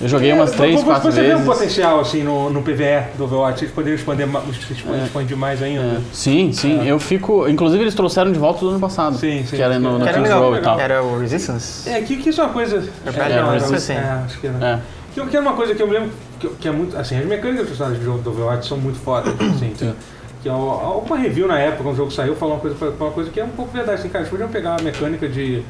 Eu 0.00 0.06
joguei 0.06 0.32
umas 0.32 0.52
É, 0.52 0.56
três, 0.56 0.76
você- 0.78 0.84
quatro 0.86 1.10
Você 1.10 1.20
vê 1.22 1.34
um 1.34 1.38
vezes. 1.38 1.44
potencial 1.46 1.98
assim 1.98 2.22
no, 2.22 2.50
no 2.50 2.62
PVE 2.62 3.16
do 3.16 3.24
Overwatch, 3.24 3.64
eles 3.64 3.74
poderiam 3.74 3.96
expandir, 3.98 4.28
expandir, 4.70 5.04
expandir 5.04 5.36
mais 5.36 5.60
ainda. 5.60 5.80
É. 5.82 5.98
Sim, 6.12 6.52
sim. 6.52 6.86
Eu 6.86 7.00
fico. 7.00 7.48
Inclusive, 7.48 7.82
eles 7.82 7.94
trouxeram 7.96 8.30
de 8.30 8.38
volta 8.38 8.60
do 8.60 8.68
ano 8.70 8.78
passado. 8.78 9.16
Sim, 9.18 9.44
sim. 9.44 9.56
Que 9.56 9.62
era 9.62 9.76
no, 9.78 9.98
no 9.98 10.04
era 10.06 10.12
Kings 10.12 10.22
legal. 10.22 10.40
Row 10.42 10.56
e 10.56 10.60
tal. 10.60 10.78
Era 10.78 11.02
o 11.02 11.18
Resistance. 11.18 11.88
É, 11.90 12.00
que, 12.02 12.16
que 12.18 12.28
isso 12.28 12.40
é 12.40 12.44
uma 12.44 12.52
coisa. 12.52 12.76
É, 12.76 13.08
É, 13.08 13.40
não, 13.42 13.52
é, 13.52 13.56
era- 13.56 13.80
sim. 13.80 13.92
é, 13.94 14.20
acho 14.24 14.38
que 14.38 14.46
era. 14.46 14.82
É. 15.20 15.24
Que, 15.24 15.30
que 15.30 15.36
era 15.36 15.46
uma 15.46 15.54
coisa 15.56 15.74
que 15.74 15.82
eu 15.82 15.86
me 15.86 15.92
lembro 15.94 16.10
que, 16.40 16.48
que 16.48 16.68
é 16.68 16.70
muito. 16.70 16.96
Assim, 16.96 17.16
as 17.18 17.24
mecânicas 17.26 17.60
dos 17.66 17.68
personagens 17.70 17.98
do 18.00 18.04
jogo 18.04 18.22
do 18.22 18.30
Overwatch 18.30 18.66
são 18.68 18.78
muito 18.78 18.98
fodas. 18.98 19.34
Assim, 19.40 19.72
Sim. 19.76 19.94
que 20.42 20.48
al- 20.48 20.56
alguma 20.58 21.16
review 21.16 21.46
na 21.48 21.58
época, 21.58 21.82
quando 21.82 21.94
o 21.94 21.96
jogo 21.98 22.10
saiu, 22.10 22.34
falou 22.36 22.54
uma 22.54 22.60
coisa, 22.60 22.76
falou 22.76 22.94
uma 23.00 23.10
coisa 23.10 23.30
que 23.30 23.40
é 23.40 23.44
um 23.44 23.48
pouco 23.50 23.72
verdade. 23.72 23.98
Assim, 24.00 24.08
cara, 24.08 24.20
eles 24.20 24.30
podiam 24.30 24.48
pegar 24.48 24.76
a 24.78 24.82
mecânica 24.82 25.28
de. 25.28 25.62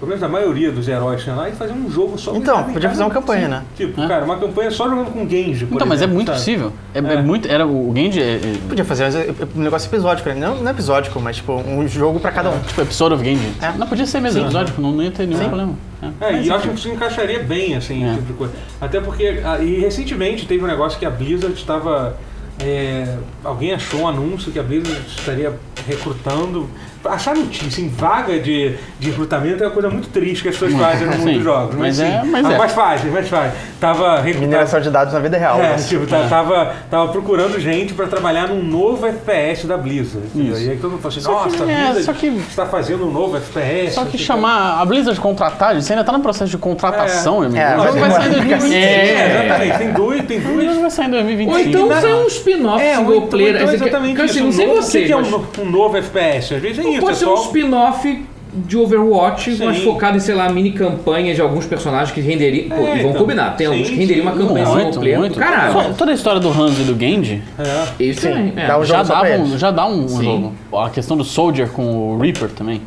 Pelo 0.00 0.08
menos 0.08 0.24
a 0.24 0.28
maioria 0.28 0.72
dos 0.72 0.88
heróis 0.88 1.18
que 1.18 1.22
tinha 1.24 1.36
lá 1.36 1.48
e 1.48 1.52
fazer 1.52 1.72
um 1.72 1.88
jogo 1.88 2.18
só 2.18 2.32
com 2.32 2.36
Então, 2.38 2.64
podia 2.64 2.88
fazer 2.90 3.04
uma 3.04 3.10
campanha, 3.12 3.48
né? 3.48 3.62
Tipo, 3.76 4.02
É. 4.02 4.08
cara, 4.08 4.24
uma 4.24 4.36
campanha 4.36 4.68
só 4.70 4.88
jogando 4.88 5.12
com 5.12 5.26
Genji. 5.26 5.64
por 5.66 5.76
Então, 5.76 5.86
mas 5.86 6.00
é 6.00 6.04
exemplo, 6.04 6.14
muito 6.16 6.26
sabe? 6.26 6.38
possível. 6.40 6.72
É, 6.92 6.98
é 6.98 7.14
É. 7.14 7.22
muito. 7.22 7.48
Era 7.48 7.64
o 7.66 7.92
Genji. 7.94 8.20
É, 8.20 8.34
é, 8.34 8.40
Podia 8.68 8.84
fazer 8.84 9.34
um 9.56 9.60
negócio 9.60 9.88
episódico, 9.88 10.28
né? 10.28 10.34
Não, 10.34 10.56
não 10.56 10.70
episódico, 10.72 11.18
mas 11.20 11.36
tipo, 11.36 11.52
um 11.54 11.86
jogo 11.86 12.18
pra 12.18 12.32
cada 12.32 12.50
um. 12.50 12.58
tipo, 12.60 12.80
episode 12.82 13.14
of 13.14 13.24
Genji. 13.24 13.52
É. 13.62 13.72
Não 13.78 13.86
podia 13.86 14.04
ser 14.04 14.20
mesmo 14.20 14.40
Sim. 14.40 14.44
episódio, 14.46 14.74
não, 14.78 14.90
não 14.92 15.02
ia 15.02 15.12
ter 15.12 15.26
nenhum 15.26 15.38
Sim. 15.38 15.46
problema. 15.46 15.72
É. 16.20 16.24
É, 16.26 16.32
e 16.32 16.34
eu 16.36 16.40
enfim. 16.42 16.50
acho 16.50 16.68
que 16.68 16.74
isso 16.74 16.88
encaixaria 16.88 17.42
bem, 17.42 17.76
assim, 17.76 18.04
É. 18.04 18.06
esse 18.08 18.16
tipo 18.16 18.26
de 18.32 18.38
coisa. 18.38 18.54
Até 18.80 19.00
porque, 19.00 19.42
e 19.62 19.78
recentemente 19.80 20.46
teve 20.46 20.62
um 20.62 20.66
negócio 20.66 20.98
que 20.98 21.06
a 21.06 21.10
Blizzard 21.10 21.54
estava. 21.54 22.16
é, 22.60 23.16
alguém 23.42 23.72
achou 23.72 24.00
um 24.02 24.08
anúncio 24.08 24.52
que 24.52 24.58
a 24.58 24.62
Blizzard 24.62 25.00
estaria 25.08 25.52
recrutando. 25.86 26.68
Achar 27.04 27.36
notícia 27.36 27.82
em 27.82 27.88
vaga 27.90 28.38
de, 28.38 28.76
de 28.98 29.10
recrutamento 29.10 29.62
é 29.62 29.66
uma 29.66 29.72
coisa 29.74 29.90
muito 29.90 30.08
triste 30.08 30.42
que 30.42 30.48
as 30.48 30.56
pessoas 30.56 30.72
fazem 30.80 31.06
no 31.06 31.12
mundo 31.18 31.28
Sim, 31.28 31.34
dos 31.34 31.44
jogos. 31.44 31.74
mas 31.76 31.96
sim. 31.96 32.02
é- 32.04 32.22
mas 32.24 32.46
Ah, 32.46 32.52
é. 32.54 32.56
mas 32.58 32.72
fazem, 32.72 33.10
mas 33.10 33.28
fazem. 33.28 33.52
Tava 33.78 34.14
recrutando. 34.22 34.40
Mineração 34.46 34.80
de 34.80 34.88
dados 34.88 35.12
na 35.12 35.20
vida 35.20 35.36
real. 35.36 35.58
É, 35.58 35.76
né? 35.76 35.84
tipo, 35.86 36.06
tá- 36.06 36.26
tava, 36.30 36.72
tava 36.90 37.12
procurando 37.12 37.60
gente 37.60 37.92
pra 37.92 38.06
trabalhar 38.06 38.48
num 38.48 38.62
novo 38.62 39.04
FPS 39.06 39.66
da 39.66 39.76
Blizzard. 39.76 40.26
entendeu? 40.34 40.54
Isso. 40.54 40.62
E 40.66 40.70
aí 40.70 40.76
todo 40.78 40.92
mundo 40.92 41.02
falou 41.02 41.12
assim, 41.14 41.20
Só 41.20 41.44
que- 41.44 41.50
nossa, 41.58 41.64
a 41.64 41.70
é, 41.70 41.76
Blizzard 41.92 42.04
só 42.04 42.12
que- 42.14 42.26
está 42.48 42.64
fazendo 42.64 43.06
um 43.06 43.10
novo 43.12 43.36
FPS. 43.36 43.94
Só 43.96 44.06
que 44.06 44.16
chamar 44.16 44.80
a 44.80 44.84
Blizzard 44.86 45.20
contratar, 45.20 45.74
você 45.74 45.92
ainda 45.92 46.04
tá 46.06 46.12
no 46.12 46.20
processo 46.20 46.50
de 46.50 46.56
contratação, 46.56 47.40
meu 47.40 47.48
amigo. 47.50 47.60
É, 47.62 47.74
o 47.74 47.76
vai 47.76 47.86
jogo 47.88 48.00
vai 48.00 48.10
sair 48.12 48.26
em 48.26 48.30
demorar. 48.30 48.58
2025. 48.60 48.74
É, 48.74 49.44
exatamente. 49.44 49.78
Tem 49.78 49.92
dois, 49.92 50.24
tem 50.24 50.40
jogo 50.40 50.80
vai 50.80 50.90
sair 50.90 51.04
em 51.04 51.08
Ou 51.08 51.12
2025. 51.22 51.68
então 51.68 51.86
na- 51.86 52.00
sai 52.00 52.14
um 52.14 52.26
spin-off 52.28 52.82
É, 52.82 52.96
single 52.96 53.10
ou 53.10 53.16
então, 53.18 53.28
player. 53.28 53.54
então 53.56 53.66
você 53.66 53.74
exatamente 53.74 54.22
assim, 54.22 54.48
isso. 54.48 54.66
não 54.66 54.82
sei 54.82 55.02
o 55.02 55.06
que 55.06 55.12
é 55.12 55.16
mas 55.16 55.30
um, 55.30 55.44
um 55.60 55.70
novo 55.74 55.96
FPS? 55.96 56.54
Às 56.54 56.62
vezes 56.62 56.78
é 56.84 56.88
isso, 56.88 57.00
pode 57.00 57.12
é 57.12 57.14
ser 57.16 57.24
só... 57.24 57.34
um 57.34 57.42
spin-off 57.46 58.26
de 58.56 58.76
Overwatch, 58.76 59.56
Sim. 59.56 59.64
mas 59.64 59.78
focado 59.82 60.16
em, 60.16 60.20
sei 60.20 60.32
lá, 60.32 60.48
mini 60.48 60.70
campanhas 60.70 61.34
de 61.34 61.42
alguns 61.42 61.66
personagens 61.66 62.12
que 62.12 62.20
renderiam. 62.20 62.68
Pô, 62.68 62.76
É, 62.76 62.78
e 62.78 62.84
vamos 62.84 63.00
então. 63.06 63.12
combinar, 63.14 63.56
tem 63.56 63.66
alguns 63.66 63.88
Sim, 63.88 63.94
que 63.94 63.98
renderiam 63.98 64.26
uma 64.26 64.32
campanha 64.36 64.66
Muito, 64.66 65.00
player. 65.00 65.18
muito. 65.18 65.36
Caralho. 65.38 65.72
Só- 65.72 65.92
Toda 65.94 66.12
a 66.12 66.14
história 66.14 66.40
do 66.40 66.48
Hans 66.50 66.78
e 66.78 66.84
do 66.84 66.96
Genji 66.96 67.42
É. 67.58 68.04
Isso 68.04 68.20
Sim, 68.20 68.28
também. 68.28 68.52
é. 68.56 68.66
dá 68.68 68.78
um 68.78 68.84
já 68.84 69.02
dá, 69.02 69.20
pra 69.20 69.36
um, 69.38 69.58
já 69.58 69.70
dá 69.72 69.86
um 69.88 70.06
Sim. 70.08 70.22
jogo. 70.24 70.52
A 70.72 70.88
questão 70.90 71.16
do 71.16 71.24
Soldier 71.24 71.68
com 71.68 71.82
o 72.14 72.18
Reaper 72.20 72.48
também. 72.50 72.80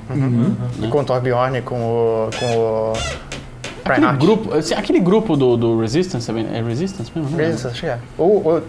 E 0.82 0.88
com 0.88 1.00
o 1.02 1.04
Torbjorn, 1.04 1.62
com 1.64 1.76
o. 1.76 2.30
com 2.40 2.46
o. 2.46 2.94
Aquele 3.84 4.12
grupo, 4.18 4.54
assim, 4.54 4.74
aquele 4.74 5.00
grupo 5.00 5.36
do, 5.38 5.56
do 5.56 5.80
Resistance, 5.80 6.30
é 6.32 6.58
é 6.58 6.62
Resistance 6.62 7.10
mesmo? 7.16 7.30
Lembro. 7.32 7.46
Resistance, 7.46 7.74
acho 7.74 7.82
que 7.82 7.88
é. 7.88 7.98
O, 8.18 8.24
o, 8.24 8.62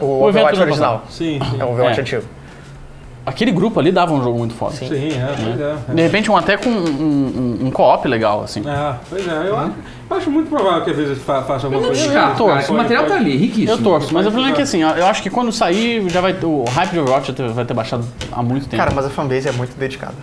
o, 0.00 0.04
o 0.04 0.06
O 0.22 0.28
Overwatch 0.28 0.60
original. 0.60 1.04
Sim, 1.10 1.38
sim. 1.50 1.56
É 1.60 1.64
o 1.64 1.70
Overwatch 1.72 1.98
É. 1.98 2.02
antigo. 2.02 2.22
Aquele 3.26 3.50
grupo 3.52 3.80
ali 3.80 3.90
dava 3.90 4.12
um 4.12 4.22
jogo 4.22 4.38
muito 4.38 4.52
foda. 4.54 4.74
Sim. 4.74 4.86
Sim, 4.88 5.08
é, 5.18 5.34
pois 5.42 5.60
é. 5.60 5.94
De 5.94 6.02
repente, 6.02 6.30
um 6.30 6.36
até 6.36 6.58
com 6.58 6.68
um, 6.68 7.58
um, 7.62 7.66
um 7.66 7.70
co-op 7.70 8.06
legal, 8.06 8.42
assim. 8.42 8.62
É, 8.68 8.94
pois 9.08 9.26
é, 9.26 9.48
eu, 9.48 9.56
acho, 9.56 9.72
eu 10.10 10.16
acho 10.18 10.30
muito 10.30 10.50
provável 10.50 10.84
que 10.84 10.90
às 10.90 10.96
vezes 10.96 11.22
fa 11.22 11.40
faça 11.42 11.66
alguma 11.66 11.82
Eu 11.82 11.86
coisa. 11.86 12.02
descarto, 12.04 12.36
tô, 12.36 12.46
cara, 12.46 12.58
que 12.58 12.64
o 12.64 12.66
pode- 12.68 12.78
material 12.82 13.06
tá 13.06 13.14
ali, 13.14 13.36
riquíssimo. 13.36 13.70
Eu 13.70 13.78
torço, 13.82 14.12
mas 14.12 14.26
o 14.26 14.30
problema 14.30 14.52
é 14.52 14.56
que 14.56 14.60
assim, 14.62 14.82
eu 14.82 15.06
acho 15.06 15.22
que 15.22 15.30
quando 15.30 15.50
sair, 15.52 16.06
já 16.10 16.20
vai 16.20 16.34
ter, 16.34 16.44
o 16.44 16.64
hype 16.68 16.90
de 16.90 16.98
Overwatch 17.00 17.28
já 17.28 17.32
ter- 17.32 17.48
vai 17.48 17.64
ter 17.64 17.72
baixado 17.74 18.04
há 18.30 18.42
muito 18.42 18.64
tempo. 18.68 18.76
Cara, 18.76 18.92
mas 18.94 19.06
a 19.06 19.10
fanbase 19.10 19.48
é 19.48 19.52
muito 19.52 19.74
dedicada. 19.78 20.14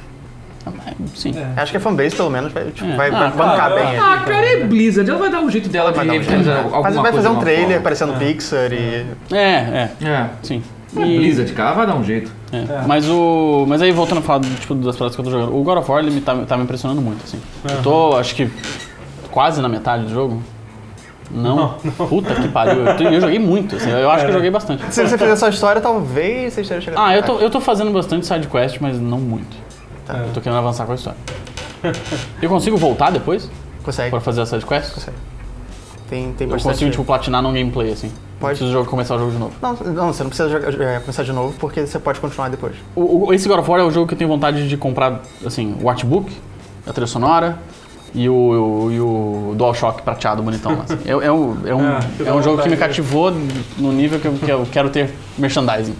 Sim. 1.15 1.33
É. 1.35 1.59
Acho 1.59 1.71
que 1.71 1.77
a 1.77 1.81
fanbase, 1.81 2.15
pelo 2.15 2.29
menos, 2.29 2.53
vai, 2.53 2.65
tipo, 2.65 2.87
É. 2.87 2.95
vai, 2.95 3.09
Ah, 3.09 3.29
bancar 3.35 3.55
claro. 3.71 3.75
bem. 3.75 3.97
Ah, 3.99 4.23
cara, 4.23 4.45
é 4.45 4.63
Blizzard. 4.63 5.09
Ela 5.09 5.17
vai 5.19 5.29
dar 5.31 5.39
um 5.41 5.49
jeito 5.49 5.67
dela 5.69 5.89
de 5.91 5.97
Vai 5.97 6.05
dar 6.05 6.13
um 6.13 6.81
Mas 6.83 6.95
vai 6.95 7.11
fazer 7.11 7.27
um 7.29 7.39
trailer 7.39 7.67
forma. 7.67 7.81
parecendo 7.81 8.13
Pixar 8.13 8.71
e. 8.71 9.05
É, 9.31 9.37
é, 9.37 9.89
É. 10.05 10.25
sim. 10.43 10.61
É 10.95 11.05
Blizzard, 11.05 11.53
cara, 11.53 11.73
vai 11.73 11.87
dar 11.87 11.95
um 11.95 12.03
jeito. 12.03 12.31
É. 12.51 12.85
Mas 12.85 13.07
o. 13.07 13.65
Mas 13.67 13.81
aí 13.81 13.91
voltando 13.91 14.17
a 14.17 14.21
falar 14.21 14.41
tipo, 14.59 14.75
das 14.75 14.95
paradas 14.97 15.15
que 15.15 15.21
eu 15.21 15.25
tô 15.25 15.31
jogando, 15.31 15.55
o 15.55 15.63
God 15.63 15.77
of 15.77 15.89
War 15.89 16.01
ele 16.01 16.11
me 16.11 16.21
tá, 16.21 16.35
tá 16.45 16.57
me 16.57 16.63
impressionando 16.63 17.01
muito, 17.01 17.23
assim. 17.23 17.39
Eu 17.63 17.81
tô, 17.81 18.17
acho 18.17 18.35
que, 18.35 18.51
quase 19.31 19.61
na 19.61 19.69
metade 19.69 20.03
do 20.03 20.09
jogo. 20.09 20.41
Não. 21.33 21.75
Puta 22.09 22.35
que 22.35 22.49
pariu. 22.49 22.85
Eu, 22.85 23.11
eu 23.13 23.21
joguei 23.21 23.39
muito, 23.39 23.77
assim, 23.77 23.89
eu 23.89 24.11
acho 24.11 24.25
que 24.25 24.31
eu 24.31 24.35
joguei 24.35 24.51
bastante. 24.51 24.83
Se 24.93 25.01
você 25.07 25.17
fizer 25.17 25.31
essa 25.31 25.47
história, 25.47 25.81
talvez 25.81 26.53
você 26.53 26.61
esteja 26.61 26.81
chegando. 26.81 26.99
Ah, 26.99 27.15
eu 27.15 27.23
tô, 27.23 27.37
eu 27.39 27.49
tô 27.49 27.61
fazendo 27.61 27.89
bastante 27.91 28.25
side 28.27 28.47
quest, 28.47 28.79
mas 28.81 28.99
não 28.99 29.17
muito. 29.17 29.55
Tá. 30.05 30.17
Eu 30.17 30.33
tô 30.33 30.41
querendo 30.41 30.57
avançar 30.57 30.85
com 30.85 30.91
a 30.91 30.95
história. 30.95 31.17
Eu 32.41 32.49
consigo 32.49 32.75
voltar 32.77 33.11
depois 33.11 33.49
Consegue. 33.81 34.09
pra 34.09 34.19
fazer 34.19 34.41
a 34.41 34.45
side 34.45 34.65
quest? 34.65 34.93
Consegue. 34.93 35.17
Tem, 36.09 36.33
tem 36.33 36.47
Eu 36.47 36.51
bastante. 36.51 36.73
consigo, 36.73 36.91
tipo, 36.91 37.05
platinar 37.05 37.41
num 37.41 37.53
gameplay, 37.53 37.93
assim. 37.93 38.11
Pode. 38.41 38.57
Preciso 38.57 38.71
jogo- 38.73 38.89
começar 38.89 39.15
o 39.15 39.19
jogo 39.19 39.31
de 39.31 39.37
novo. 39.37 39.53
Não, 39.61 39.73
não, 39.93 40.07
você 40.13 40.23
não 40.23 40.29
precisa 40.29 40.49
jogar- 40.49 40.73
é, 40.81 40.99
começar 40.99 41.23
de 41.23 41.31
novo, 41.31 41.53
porque 41.59 41.85
você 41.85 41.97
pode 41.99 42.19
continuar 42.19 42.49
depois. 42.49 42.73
O, 42.95 43.27
o- 43.27 43.33
esse 43.33 43.47
God 43.47 43.59
of 43.59 43.69
War 43.71 43.79
é 43.79 43.83
o 43.83 43.91
jogo 43.91 44.07
que 44.07 44.15
eu 44.15 44.17
tenho 44.17 44.29
vontade 44.29 44.67
de 44.67 44.75
comprar, 44.75 45.21
assim, 45.45 45.75
o 45.81 45.89
artbook, 45.89 46.29
a 46.85 46.91
trilha 46.91 47.07
sonora 47.07 47.57
e 48.13 48.27
o, 48.27 48.33
o- 48.33 48.91
e 48.91 48.99
o 48.99 49.53
DualShock 49.55 50.01
prateado 50.01 50.41
bonitão. 50.43 50.73
Assim. 50.83 50.97
É, 51.05 51.11
é 51.11 51.31
um, 51.31 51.57
é, 51.65 51.73
um, 51.75 51.81
Ah, 51.87 51.99
é 52.25 52.33
um 52.33 52.41
jogo 52.43 52.61
que 52.61 52.67
me 52.69 52.75
cativou 52.75 53.31
no 53.77 53.93
nível 53.93 54.19
que 54.19 54.27
eu, 54.27 54.33
que 54.33 54.51
eu 54.51 54.67
quero 54.71 54.89
ter 54.89 55.11
merchandising 55.37 55.95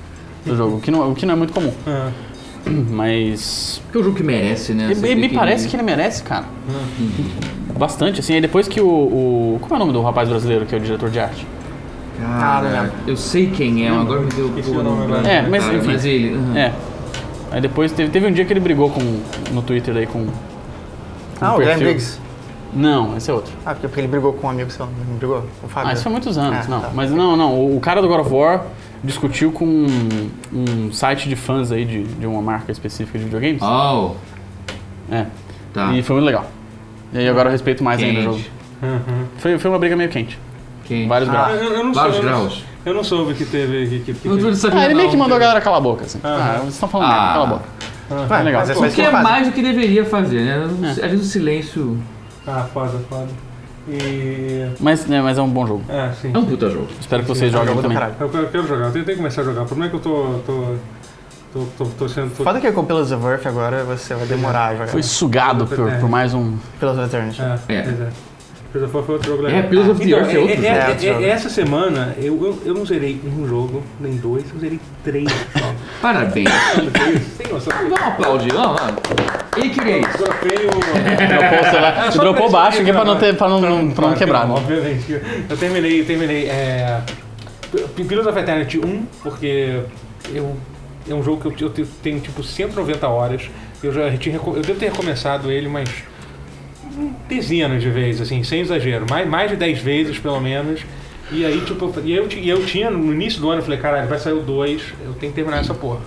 do 0.45 0.57
jogo, 0.57 0.77
o 0.77 0.81
que 0.81 0.89
não, 0.91 1.11
o 1.11 1.15
que 1.15 1.25
não 1.25 1.35
é 1.35 1.37
muito 1.37 1.53
comum. 1.53 1.71
É. 1.87 2.09
Mas. 2.89 3.81
Porque 3.85 3.97
é 3.97 4.01
um 4.01 4.03
jogo 4.03 4.15
que 4.17 4.23
merece, 4.23 4.73
né? 4.73 4.91
e- 4.91 5.15
me 5.15 5.29
parece 5.29 5.67
que 5.67 5.75
ele 5.75 5.83
merece, 5.83 6.21
cara. 6.23 6.45
Bastante, 7.77 8.19
assim. 8.19 8.33
Aí 8.35 8.41
depois 8.41 8.67
que 8.67 8.79
o, 8.81 8.87
o. 8.87 9.57
Como 9.61 9.73
é 9.73 9.75
o 9.77 9.79
nome 9.79 9.93
do 9.93 10.01
rapaz 10.01 10.29
brasileiro 10.29 10.65
que 10.65 10.75
é 10.75 10.77
o 10.77 10.81
diretor 10.81 11.09
de 11.09 11.19
arte? 11.19 11.45
Ah, 12.23 12.39
Cara, 12.39 12.91
eu 13.07 13.15
sei 13.17 13.47
quem 13.51 13.85
é, 13.85 13.89
agora 13.89 14.21
me 14.21 14.29
deu 14.31 14.45
o 14.47 14.83
nome 14.83 14.83
no- 14.83 15.03
agora. 15.15 15.27
É, 15.27 15.41
mas 15.47 15.63
cara, 15.63 15.77
enfim. 15.77 15.87
Mas 15.87 16.05
ele. 16.05 16.57
É. 16.57 16.71
Aí 17.51 17.59
depois 17.61 17.91
teve, 17.91 18.09
teve 18.11 18.27
um 18.27 18.31
dia 18.31 18.45
que 18.45 18.53
ele 18.53 18.59
brigou 18.59 18.89
com, 18.89 19.01
no 19.51 19.61
Twitter 19.61 19.95
aí 19.97 20.05
com. 20.07 20.25
com 20.25 20.31
Ah, 21.41 21.53
o 21.53 21.57
perfil. 21.57 21.65
Graham 21.65 21.79
Briggs. 21.79 22.19
Não, 22.73 23.17
esse 23.17 23.29
é 23.29 23.33
outro. 23.33 23.51
Ah, 23.65 23.71
porque, 23.73 23.87
porque 23.87 23.99
ele 23.99 24.07
brigou 24.07 24.31
com 24.33 24.47
um 24.47 24.49
amigo 24.49 24.71
seu, 24.71 24.85
não 24.85 25.17
brigou? 25.17 25.43
O 25.61 25.67
Fábio. 25.67 25.89
Ah, 25.89 25.93
isso 25.93 26.03
foi 26.03 26.11
muitos 26.11 26.37
anos, 26.37 26.65
Ah, 26.65 26.69
não. 26.69 26.79
tá. 26.79 26.89
Mas 26.93 27.11
não, 27.11 27.35
não. 27.35 27.53
O, 27.59 27.75
o 27.75 27.79
cara 27.81 28.01
do 28.01 28.07
God 28.07 28.21
of 28.21 28.33
War 28.33 28.63
discutiu 29.03 29.51
com 29.51 29.65
um, 29.65 30.29
um 30.53 30.93
site 30.93 31.27
de 31.27 31.35
fãs 31.35 31.71
aí 31.71 31.83
de, 31.83 32.03
de 32.03 32.25
uma 32.25 32.41
marca 32.41 32.71
específica 32.71 33.17
de 33.19 33.25
videogames. 33.25 33.61
Oh, 33.61 34.11
É. 35.11 35.25
tá. 35.73 35.91
E 35.93 36.01
foi 36.01 36.15
muito 36.15 36.25
legal. 36.27 36.45
E 37.11 37.17
aí 37.17 37.27
agora 37.27 37.49
eu 37.49 37.51
respeito 37.51 37.83
mais 37.83 38.01
ainda 38.01 38.19
o 38.21 38.23
jogo. 38.23 38.35
Quente. 38.37 38.51
Uhum. 38.83 39.25
Foi, 39.37 39.59
foi 39.59 39.69
uma 39.71 39.77
briga 39.79 39.95
meio 39.97 40.09
quente. 40.09 40.39
Quente. 40.91 41.07
Vários 41.07 41.29
Ah, 41.29 41.31
graus. 41.31 41.61
Eu, 41.61 41.73
eu 41.73 41.83
não 41.83 41.93
Vários 41.93 42.15
soube, 42.15 42.27
graus. 42.27 42.63
Eu 42.85 42.93
não 42.93 43.03
soube 43.03 43.33
que 43.35 43.45
teve. 43.45 43.87
Que, 43.99 44.13
que, 44.13 44.13
que 44.13 44.27
Ah, 44.73 44.85
ele 44.85 44.93
meio 44.95 45.09
que 45.09 45.15
mandou 45.17 45.37
a 45.37 45.39
galera 45.39 45.61
calar 45.61 45.77
a 45.79 45.81
boca, 45.81 46.03
assim. 46.05 46.19
Aham. 46.23 46.35
Ah, 46.41 46.57
vocês 46.59 46.73
estão 46.73 46.89
falando 46.89 47.07
Ah. 47.07 47.13
merda, 47.15 47.33
cala 47.33 47.43
a 47.43 47.47
boca. 47.47 47.63
Ué, 48.35 48.43
legal. 48.43 48.61
Mas 48.61 48.69
é 48.69 48.73
O 48.73 48.85
isso 48.85 48.95
que 48.95 49.01
que 49.01 49.07
é 49.07 49.11
mais 49.11 49.47
do 49.47 49.53
que 49.53 49.61
deveria 49.61 50.03
fazer, 50.03 50.41
né? 50.41 50.89
Às 50.89 50.97
vezes 51.11 51.21
o 51.27 51.29
silêncio 51.29 51.97
Ah, 52.45 52.65
foda, 52.73 52.99
foda. 53.09 53.27
E. 53.87 54.67
Mas, 54.79 55.05
né, 55.07 55.21
mas 55.21 55.37
é 55.37 55.41
um 55.41 55.49
bom 55.49 55.65
jogo. 55.65 55.83
É, 55.89 56.11
sim. 56.21 56.31
é 56.33 56.37
um 56.37 56.45
puta 56.45 56.69
jogo. 56.69 56.87
Espero 56.99 57.23
que 57.23 57.29
vocês 57.29 57.53
É 57.53 57.57
joguem 57.57 57.75
também. 57.81 57.97
Eu 58.19 58.29
quero, 58.29 58.43
eu 58.43 58.49
quero 58.49 58.67
jogar, 58.67 58.85
eu 58.87 58.91
tentei 58.91 59.15
começar 59.15 59.41
a 59.41 59.45
jogar. 59.45 59.61
O 59.61 59.65
problema 59.65 59.87
é 59.87 59.89
que 59.89 59.95
eu 59.95 59.99
tô. 60.01 60.39
tô, 60.45 60.75
tô, 61.53 61.65
tô, 61.77 61.85
tô 61.85 62.09
sendo. 62.09 62.35
Tô, 62.35 62.43
Foda 62.43 62.59
que 62.59 62.71
com 62.71 62.83
Pillars 62.85 63.11
of 63.11 63.25
Earth 63.25 63.45
agora 63.47 63.83
você 63.83 64.13
vai 64.13 64.25
demorar 64.27 64.67
a 64.67 64.73
jogar. 64.73 64.87
Foi 64.87 65.01
sugado 65.03 65.65
por, 65.65 65.89
por 65.99 66.09
mais 66.09 66.33
um. 66.33 66.57
Pillars 66.79 66.97
of 66.99 67.07
Eternity. 67.07 67.41
É, 67.41 67.73
É. 67.73 67.75
é. 67.77 68.07
Pillars 68.71 68.89
of 68.89 68.95
Earth 68.97 69.05
foi 69.05 69.15
outro 69.15 69.31
jogo 69.31 69.43
legal. 69.43 69.59
É, 69.59 69.63
Pillars 69.63 69.89
of 69.89 69.99
the 69.99 70.05
Então, 70.05 70.19
Earth 70.19 70.33
é 70.33 70.39
outro 70.39 70.53
é, 70.53 70.55
jogo. 70.55 71.21
é, 71.21 71.25
É, 71.25 71.29
é. 71.29 71.29
Essa 71.29 71.49
semana 71.49 72.15
eu, 72.17 72.33
eu, 72.45 72.61
eu 72.65 72.73
não 72.73 72.85
zerei 72.85 73.19
um 73.37 73.47
jogo, 73.47 73.83
nem 73.99 74.15
dois, 74.15 74.45
eu 74.53 74.59
zerei 74.59 74.79
três 75.03 75.25
jogos. 75.29 75.75
Parabéns. 76.01 76.49
Tem 77.37 77.51
noção? 77.51 77.73
Vamos 77.77 78.01
aplaudir, 78.01 78.53
vamos 78.53 78.79
lá. 78.81 78.95
Ele 79.57 79.69
queria 79.69 79.97
isso. 79.99 80.17
Dropei 80.17 80.57
o. 80.67 82.17
Dropou. 82.17 82.45
É, 82.45 82.49
pra 82.49 82.49
baixo 82.49 82.81
aqui 82.81 82.91
pra 82.93 83.03
não, 83.05 83.17
ter, 83.17 83.35
pra 83.35 83.49
não, 83.49 83.59
não- 83.59 83.69
pra 83.69 83.79
não 83.81 83.91
Claro 83.93 84.13
que 84.13 84.19
quebrar. 84.19 84.47
não, 84.47 84.55
né? 84.55 84.61
Obviamente. 84.61 85.21
Eu 85.49 85.57
terminei, 85.57 86.03
terminei. 86.05 86.45
É, 86.49 87.01
Pillars 87.95 88.27
of 88.27 88.39
Eternity 88.39 88.79
1, 88.79 89.05
porque 89.23 89.81
eu, 90.33 90.55
é 91.09 91.13
um 91.13 91.21
jogo 91.23 91.51
que 91.51 91.63
eu, 91.63 91.71
eu 91.77 91.87
tenho, 92.01 92.19
tipo 92.19 92.41
190 92.43 93.07
horas. 93.07 93.49
Eu 93.83 93.91
já 93.91 94.15
tinha, 94.17 94.35
eu 94.37 94.61
devo 94.61 94.79
ter 94.79 94.89
recomeçado 94.91 95.51
ele, 95.51 95.67
mas 95.67 95.89
dezenas 97.27 97.81
de 97.81 97.89
vezes, 97.89 98.21
assim, 98.21 98.43
sem 98.43 98.61
exagero. 98.61 99.05
Mais, 99.09 99.27
mais 99.27 99.49
de 99.51 99.57
10 99.57 99.79
vezes, 99.79 100.17
pelo 100.19 100.39
menos. 100.39 100.81
E 101.31 101.45
aí, 101.45 101.61
tipo, 101.61 101.85
eu- 101.95 102.03
e 102.05 102.11
eu, 102.13 102.27
e 102.37 102.49
eu 102.49 102.65
tinha, 102.65 102.89
no 102.89 103.13
início 103.13 103.39
do 103.39 103.49
ano, 103.49 103.59
eu 103.59 103.63
falei, 103.63 103.79
caralho, 103.79 104.07
vai 104.07 104.19
sair 104.19 104.33
o 104.33 104.41
2, 104.41 104.81
eu 105.05 105.13
tenho 105.13 105.31
que 105.31 105.35
terminar 105.35 105.59
essa 105.61 105.73
porra. 105.73 105.99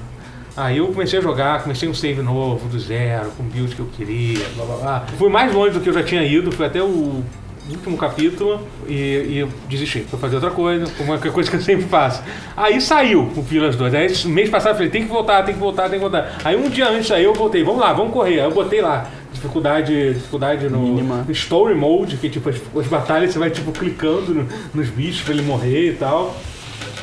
Aí 0.56 0.76
eu 0.78 0.86
comecei 0.88 1.18
a 1.18 1.22
jogar, 1.22 1.62
comecei 1.62 1.88
um 1.88 1.94
save 1.94 2.22
novo, 2.22 2.68
do 2.68 2.78
zero, 2.78 3.30
com 3.36 3.42
build 3.42 3.74
que 3.74 3.80
eu 3.80 3.86
queria, 3.96 4.44
blá 4.54 4.64
blá 4.64 4.76
blá. 4.76 5.04
Fui 5.18 5.28
mais 5.28 5.52
longe 5.52 5.72
do 5.74 5.80
que 5.80 5.88
eu 5.88 5.94
já 5.94 6.02
tinha 6.02 6.22
ido, 6.22 6.52
fui 6.52 6.64
até 6.64 6.80
o 6.80 7.24
último 7.68 7.96
capítulo 7.96 8.60
e, 8.86 8.92
e 8.92 9.48
desisti. 9.68 10.00
Fui 10.08 10.16
fazer 10.18 10.36
outra 10.36 10.50
coisa, 10.52 10.86
uma 11.00 11.18
coisa 11.18 11.50
que 11.50 11.56
eu 11.56 11.60
sempre 11.60 11.86
faço. 11.86 12.22
Aí 12.56 12.80
saiu 12.80 13.22
o 13.34 13.42
Pillars 13.42 13.74
2. 13.74 13.94
Aí 13.94 14.26
mês 14.26 14.48
passado 14.48 14.72
eu 14.72 14.76
falei, 14.76 14.90
tem 14.90 15.02
que 15.02 15.08
voltar, 15.08 15.42
tem 15.42 15.54
que 15.54 15.60
voltar, 15.60 15.84
tem 15.88 15.98
que 15.98 16.02
voltar. 16.08 16.36
Aí 16.44 16.54
um 16.54 16.68
dia 16.68 16.88
antes 16.88 17.10
aí 17.10 17.24
eu 17.24 17.34
voltei, 17.34 17.64
vamos 17.64 17.80
lá, 17.80 17.92
vamos 17.92 18.12
correr. 18.12 18.38
Aí 18.38 18.44
eu 18.46 18.52
botei 18.52 18.80
lá. 18.80 19.10
Dificuldade, 19.44 20.14
dificuldade 20.14 20.68
no, 20.70 20.78
Mínima. 20.80 21.26
Story 21.28 21.74
Mode, 21.74 22.16
que 22.16 22.30
tipo, 22.30 22.48
as, 22.48 22.56
as 22.76 22.86
batalhas 22.86 23.32
você 23.32 23.38
vai 23.38 23.50
tipo 23.50 23.70
clicando 23.72 24.34
no- 24.34 24.48
nos 24.74 24.88
bichos 24.88 25.20
pra 25.22 25.34
ele 25.34 25.42
morrer 25.42 25.90
e 25.90 25.94
tal. 25.94 26.34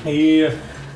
E, 0.05 0.49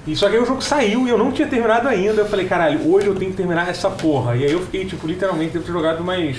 e 0.07 0.15
só 0.15 0.27
que 0.27 0.35
aí 0.35 0.41
o 0.41 0.45
jogo 0.45 0.61
saiu 0.61 1.05
e 1.07 1.09
eu 1.09 1.17
não 1.17 1.31
tinha 1.31 1.47
terminado 1.47 1.87
ainda. 1.87 2.21
Eu 2.21 2.25
falei, 2.27 2.47
caralho, 2.47 2.91
hoje 2.91 3.07
eu 3.07 3.15
tenho 3.15 3.31
que 3.31 3.37
terminar 3.37 3.69
essa 3.69 3.89
porra. 3.89 4.35
E 4.35 4.43
aí 4.43 4.51
eu 4.51 4.61
fiquei, 4.61 4.85
tipo, 4.85 5.05
literalmente, 5.07 5.53
devo 5.53 5.65
ter 5.65 5.71
jogado 5.71 6.03
mais. 6.03 6.37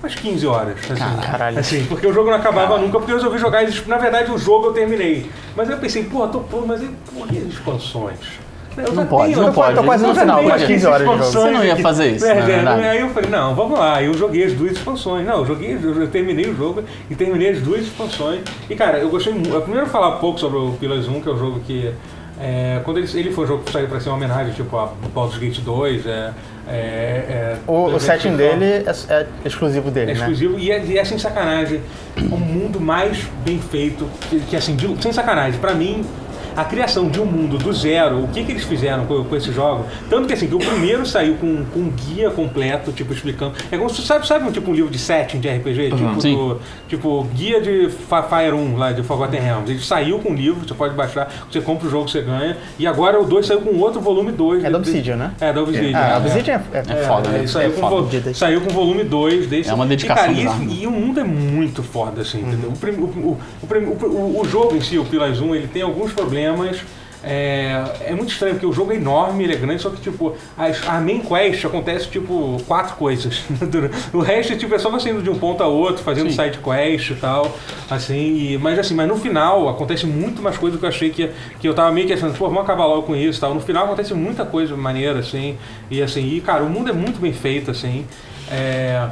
umas 0.00 0.14
15 0.14 0.46
horas. 0.46 0.76
Assim, 0.90 1.20
Caralho. 1.20 1.58
Assim, 1.58 1.84
porque 1.86 2.06
o 2.06 2.12
jogo 2.12 2.30
não 2.30 2.36
acabava 2.36 2.78
nunca, 2.78 2.98
porque 2.98 3.10
eu 3.12 3.16
resolvi 3.16 3.38
jogar. 3.38 3.64
Na 3.86 3.98
verdade, 3.98 4.30
o 4.30 4.38
jogo 4.38 4.66
eu 4.68 4.72
terminei. 4.72 5.28
Mas 5.56 5.68
eu 5.68 5.76
pensei, 5.78 6.04
porra, 6.04 6.28
tô 6.28 6.40
pronto, 6.40 6.66
mas 6.68 6.80
e, 6.82 6.86
porra, 7.12 7.28
e 7.32 7.38
as 7.38 7.44
expansões? 7.52 8.18
Eu 8.76 8.92
Não 8.92 9.06
pode, 9.06 9.32
tenho- 9.34 9.46
não 9.46 9.52
pode. 9.52 9.76
Tô 9.76 9.84
quase 9.84 10.06
no 10.06 10.14
final, 10.14 10.40
as 10.52 10.62
15 10.64 10.86
horas 10.86 10.98
de 11.00 11.04
jogo. 11.04 11.18
expansões 11.18 11.44
Você 11.44 11.50
não 11.50 11.64
ia 11.64 11.76
fazer 11.76 12.10
isso, 12.10 12.24
É, 12.26 12.34
na 12.34 12.40
é, 12.40 12.46
verdade. 12.46 12.82
Aí 12.82 13.00
eu 13.00 13.08
falei, 13.10 13.30
não, 13.30 13.54
vamos 13.54 13.78
lá. 13.78 14.02
Eu 14.02 14.14
joguei 14.14 14.44
as 14.44 14.52
duas 14.52 14.72
expansões. 14.72 15.26
Não, 15.26 15.38
eu 15.38 15.46
joguei, 15.46 15.74
eu 15.80 16.00
eu 16.00 16.08
terminei 16.08 16.46
o 16.50 16.56
jogo 16.56 16.82
e 17.10 17.14
terminei 17.14 17.50
as 17.50 17.60
duas 17.60 17.82
expansões. 17.82 18.40
E 18.68 18.74
cara, 18.74 18.98
eu 18.98 19.08
gostei 19.08 19.32
muito. 19.32 19.60
Primeiro 19.62 19.86
falar 19.86 20.16
um 20.16 20.18
pouco 20.18 20.38
sobre 20.40 20.58
o 20.58 20.72
Pillars 20.72 21.06
1, 21.08 21.20
que 21.20 21.28
é 21.28 21.32
o 21.32 21.36
jogo 21.38 21.60
que. 21.66 21.92
é, 22.40 22.80
quando 22.84 22.98
ele, 22.98 23.08
ele 23.14 23.30
foi 23.32 23.44
um 23.44 23.48
jogo 23.48 23.62
que 23.62 23.70
saiu 23.72 23.86
pra 23.86 24.00
ser 24.00 24.08
uma 24.08 24.16
homenagem, 24.16 24.52
tipo 24.54 24.76
a 24.76 24.90
Baldur's 25.14 25.38
Gate 25.38 25.60
2, 25.60 26.04
é. 26.06 26.30
é, 26.68 26.72
é 26.72 27.56
O, 27.66 27.84
o 27.86 28.00
setting 28.00 28.36
dele 28.36 28.64
é, 28.64 28.90
é 29.10 29.26
exclusivo 29.44 29.88
É 29.88 29.90
dele, 29.92 30.06
né? 30.06 30.18
exclusivo 30.18 30.58
e 30.58 30.70
é, 30.72 30.82
e 30.84 30.98
é 30.98 31.04
sem 31.04 31.18
sacanagem. 31.18 31.80
O 32.30 32.36
mundo 32.36 32.80
mais 32.80 33.18
bem 33.44 33.58
feito, 33.60 34.06
que, 34.28 34.40
que, 34.40 34.56
assim, 34.56 34.74
de- 34.74 35.00
sem 35.02 35.12
sacanagem, 35.12 35.60
pra 35.60 35.74
mim, 35.74 36.04
a 36.56 36.64
criação 36.64 37.08
de 37.08 37.20
um 37.20 37.24
mundo 37.26 37.58
do 37.58 37.72
zero, 37.72 38.24
o 38.24 38.28
que, 38.28 38.44
que 38.44 38.52
eles 38.52 38.64
fizeram 38.64 39.06
com, 39.06 39.24
com 39.24 39.36
esse 39.36 39.52
jogo, 39.52 39.84
tanto 40.08 40.26
que 40.26 40.32
assim, 40.34 40.46
que 40.46 40.54
o 40.54 40.58
primeiro 40.58 41.04
saiu 41.06 41.34
com, 41.36 41.64
com 41.66 41.80
um 41.80 41.90
guia 41.90 42.30
completo, 42.30 42.92
tipo, 42.92 43.12
explicando. 43.12 43.54
É 43.70 43.76
como 43.76 43.90
se 43.90 44.02
sabe, 44.02 44.26
sabe 44.26 44.44
um 44.48 44.52
tipo 44.52 44.70
um 44.70 44.74
livro 44.74 44.90
de 44.90 44.98
setting 44.98 45.40
de 45.40 45.48
RPG? 45.48 45.90
Uhum. 45.92 45.96
Tipo, 45.96 46.20
Sim. 46.20 46.34
do- 46.36 46.60
tipo, 46.88 47.24
guia 47.34 47.60
de 47.60 47.88
Fire 47.90 48.52
1 48.54 48.76
lá 48.76 48.92
de 48.92 49.02
Forgotten 49.02 49.40
Realms. 49.40 49.70
Ele 49.70 49.80
saiu 49.80 50.18
com 50.18 50.30
um 50.30 50.34
livro, 50.34 50.66
você 50.66 50.74
pode 50.74 50.94
baixar, 50.94 51.30
você 51.50 51.60
compra 51.60 51.86
o 51.86 51.90
jogo, 51.90 52.08
você 52.08 52.20
ganha. 52.22 52.56
E 52.78 52.86
agora 52.86 53.20
o 53.20 53.24
2 53.24 53.46
saiu 53.46 53.60
com 53.60 53.76
outro 53.78 54.00
volume 54.00 54.32
2. 54.32 54.64
É 54.64 54.70
da 54.70 54.78
Obsidian, 54.78 55.16
né? 55.16 55.32
É, 55.40 55.52
da 55.52 55.62
Obsidian. 55.62 55.98
Ah, 55.98 56.08
é. 56.08 56.12
a 56.14 56.18
Obsidian 56.18 56.54
é, 56.72 56.78
é, 56.78 56.80
É 57.00 57.02
foda, 57.04 57.28
né? 57.30 57.38
Ele 57.38 57.48
saiu, 57.48 57.68
É 57.70 57.72
com 57.74 57.80
foda. 57.88 58.20
vo- 58.20 58.34
saiu 58.34 58.60
com 58.60 58.70
volume 58.70 59.04
2 59.04 59.46
desse. 59.46 59.70
É 59.70 59.74
uma 59.74 59.86
dedicação 59.86 60.32
E, 60.32 60.44
cara, 60.44 60.58
e, 60.68 60.82
e 60.82 60.86
o 60.86 60.90
mundo 60.90 61.20
é 61.20 61.24
muito 61.24 61.82
foda, 61.82 62.22
assim, 62.22 62.40
entendeu? 62.40 62.70
O, 62.70 62.78
prim- 62.78 62.92
o, 62.96 63.04
o, 63.04 63.38
o, 63.62 63.66
prim- 63.66 63.84
o- 63.84 64.06
o- 64.06 64.40
o 64.40 64.44
jogo 64.48 64.76
em 64.76 64.80
si, 64.80 64.98
o 64.98 65.04
Pillars 65.04 65.40
1, 65.40 65.54
ele 65.54 65.66
tem 65.68 65.82
alguns 65.82 66.12
problemas. 66.12 66.43
É, 67.26 67.82
é 68.08 68.14
muito 68.14 68.30
estranho, 68.32 68.52
porque 68.54 68.66
o 68.66 68.72
jogo 68.72 68.92
é 68.92 68.96
enorme, 68.96 69.44
ele 69.44 69.54
é 69.54 69.56
grande, 69.56 69.80
só 69.80 69.88
que, 69.88 69.98
tipo, 69.98 70.36
as- 70.58 70.86
a 70.86 71.00
main 71.00 71.20
quest 71.20 71.64
acontece, 71.64 72.06
tipo, 72.08 72.58
quatro 72.68 72.96
coisas. 72.96 73.42
o 74.12 74.18
resto, 74.20 74.54
tipo, 74.58 74.74
é 74.74 74.78
só 74.78 74.90
você 74.90 75.08
indo 75.08 75.22
de 75.22 75.30
um 75.30 75.38
ponto 75.38 75.62
a 75.62 75.66
outro, 75.66 76.04
fazendo 76.04 76.30
Sim. 76.30 76.36
side 76.36 76.58
quest 76.58 77.10
e 77.12 77.14
tal, 77.14 77.56
assim, 77.88 78.52
e- 78.52 78.58
mas 78.58 78.78
assim, 78.78 78.94
mas 78.94 79.08
no 79.08 79.16
final 79.16 79.70
acontece 79.70 80.04
muito 80.06 80.42
mais 80.42 80.58
coisa 80.58 80.76
do 80.76 80.80
que 80.80 80.84
eu 80.84 80.88
achei 80.90 81.08
que, 81.08 81.30
que 81.58 81.66
eu 81.66 81.72
tava 81.72 81.90
meio 81.92 82.06
que 82.06 82.12
achando, 82.12 82.36
pô, 82.36 82.44
vamos 82.46 82.62
acabar 82.62 82.84
logo 82.84 83.04
com 83.04 83.16
isso 83.16 83.38
e 83.38 83.40
tal. 83.40 83.54
No 83.54 83.60
final 83.62 83.86
acontece 83.86 84.12
muita 84.12 84.44
coisa 84.44 84.76
maneira, 84.76 85.20
assim, 85.20 85.56
e 85.90 86.02
assim, 86.02 86.28
e 86.28 86.42
cara, 86.42 86.62
o 86.62 86.68
mundo 86.68 86.90
é 86.90 86.92
muito 86.92 87.18
bem 87.18 87.32
feito, 87.32 87.70
assim, 87.70 88.04
é... 88.50 89.08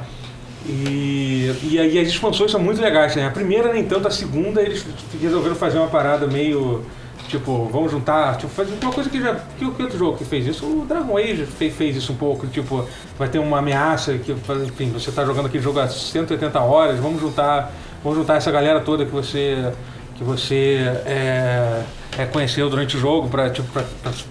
E, 0.67 1.51
e, 1.65 1.79
aí 1.79 1.99
as 1.99 2.09
expansões 2.09 2.51
são 2.51 2.61
muito 2.61 2.81
legais, 2.81 3.17
né? 3.17 3.27
A 3.27 3.31
primeira 3.31 3.73
nem 3.73 3.85
tanto, 3.85 4.07
a 4.07 4.11
segunda 4.11 4.61
eles 4.63 4.87
resolveram 5.21 5.57
fazer 5.57 5.79
uma 5.79 5.89
parada 5.89 6.27
meio. 6.29 6.85
Tipo, 7.29 7.67
vamos 7.73 7.91
juntar, 7.91 8.37
tipo, 8.37 8.53
fazer 8.53 8.75
uma 8.83 8.93
coisa 8.93 9.09
que 9.09 9.21
já. 9.21 9.35
Que, 9.59 9.71
que 9.71 9.83
outro 9.83 9.99
jogo 9.99 10.19
que 10.19 10.25
fez 10.25 10.47
isso? 10.47 10.67
O 10.67 10.85
Dragon 10.87 11.17
Age 11.17 11.47
fez, 11.47 11.75
fez 11.75 11.97
isso 11.97 12.13
um 12.13 12.17
pouco, 12.17 12.47
tipo, 12.47 12.87
vai 13.19 13.29
ter 13.29 13.39
uma 13.39 13.59
ameaça 13.59 14.19
que, 14.19 14.33
enfim, 14.33 14.91
você 14.91 15.11
tá 15.11 15.25
jogando 15.25 15.47
aquele 15.47 15.63
jogo 15.63 15.81
há 15.81 15.89
180 15.89 16.61
horas, 16.61 16.99
vamos 16.99 17.21
juntar, 17.21 17.73
vamos 18.05 18.19
juntar 18.19 18.37
essa 18.37 18.51
galera 18.51 18.81
toda 18.81 19.07
que 19.07 19.11
você. 19.13 19.73
que 20.15 20.23
você 20.23 20.79
é, 21.07 21.83
é, 22.19 22.27
conheceu 22.27 22.69
durante 22.69 22.99
o 22.99 23.01
jogo 23.01 23.29
pra, 23.31 23.49
tipo, 23.49 23.67
pra, 23.73 23.83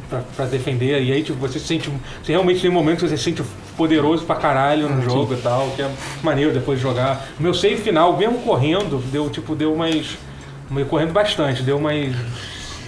pra, 0.10 0.20
pra- 0.36 0.46
defender. 0.46 1.02
E 1.02 1.12
aí, 1.12 1.24
tipo, 1.24 1.40
você 1.40 1.58
se 1.58 1.66
sente. 1.66 1.90
Você 2.24 2.32
realmente 2.34 2.62
tem 2.62 2.70
momentos 2.70 3.02
que 3.04 3.10
você 3.10 3.18
se 3.18 3.24
sente 3.24 3.42
poderoso 3.76 4.26
pra 4.26 4.36
caralho 4.36 4.88
no 4.88 5.02
jogo 5.02 5.34
e 5.34 5.38
tal, 5.38 5.70
que 5.76 5.82
é 5.82 5.90
maneiro 6.22 6.54
depois 6.54 6.78
de 6.78 6.84
jogar. 6.84 7.26
Meu 7.40 7.54
save 7.54 7.78
final, 7.78 8.16
mesmo 8.16 8.40
correndo, 8.40 9.02
deu 9.12 9.28
tipo, 9.30 9.56
deu 9.56 9.76
meio 9.76 10.86
correndo 10.88 11.12
bastante, 11.12 11.64
deu 11.64 11.78
umas 11.78 12.16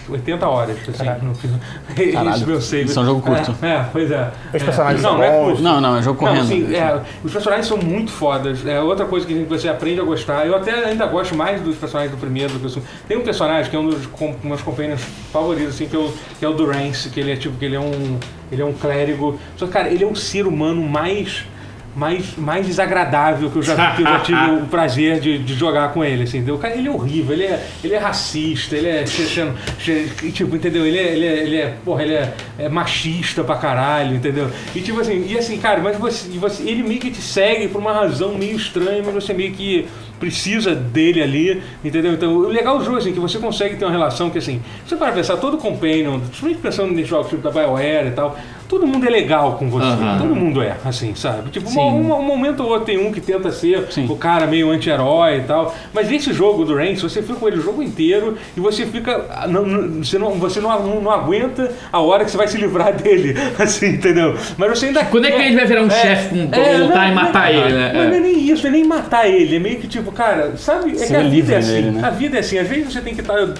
80 0.09 0.47
horas, 0.47 0.77
assim, 0.89 1.25
no. 1.25 1.33
Caralho, 2.13 2.35
Esse 2.35 2.45
meu 2.45 2.61
save. 2.61 2.83
isso 2.85 2.99
é 2.99 3.01
um 3.01 3.05
jogo 3.05 3.21
curto. 3.21 3.55
É, 3.61 3.67
é, 3.67 3.85
pois 3.91 4.11
é. 4.11 4.31
Os 4.53 4.61
É. 4.61 4.65
personagens 4.65 5.01
não, 5.01 5.09
são 5.11 5.17
não 5.17 5.23
é 5.25 5.43
curto. 5.43 5.61
Não, 5.61 5.81
não, 5.81 5.97
é 5.97 6.01
jogo 6.01 6.19
correndo. 6.19 6.39
Não, 6.39 6.47
sim, 6.47 6.75
é, 6.75 7.01
os 7.23 7.31
personagens 7.31 7.67
são 7.67 7.77
muito 7.77 8.11
fodas. 8.11 8.65
É 8.65 8.79
outra 8.79 9.05
coisa 9.05 9.25
que 9.25 9.33
você 9.43 9.67
aprende 9.69 9.99
a 9.99 10.03
gostar. 10.03 10.45
Eu 10.45 10.55
até 10.55 10.71
ainda 10.85 11.05
gosto 11.05 11.35
mais 11.35 11.61
dos 11.61 11.75
personagens 11.75 12.11
do 12.15 12.19
primeiro 12.19 12.53
do 12.53 12.59
que 12.59 12.65
o 12.65 12.69
segundo. 12.69 12.87
Tem 13.07 13.17
um 13.17 13.21
personagem 13.23 13.69
que 13.69 13.75
é 13.75 13.79
um 13.79 13.89
dos 13.89 14.05
com, 14.07 14.35
meus 14.43 14.61
companheiros 14.61 15.01
favoritos, 15.31 15.75
assim, 15.75 15.87
que 15.87 15.95
é 15.95 15.99
o, 15.99 16.11
que 16.39 16.45
é 16.45 16.47
o 16.47 16.53
Durance, 16.53 17.09
que 17.09 17.19
ele 17.19 17.31
é 17.31 17.35
tipo, 17.35 17.57
que 17.57 17.65
ele 17.65 17.75
é 17.75 17.79
um. 17.79 18.17
Ele 18.51 18.61
é 18.61 18.65
um 18.65 18.73
clérigo. 18.73 19.39
Só 19.57 19.65
que, 19.65 19.71
cara, 19.71 19.89
ele 19.89 20.03
é 20.03 20.07
um 20.07 20.13
ser 20.15 20.45
humano 20.45 20.81
mais. 20.83 21.45
Mais, 21.95 22.35
mais 22.37 22.65
desagradável 22.65 23.51
que 23.51 23.57
eu 23.57 23.61
já, 23.61 23.91
que 23.91 24.01
eu 24.01 24.07
já 24.07 24.19
tive 24.19 24.51
o 24.63 24.65
prazer 24.65 25.19
de, 25.19 25.37
de 25.37 25.53
jogar 25.53 25.93
com 25.93 26.03
ele, 26.03 26.23
assim, 26.23 26.37
entendeu? 26.37 26.55
O 26.55 26.57
cara, 26.57 26.75
ele 26.75 26.87
é 26.87 26.91
horrível, 26.91 27.33
ele 27.33 27.43
é, 27.43 27.67
ele 27.83 27.93
é 27.93 27.99
racista, 27.99 28.75
ele 28.75 28.87
é, 28.87 29.03
tipo, 29.03 30.55
entendeu? 30.55 30.85
Ele 30.85 30.97
é, 30.97 31.13
ele 31.13 31.25
é, 31.25 31.43
ele 31.43 31.57
é 31.57 31.73
porra, 31.85 32.03
ele 32.03 32.13
é, 32.13 32.33
é 32.57 32.69
machista 32.69 33.43
pra 33.43 33.57
caralho, 33.57 34.15
entendeu? 34.15 34.49
E 34.75 34.81
tipo 34.81 34.99
assim, 34.99 35.25
e 35.27 35.37
assim, 35.37 35.57
cara, 35.59 35.81
mas 35.81 35.97
você, 35.97 36.27
você, 36.37 36.63
ele 36.63 36.81
meio 36.81 36.99
que 36.99 37.11
te 37.11 37.21
segue 37.21 37.67
por 37.67 37.79
uma 37.79 37.93
razão 37.93 38.35
meio 38.35 38.57
estranha, 38.57 39.01
mas 39.05 39.13
você 39.13 39.33
meio 39.33 39.53
que 39.53 39.87
precisa 40.23 40.73
dele 40.73 41.21
ali, 41.21 41.61
entendeu? 41.83 42.13
Então, 42.13 42.33
o 42.33 42.47
legal 42.47 42.77
do 42.79 42.85
jogo, 42.85 42.97
assim, 42.97 43.11
que 43.11 43.19
você 43.19 43.37
consegue 43.39 43.75
ter 43.75 43.83
uma 43.83 43.91
relação 43.91 44.29
que, 44.29 44.37
assim, 44.37 44.61
você 44.87 44.95
para 44.95 45.11
pensar, 45.11 45.35
todo 45.37 45.57
companion, 45.57 46.19
principalmente 46.19 46.59
pensando 46.61 46.91
nesses 46.93 47.09
jogos 47.09 47.29
tipo 47.29 47.41
da 47.41 47.51
BioWare 47.51 48.07
e 48.07 48.11
tal, 48.11 48.37
todo 48.69 48.87
mundo 48.87 49.05
é 49.05 49.09
legal 49.09 49.57
com 49.57 49.69
você, 49.69 49.85
Aham. 49.85 50.17
todo 50.19 50.33
mundo 50.35 50.61
é, 50.61 50.77
assim, 50.85 51.13
sabe? 51.13 51.49
Tipo, 51.51 51.67
Sim. 51.69 51.79
um, 51.79 52.13
um 52.15 52.21
momento 52.23 52.63
ou 52.63 52.69
outro 52.69 52.85
tem 52.85 52.97
um 52.97 53.11
que 53.11 53.19
tenta 53.19 53.51
ser 53.51 53.85
Sim. 53.91 54.07
o 54.09 54.15
cara 54.15 54.47
meio 54.47 54.71
anti-herói 54.71 55.39
e 55.39 55.41
tal, 55.41 55.75
mas 55.93 56.09
esse 56.11 56.31
jogo 56.33 56.63
do 56.63 56.73
Rance, 56.75 57.01
você 57.01 57.21
fica 57.21 57.35
com 57.35 57.47
ele 57.47 57.57
o 57.57 57.61
jogo 57.61 57.83
inteiro 57.83 58.37
e 58.55 58.59
você 58.61 58.85
fica, 58.85 59.25
ah, 59.29 59.45
não, 59.47 59.65
não- 59.65 60.03
você, 60.03 60.17
não, 60.17 60.31
você 60.35 60.59
não, 60.61 61.01
não, 61.01 61.11
aguenta 61.11 61.71
a 61.91 61.99
hora 61.99 62.23
que 62.23 62.31
você 62.31 62.37
vai 62.37 62.47
se 62.47 62.57
livrar 62.57 62.93
dele, 62.95 63.35
assim, 63.59 63.89
entendeu? 63.89 64.35
Mas 64.57 64.69
você 64.79 64.85
ainda 64.87 65.03
Quando 65.05 65.25
é 65.25 65.31
que 65.31 65.41
ele 65.41 65.55
vai 65.55 65.65
virar 65.65 65.81
um 65.83 65.89
chefe 65.89 66.29
com- 66.29 66.47
pra 66.47 66.63
voltar 66.77 67.11
e 67.11 67.13
matar 67.13 67.53
não, 67.53 67.59
ele, 67.59 67.73
né? 67.73 67.91
Não, 67.93 68.01
É. 68.01 68.07
não 68.07 68.15
é 68.15 68.19
nem 68.21 68.49
isso, 68.49 68.65
é 68.65 68.69
nem 68.69 68.85
matar 68.85 69.27
ele, 69.29 69.57
é 69.57 69.59
meio 69.59 69.79
que 69.79 69.87
tipo, 69.87 70.11
cara, 70.13 70.55
sabe? 70.57 70.91
É 71.01 71.05
que 71.07 71.15
a 71.15 71.23
vida 71.23 71.53
é 71.53 71.57
assim, 71.57 71.71
dele, 71.73 71.91
né? 71.91 72.01
a 72.03 72.09
vida 72.09 72.37
é 72.37 72.39
assim, 72.39 72.57
às 72.59 72.67
vezes 72.67 72.93
você 72.93 73.01
tem 73.01 73.13
que 73.13 73.21
estar 73.21 73.35
tem 73.37 73.55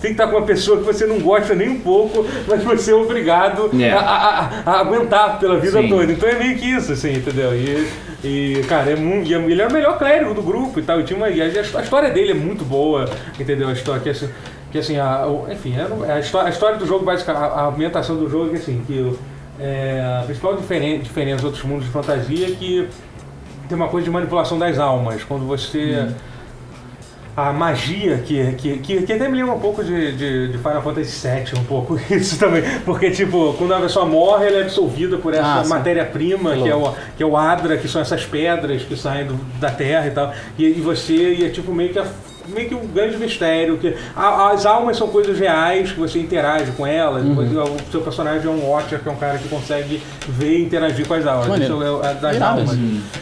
que 0.00 0.08
estar 0.08 0.26
com 0.26 0.36
uma 0.36 0.46
pessoa 0.46 0.78
que 0.78 0.84
você 0.84 1.06
não 1.06 1.20
gosta 1.20 1.54
nem 1.54 1.68
um 1.68 1.80
pouco, 1.80 2.26
mas 2.48 2.62
você 2.64 2.90
é 2.90 2.94
obrigado 2.94 3.70
É. 3.80 3.90
a, 3.92 4.00
a- 4.00 4.40
a- 4.66 4.70
a 4.72 4.80
aguentar 4.80 5.38
pela 5.38 5.58
vida 5.58 5.80
Sim. 5.80 5.88
toda. 5.88 6.10
Então 6.12 6.28
é 6.28 6.34
meio 6.38 6.56
que 6.58 6.66
isso, 6.66 6.92
assim, 6.92 7.12
entendeu? 7.12 7.54
E, 7.54 7.88
e, 8.24 8.62
cara, 8.68 8.90
é 8.90 8.96
muito, 8.96 9.28
e 9.30 9.34
ele 9.34 9.62
é 9.62 9.66
o 9.68 9.72
melhor 9.72 9.98
clérigo 9.98 10.34
do 10.34 10.42
grupo 10.42 10.80
e 10.80 10.82
tal. 10.82 11.00
E 11.00 11.04
tinha 11.04 11.16
uma, 11.16 11.28
e 11.30 11.40
a, 11.40 11.44
a 11.44 11.82
história 11.82 12.10
dele 12.10 12.32
é 12.32 12.34
muito 12.34 12.64
boa, 12.64 13.08
entendeu? 13.38 13.68
A 13.68 13.72
história 13.72 14.00
que 14.02 14.08
assim, 14.10 14.28
que, 14.70 14.78
assim 14.78 14.98
a, 14.98 15.26
enfim, 15.50 15.74
é, 15.76 16.12
a, 16.12 16.18
história, 16.20 16.48
a 16.48 16.50
história 16.50 16.76
do 16.78 16.86
jogo, 16.86 17.04
basicamente, 17.04 17.42
a, 17.44 17.46
a 17.46 17.66
ambientação 17.66 18.16
do 18.16 18.28
jogo 18.30 18.46
é 18.46 18.48
que 18.50 18.56
assim, 18.56 18.82
que 18.86 18.94
o- 18.94 19.18
é, 19.60 20.00
a 20.20 20.24
principal 20.24 20.56
diferen, 20.56 20.98
diferença 21.00 21.36
dos 21.36 21.44
outros 21.44 21.62
mundos 21.64 21.84
de 21.84 21.90
fantasia 21.92 22.46
é 22.48 22.50
que 22.52 22.88
tem 23.72 23.82
uma 23.82 23.88
coisa 23.88 24.04
de 24.04 24.10
manipulação 24.10 24.58
das 24.58 24.78
almas. 24.78 25.24
Quando 25.24 25.46
você. 25.46 26.08
A 27.34 27.50
magia 27.50 28.18
que, 28.18 28.52
que, 28.58 28.78
que, 28.80 29.02
que 29.04 29.12
até 29.14 29.26
me 29.26 29.38
lembra 29.38 29.54
um 29.54 29.58
pouco 29.58 29.82
de, 29.82 30.12
de, 30.12 30.48
de 30.52 30.58
Final 30.58 30.82
Fantasy 30.82 31.26
VII, 31.26 31.58
um 31.58 31.64
pouco 31.64 31.98
isso 32.14 32.38
também. 32.38 32.62
Porque, 32.84 33.10
tipo, 33.10 33.54
quando 33.56 33.72
a 33.72 33.80
pessoa 33.80 34.04
morre, 34.04 34.48
ela 34.48 34.58
é 34.58 34.62
absorvida 34.64 35.16
por 35.16 35.32
essa 35.32 35.60
Ah, 35.62 35.64
matéria-prima, 35.66 36.54
que, 36.56 36.68
é 36.68 36.76
o, 36.76 36.92
que 37.16 37.22
é 37.22 37.26
o 37.26 37.34
Adra, 37.34 37.78
que 37.78 37.88
são 37.88 38.02
essas 38.02 38.26
pedras 38.26 38.82
que 38.82 38.94
saem 38.98 39.26
do- 39.28 39.40
da 39.58 39.70
terra 39.70 40.06
e 40.08 40.10
tal. 40.10 40.30
E, 40.58 40.64
e 40.66 40.72
você, 40.82 41.32
e 41.32 41.46
é 41.46 41.48
tipo 41.48 41.72
meio 41.72 41.90
que 41.90 41.98
a 41.98 42.04
meio 42.48 42.68
que 42.68 42.74
um 42.74 42.86
grande 42.86 43.16
mistério 43.16 43.78
que 43.78 43.94
as 44.16 44.66
almas 44.66 44.96
são 44.96 45.08
coisas 45.08 45.38
reais 45.38 45.92
que 45.92 45.98
você 46.00 46.18
interage 46.18 46.72
com 46.72 46.86
elas 46.86 47.22
Uhum. 47.24 47.34
o 47.64 47.90
seu 47.90 48.00
personagem 48.00 48.46
é 48.46 48.50
um 48.50 48.68
Watcher 48.70 49.00
que 49.00 49.08
é 49.08 49.12
um 49.12 49.16
cara 49.16 49.38
que 49.38 49.48
consegue 49.48 50.02
ver 50.28 50.58
e 50.58 50.64
interagir 50.64 51.06
com 51.06 51.14
as 51.14 51.26
almas 51.26 51.48
Maneiro. 51.48 51.74
Isso 51.74 51.82
é 51.82 52.08
a- 52.08 52.12
das 52.14 52.36
Irado 52.36 52.60
almas 52.60 52.78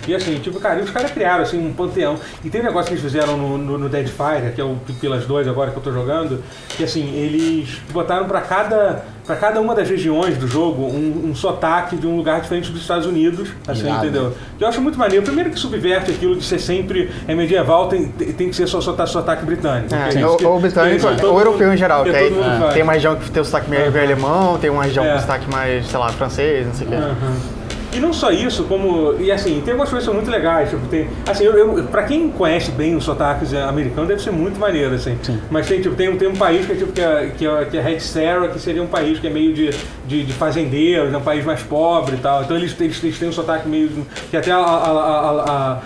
e 0.08 0.14
assim, 0.14 0.38
tipo, 0.38 0.58
cara, 0.60 0.80
e 0.80 0.82
os 0.82 0.90
caras 0.90 1.10
criaram 1.10 1.42
assim 1.42 1.58
um 1.64 1.72
panteão. 1.72 2.16
E 2.44 2.50
tem 2.50 2.60
um 2.60 2.64
negócio 2.64 2.88
que 2.88 2.94
eles 2.94 3.02
fizeram 3.04 3.36
no, 3.36 3.56
no, 3.58 3.78
no 3.78 3.88
Deadfire, 3.88 4.52
que 4.54 4.60
é 4.60 4.64
o 4.64 4.76
Pilas 5.00 5.26
2 5.26 5.46
agora 5.46 5.70
que 5.70 5.76
eu 5.76 5.82
tô 5.82 5.92
jogando, 5.92 6.42
que 6.76 6.82
assim, 6.84 7.14
eles 7.14 7.78
botaram 7.92 8.26
pra 8.26 8.40
cada 8.40 9.04
pra 9.26 9.36
cada 9.36 9.60
uma 9.60 9.74
das 9.74 9.88
regiões 9.88 10.36
do 10.36 10.46
jogo 10.48 10.84
um, 10.86 11.30
um 11.30 11.34
sotaque 11.34 11.96
de 11.96 12.06
um 12.06 12.16
lugar 12.16 12.40
diferente 12.40 12.70
dos 12.70 12.80
Estados 12.80 13.06
Unidos, 13.06 13.48
assim, 13.68 13.86
Irado. 13.86 14.04
entendeu? 14.06 14.32
Eu 14.58 14.66
acho 14.66 14.80
muito 14.80 14.98
maneiro. 14.98 15.24
Primeiro 15.24 15.50
que 15.50 15.58
subverte 15.58 16.10
aquilo 16.10 16.36
de 16.36 16.44
ser 16.44 16.58
sempre 16.58 17.10
é 17.28 17.34
medieval, 17.34 17.88
tem, 17.88 18.08
tem 18.08 18.48
que 18.48 18.56
ser 18.56 18.66
só 18.66 18.80
sotaque, 18.80 19.10
sotaque 19.10 19.44
britânico. 19.44 19.94
É, 19.94 20.26
ou, 20.26 20.36
que- 20.36 20.44
ou 20.44 20.58
britânico, 20.60 21.06
que- 21.08 21.20
todo 21.20 21.32
ou 21.32 21.38
europeu 21.38 21.66
mundo- 21.66 21.74
em 21.74 21.78
geral. 21.78 22.04
que 22.04 22.10
Que 22.10 22.16
aí 22.16 22.30
faz. 22.58 22.74
tem 22.74 22.82
uma 22.82 22.92
região 22.92 23.16
que 23.16 23.30
tem 23.30 23.42
o 23.42 23.44
sotaque 23.44 23.70
meio, 23.70 23.86
alemão, 24.02 24.58
tem 24.58 24.70
uma 24.70 24.84
região 24.84 25.04
É. 25.04 25.14
com 25.14 25.20
sotaque 25.20 25.50
mais, 25.50 25.86
sei 25.86 25.98
lá, 25.98 26.08
francês, 26.08 26.66
não 26.66 26.74
sei 26.74 26.86
o 26.86 26.90
quê. 26.90 26.96
Aham. 26.96 27.59
E 27.92 27.98
não 27.98 28.12
só 28.12 28.30
isso, 28.30 28.64
como. 28.64 29.14
E 29.20 29.32
assim, 29.32 29.60
tem 29.64 29.72
algumas 29.72 29.90
coisas 29.90 29.98
que 29.98 30.04
são 30.04 30.14
muito 30.14 30.30
legais. 30.30 30.70
Tipo, 30.70 30.86
tem. 30.86 31.08
Assim, 31.28 31.44
eu, 31.44 31.56
eu, 31.56 31.84
pra 31.84 32.04
quem 32.04 32.28
conhece 32.30 32.70
bem 32.70 32.94
os 32.94 33.02
sotaques 33.04 33.52
eh, 33.52 33.60
americanos, 33.62 34.08
deve 34.08 34.22
ser 34.22 34.30
muito 34.30 34.58
maneiro, 34.60 34.94
assim. 34.94 35.18
Mas 35.50 35.66
tem, 35.66 35.80
tipo, 35.80 35.94
tem, 35.96 36.08
um- 36.08 36.16
tem 36.16 36.28
um 36.28 36.36
país 36.36 36.64
que 36.66 36.72
é 36.72 36.74
tipo 36.76 36.92
que 36.92 37.00
é, 37.00 37.32
que 37.36 37.46
é, 37.46 37.64
que 37.64 37.76
é 37.76 37.80
Red 37.80 38.00
Sarah, 38.00 38.48
que 38.48 38.58
seria 38.60 38.82
um 38.82 38.86
país 38.86 39.18
que 39.18 39.26
é 39.26 39.30
meio 39.30 39.52
de, 39.52 39.70
de, 40.06 40.24
de 40.24 40.32
fazendeiros, 40.32 41.12
é 41.12 41.16
um 41.16 41.20
país 41.22 41.44
mais 41.44 41.62
pobre 41.62 42.14
e 42.14 42.18
tal. 42.18 42.42
Então 42.42 42.56
eles, 42.56 42.74
eles, 42.80 43.02
eles 43.02 43.18
têm 43.18 43.28
um 43.28 43.32
sotaque 43.32 43.68
meio. 43.68 43.90
que 44.30 44.36
até 44.36 44.52
a. 44.52 44.56
a, 44.58 44.62
a, 44.62 45.30
a, 45.76 45.78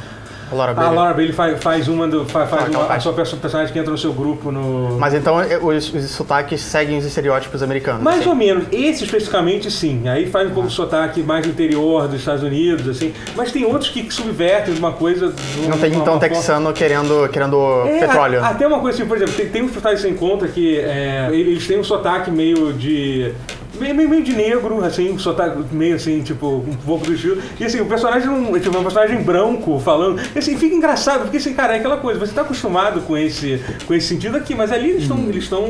a 0.54 0.64
A 0.64 0.66
Laura 0.66 0.72
a 0.72 0.74
Bailey. 0.74 0.96
Laura 0.96 1.14
Bailey 1.14 1.32
faz, 1.32 1.62
faz 1.62 1.88
uma 1.88 2.06
do. 2.08 2.24
Faz, 2.26 2.48
faz 2.48 2.62
Ah, 2.66 2.70
uma, 2.70 2.82
a 2.82 2.86
parte. 2.86 3.02
sua 3.02 3.12
perso- 3.12 3.36
personagem 3.36 3.72
que 3.72 3.78
entra 3.78 3.90
no 3.90 3.98
seu 3.98 4.12
grupo 4.12 4.50
no. 4.50 4.96
Mas 4.98 5.14
então 5.14 5.40
eh, 5.40 5.58
os, 5.60 5.92
os 5.92 6.10
sotaques 6.10 6.60
seguem 6.60 6.98
os 6.98 7.04
estereótipos 7.04 7.62
americanos. 7.62 8.02
Mais 8.02 8.20
assim. 8.20 8.28
ou 8.28 8.34
menos, 8.34 8.64
esse 8.72 9.04
especificamente 9.04 9.70
sim. 9.70 10.08
Aí 10.08 10.26
faz 10.30 10.48
um 10.50 10.54
pouco 10.54 10.68
de 10.68 10.74
sotaque 10.74 11.22
mais 11.22 11.46
interior 11.46 12.08
dos 12.08 12.20
Estados 12.20 12.42
Unidos, 12.42 12.88
assim. 12.88 13.12
Mas 13.36 13.52
tem 13.52 13.64
outros 13.64 13.90
que 13.90 14.10
subvertem 14.12 14.74
uma 14.74 14.92
coisa. 14.92 15.32
Não 15.68 15.78
tem 15.78 15.90
então 15.94 16.14
uma 16.14 16.20
texano 16.20 16.72
querendo, 16.72 17.28
querendo 17.30 17.56
É, 17.86 18.00
petróleo. 18.00 18.40
a- 18.42 18.48
Até 18.48 18.66
uma 18.66 18.78
coisa 18.80 18.98
assim, 18.98 19.08
por 19.08 19.16
exemplo, 19.16 19.34
tem, 19.34 19.48
tem 19.48 19.62
uns 19.62 19.72
sotaques 19.72 20.00
que 20.02 20.08
você 20.08 20.14
encontra 20.14 20.48
que 20.48 20.78
é, 20.78 21.28
eles 21.32 21.66
têm 21.66 21.78
um 21.78 21.84
sotaque 21.84 22.30
meio 22.30 22.72
de. 22.72 23.32
Meio, 23.78 23.94
meio, 23.94 24.08
meio 24.08 24.22
de 24.22 24.32
negro, 24.34 24.84
assim, 24.84 25.10
um 25.10 25.18
sotaque 25.18 25.58
meio 25.72 25.96
assim, 25.96 26.22
tipo, 26.22 26.46
um 26.46 26.76
pouco 26.84 27.04
do 27.06 27.14
estilo. 27.14 27.40
E 27.58 27.64
assim, 27.64 27.80
o 27.80 27.86
personagem 27.86 28.28
não. 28.28 28.58
Tipo, 28.58 28.76
é 28.76 28.80
um 28.80 28.82
personagem 28.84 29.22
branco 29.22 29.78
falando. 29.80 30.20
E, 30.34 30.38
assim, 30.38 30.56
fica 30.56 30.74
engraçado, 30.74 31.22
porque 31.22 31.36
assim, 31.38 31.54
cara, 31.54 31.74
é 31.74 31.78
aquela 31.78 31.96
coisa, 31.98 32.18
você 32.20 32.32
tá 32.32 32.42
acostumado 32.42 33.00
com 33.02 33.16
esse, 33.16 33.60
com 33.86 33.94
esse 33.94 34.08
sentido 34.08 34.36
aqui, 34.36 34.54
mas 34.54 34.70
ali 34.72 34.90
eles 34.90 35.02
estão. 35.02 35.18
Eles 35.28 35.44
estão. 35.44 35.64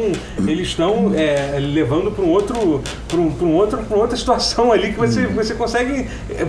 Eles 0.46 0.68
estão 0.68 1.12
é, 1.14 1.58
levando 1.60 2.10
para 2.10 2.24
um 2.24 2.30
outro. 2.30 2.82
para 3.08 3.18
um, 3.18 3.30
pra 3.32 3.46
um 3.46 3.54
outro, 3.54 3.78
pra 3.78 3.96
uma 3.96 4.02
outra 4.02 4.16
situação 4.16 4.72
ali 4.72 4.92
que 4.92 4.98
você, 4.98 5.26
você 5.26 5.54
consegue. 5.54 6.06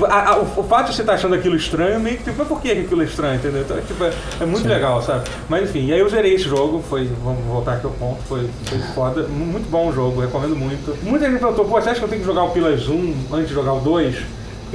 a- 0.10 0.32
a- 0.32 0.40
o, 0.40 0.64
fato 0.64 0.90
de 0.90 0.96
você 0.96 1.02
estar 1.02 1.14
achando 1.14 1.36
aquilo 1.36 1.56
estranho, 1.56 2.00
meio 2.00 2.18
que 2.18 2.24
tipo, 2.24 2.36
mas 2.38 2.48
por 2.48 2.62
que 2.62 2.72
aquilo 2.72 3.02
é 3.02 3.06
estranho, 3.06 3.36
entendeu? 3.36 3.62
Então, 3.62 3.78
é, 3.78 3.82
tipo, 3.82 4.04
é, 4.04 4.14
é 4.42 4.46
muito 4.46 4.68
legal, 4.68 5.02
sabe? 5.02 5.30
Mas 5.50 5.70
enfim, 5.70 5.86
e 5.88 5.94
aí 5.94 6.00
eu 6.00 6.10
zerei 6.10 6.34
esse 6.36 6.46
jogo, 6.46 6.84
foi. 6.90 7.10
Vamos 7.24 7.44
voltar 7.46 7.74
aqui 7.74 7.86
ao 7.86 7.92
ponto, 7.94 8.22
foi, 8.28 8.48
foi 8.66 8.80
foda. 8.94 9.24
Muito 9.28 9.70
bom 9.70 9.90
o 9.90 9.94
jogo, 9.94 10.22
recomendo 10.22 10.56
muito. 10.56 10.96
Muita 11.04 11.30
gente 11.30 11.40
pô, 11.54 11.64
você 11.64 11.90
acha 11.90 12.00
que 12.00 12.06
eu 12.06 12.10
tenho 12.10 12.22
que 12.22 12.28
jogar 12.28 12.44
o 12.44 12.50
Pillars 12.52 12.88
1 12.88 13.14
antes 13.32 13.50
de 13.50 13.54
jogar 13.54 13.74
o 13.74 13.80
2? 13.82 14.16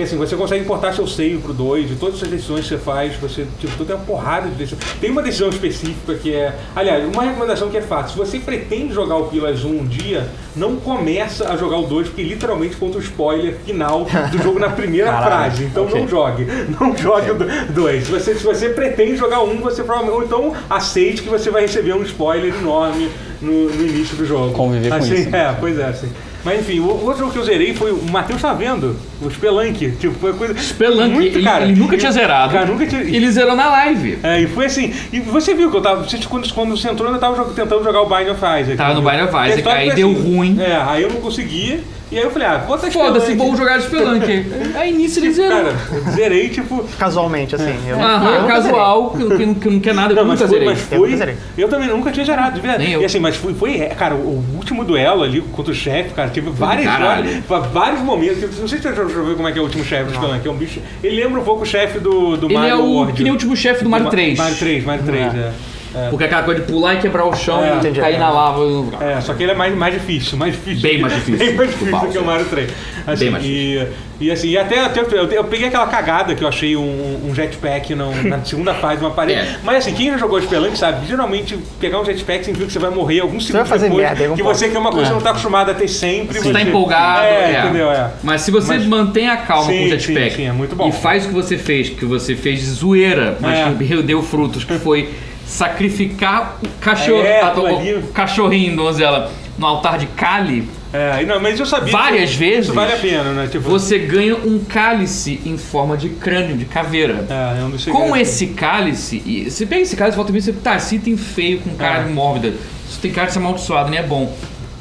Porque 0.00 0.02
assim, 0.02 0.16
você 0.16 0.36
consegue 0.36 0.62
importar 0.62 0.94
seu 0.94 1.06
save 1.06 1.38
pro 1.38 1.52
2 1.52 1.90
e 1.90 1.94
todas 1.96 2.22
as 2.22 2.28
decisões 2.28 2.62
que 2.62 2.68
você 2.68 2.78
faz, 2.78 3.16
você, 3.16 3.46
tipo, 3.58 3.84
tem 3.84 3.94
uma 3.94 4.04
porrada 4.04 4.48
de 4.48 4.54
decisões. 4.54 4.82
Tem 5.00 5.10
uma 5.10 5.20
decisão 5.20 5.48
específica 5.48 6.14
que 6.14 6.32
é. 6.32 6.56
Aliás, 6.76 7.04
uma 7.12 7.24
recomendação 7.24 7.68
que 7.68 7.76
é 7.76 7.82
fácil. 7.82 8.12
Se 8.12 8.16
você 8.16 8.38
pretende 8.38 8.94
jogar 8.94 9.16
o 9.16 9.26
Pillars 9.26 9.64
1 9.64 9.68
um 9.68 9.84
dia, 9.84 10.28
não 10.54 10.76
começa 10.76 11.52
a 11.52 11.56
jogar 11.56 11.78
o 11.78 11.86
2, 11.86 12.08
porque 12.08 12.22
literalmente 12.22 12.76
conta 12.76 12.98
o 12.98 13.00
spoiler 13.00 13.56
final 13.66 14.06
do 14.30 14.42
jogo 14.42 14.58
na 14.60 14.70
primeira 14.70 15.12
frase. 15.20 15.64
Então 15.64 15.84
ok. 15.84 16.00
não 16.00 16.08
jogue. 16.08 16.46
Não 16.80 16.96
jogue 16.96 17.30
o 17.32 17.72
2. 17.72 18.04
Se 18.04 18.10
você, 18.10 18.34
se 18.36 18.44
você 18.44 18.68
pretende 18.68 19.16
jogar 19.16 19.42
um, 19.42 19.60
você 19.60 19.82
provavelmente. 19.82 20.16
Ou 20.16 20.24
então 20.24 20.54
aceite 20.70 21.20
que 21.20 21.28
você 21.28 21.50
vai 21.50 21.62
receber 21.62 21.94
um 21.94 22.02
spoiler 22.04 22.54
enorme 22.54 23.10
no, 23.42 23.68
no 23.68 23.86
início 23.86 24.16
do 24.16 24.24
jogo. 24.24 24.52
Conviver 24.52 24.88
com 24.88 24.94
assim, 24.94 25.14
isso. 25.14 25.34
É, 25.34 25.54
pois 25.58 25.78
é, 25.78 25.84
assim. 25.84 26.08
Mas 26.44 26.60
enfim, 26.60 26.80
o 26.80 26.88
outro 26.88 27.18
jogo 27.18 27.32
que 27.32 27.38
eu 27.38 27.44
zerei 27.44 27.74
foi 27.74 27.92
o 27.92 28.02
Matheus 28.10 28.40
tá 28.40 28.52
vendo, 28.54 28.96
o 29.20 29.30
Spelunk. 29.30 29.92
Tipo, 29.92 30.14
foi 30.18 30.32
coisa. 30.32 30.56
Spelunk, 30.58 31.10
muito, 31.10 31.36
ele, 31.38 31.44
cara. 31.44 31.64
ele 31.64 31.74
nunca 31.78 31.96
tinha 31.98 32.10
zerado. 32.12 32.52
Cara, 32.52 32.66
nunca 32.66 32.86
tinha. 32.86 33.02
Ele 33.02 33.30
zerou 33.30 33.54
na 33.54 33.68
live. 33.68 34.18
É, 34.22 34.40
e 34.40 34.46
foi 34.46 34.66
assim. 34.66 34.92
E 35.12 35.20
você 35.20 35.54
viu 35.54 35.70
que 35.70 35.76
eu 35.76 35.80
tava. 35.82 36.02
você- 36.02 36.18
Quando, 36.28 36.52
quando 36.54 36.76
você 36.76 36.88
entrou, 36.88 37.12
eu 37.12 37.18
tava 37.18 37.44
tentando 37.52 37.84
jogar 37.84 38.00
o 38.02 38.06
Bind 38.06 38.28
of 38.28 38.40
Isaac. 38.40 38.76
Tava 38.76 38.94
no 38.94 39.02
Bind 39.02 39.22
of 39.24 39.34
E 39.34 39.36
a 39.36 39.44
Isaac, 39.46 39.58
história 39.58 39.80
aí 39.80 39.86
foi 39.88 39.96
deu 39.96 40.12
ruim. 40.12 40.58
É, 40.60 40.76
aí 40.76 41.02
eu 41.02 41.10
não 41.10 41.20
conseguia. 41.20 41.80
E 42.10 42.18
aí 42.18 42.24
eu 42.24 42.30
falei, 42.32 42.48
ah, 42.48 42.58
vou 42.66 42.74
até 42.74 42.90
Foda-se, 42.90 43.34
vamos 43.34 43.56
jogar 43.56 43.78
de 43.78 43.84
Spelunk. 43.84 44.46
Aí 44.74 44.92
nisso 44.92 45.20
ele 45.20 45.32
zerou. 45.32 45.56
Cara, 45.56 45.74
zerei, 46.10 46.48
tipo. 46.48 46.82
Casualmente, 46.98 47.54
assim. 47.54 47.72
Eu, 47.86 47.96
eu 47.96 48.02
Aham, 48.04 48.40
nunca 48.40 48.52
casual, 48.52 49.10
que, 49.12 49.24
que, 49.36 49.54
que 49.54 49.70
não 49.70 49.78
quer 49.80 49.94
nada, 49.94 50.12
eu 50.12 50.16
Não, 50.16 50.24
mas 50.26 50.40
nunca 50.40 50.48
foi, 50.48 50.58
zerei. 50.58 50.68
mas 50.74 50.92
Eu 50.92 50.98
foi. 50.98 51.16
zerei. 51.16 51.36
Eu 51.56 51.68
também 51.68 51.88
nunca 51.88 52.10
tinha 52.10 52.26
zerado, 52.26 52.56
de 52.56 52.60
verdade. 52.60 52.82
Nem 52.82 52.94
eu. 52.94 53.02
E 53.02 53.04
assim, 53.04 53.20
mas 53.20 53.36
foi, 53.36 53.54
foi, 53.54 53.76
é, 53.80 53.90
cara, 53.90 54.16
o 54.16 54.44
último 54.56 54.84
duelo 54.84 55.22
ali 55.22 55.40
contra 55.40 55.70
o 55.70 55.74
chefe, 55.74 56.10
cara, 56.10 56.28
teve 56.30 56.50
várias 56.50 56.84
caralho. 56.86 57.42
vários, 57.48 57.72
vários 57.72 58.00
momentos. 58.00 58.58
Não 58.58 58.66
sei 58.66 58.78
se 58.78 58.88
você 58.88 58.94
já 58.96 59.04
viu 59.04 59.36
como 59.36 59.46
é 59.46 59.52
que 59.52 59.58
é 59.58 59.62
o 59.62 59.64
último 59.64 59.84
chefe 59.84 60.10
do 60.10 60.14
Spelunk, 60.16 60.48
é 60.48 60.50
um 60.50 60.56
bicho. 60.56 60.80
Ele 61.04 61.22
lembra 61.22 61.40
um 61.40 61.44
pouco 61.44 61.62
o 61.62 61.66
chefe 61.66 62.00
do, 62.00 62.36
do 62.36 62.46
Ele 62.48 62.54
Mario 62.54 62.70
é 62.70 62.76
o 62.76 62.84
World. 62.86 63.12
que 63.12 63.22
nem 63.22 63.30
o 63.30 63.34
último 63.34 63.54
chefe 63.56 63.84
do 63.84 63.88
Mario 63.88 64.06
Ma- 64.06 64.10
3. 64.10 64.36
Mario 64.36 64.56
3, 64.56 64.84
Mario 64.84 65.04
3, 65.04 65.22
é. 65.26 65.28
Porque 65.28 65.48
é 65.94 66.24
aquela 66.24 66.42
coisa 66.42 66.60
de 66.60 66.66
pular 66.70 66.94
e 66.94 66.98
quebrar 66.98 67.24
o 67.24 67.34
chão 67.34 67.64
É, 67.64 67.74
e 67.74 67.76
entendi. 67.78 68.00
cair 68.00 68.18
na 68.18 68.30
lava. 68.30 68.60
É, 69.00 69.20
só 69.20 69.34
que 69.34 69.42
ele 69.42 69.52
é 69.52 69.54
mais, 69.54 69.74
mais 69.74 69.94
difícil, 69.94 70.38
mais 70.38 70.52
difícil. 70.54 70.82
Bem 70.82 71.00
mais 71.00 71.12
difícil 71.18 71.38
Bem 71.38 71.54
mais 71.54 71.70
que 71.70 71.76
o 71.76 71.78
difícil 71.86 72.06
do 72.08 72.12
que 72.12 72.18
o 72.18 72.24
Mario 72.24 72.46
3. 72.46 72.70
Assim, 73.06 73.24
Bem 73.24 73.30
mais 73.30 73.44
e, 73.44 73.86
e 74.20 74.30
assim, 74.30 74.48
e 74.48 74.58
até, 74.58 74.78
até 74.80 75.00
eu, 75.00 75.26
eu 75.32 75.44
peguei 75.44 75.66
aquela 75.68 75.86
cagada 75.86 76.34
que 76.34 76.44
eu 76.44 76.48
achei 76.48 76.76
um, 76.76 77.20
um 77.28 77.34
jetpack 77.34 77.94
no- 77.94 78.22
na 78.22 78.44
segunda 78.44 78.74
fase 78.74 78.98
de 78.98 79.04
uma 79.04 79.10
parede. 79.10 79.40
É. 79.40 79.56
Mas 79.64 79.78
assim, 79.78 79.94
quem 79.94 80.10
já 80.10 80.18
jogou 80.18 80.40
Spelunk 80.40 80.76
sabe, 80.78 81.06
geralmente 81.06 81.58
pegar 81.80 82.00
um 82.00 82.04
jetpack 82.04 82.44
significa 82.44 82.66
que 82.66 82.72
você 82.72 82.78
vai 82.78 82.90
morrer 82.90 83.20
alguns 83.20 83.42
vai 83.44 83.46
segundos 83.46 83.68
fazer 83.68 83.88
depois. 83.88 84.04
merda, 84.06 84.22
aí 84.24 84.30
um 84.30 84.34
que 84.36 84.42
você 84.42 84.68
quer 84.68 84.78
uma 84.78 84.90
coisa 84.90 85.04
que 85.04 85.08
você 85.08 85.14
não 85.14 85.20
tá 85.22 85.30
acostumado 85.30 85.70
a 85.70 85.74
ter 85.74 85.88
sempre. 85.88 86.38
Você 86.38 86.52
tá 86.52 86.58
você- 86.58 86.68
empolgado, 86.68 87.24
É, 87.24 87.52
é. 87.54 87.60
entendeu? 87.64 87.90
É. 87.90 88.10
Mas 88.22 88.42
se 88.42 88.50
você 88.50 88.74
Mas- 88.74 88.86
mantém 88.86 89.28
a 89.28 89.38
calma 89.38 89.72
Sim, 89.72 89.78
com 89.78 89.84
o 89.86 89.88
jetpack 89.98 90.30
sim, 90.30 90.36
sim, 90.36 90.46
é 90.46 90.52
muito 90.52 90.76
bom. 90.76 90.88
e 90.88 90.92
faz 90.92 91.24
o 91.24 91.28
que 91.28 91.34
você 91.34 91.56
fez, 91.56 91.88
que 91.88 92.04
você 92.04 92.36
fez 92.36 92.60
de 92.60 92.66
zoeira, 92.66 93.38
mas 93.40 93.58
É. 93.58 93.72
que 93.72 94.02
deu 94.02 94.22
frutos, 94.22 94.62
que 94.64 94.74
foi 94.78 95.08
sacrificar 95.50 96.58
o, 96.62 96.68
cachorro, 96.80 97.22
É, 97.22 97.40
a- 97.40 97.48
aquilo 97.48 97.98
o- 98.00 98.12
cachorrinho 98.12 98.76
donzela 98.76 99.30
no 99.58 99.66
altar 99.66 99.98
de 99.98 100.06
Kali, 100.06 100.66
É, 100.92 101.24
não, 101.24 101.38
mas 101.40 101.60
eu 101.60 101.66
sabia. 101.66 101.92
Várias 101.92 102.30
que 102.32 102.36
vezes 102.38 102.64
Isso 102.64 102.72
vale 102.74 102.92
a 102.92 102.96
pena, 102.96 103.32
né? 103.32 103.46
Tipo, 103.46 103.68
você 103.68 103.96
ganha 103.98 104.34
um 104.34 104.58
cálice 104.64 105.40
em 105.46 105.56
forma 105.56 105.96
de 105.96 106.08
crânio, 106.08 106.56
de 106.56 106.64
caveira. 106.64 107.24
É, 107.30 107.60
é 107.60 107.64
Com 107.92 108.16
esse 108.16 108.48
cálice, 108.48 109.22
e 109.24 109.48
você 109.48 109.66
pega 109.66 109.82
esse 109.82 109.94
cálice 109.96 110.16
e 110.16 110.16
volta 110.16 110.36
e 110.36 110.40
você 110.40 110.52
tá, 110.52 110.74
esse 110.76 110.96
item 110.96 111.16
feio 111.16 111.60
com 111.60 111.76
cara 111.76 112.00
É. 112.02 112.06
mórbida. 112.08 112.54
Isso 112.88 112.98
tem 113.00 113.12
ser 113.32 113.38
amaldiçoado, 113.38 113.88
nem 113.88 114.00
é 114.00 114.02
bom. 114.02 114.36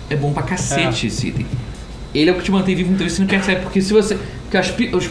É 0.09 0.15
bom 0.15 0.33
pra 0.33 0.41
cacete 0.41 1.05
esse 1.07 1.27
item. 1.27 1.45
Ele 2.15 2.27
é 2.31 2.33
o 2.33 2.37
que 2.37 2.43
te 2.43 2.51
mantém 2.51 2.73
vivo 2.73 2.91
então 2.91 3.07
você 3.07 3.21
não 3.21 3.27
quer 3.27 3.43
sair, 3.43 3.57
porque 3.57 3.79
se 3.79 3.93
você. 3.93 4.17
Porque 4.45 4.57
as, 4.57 4.71
os- 4.95 5.09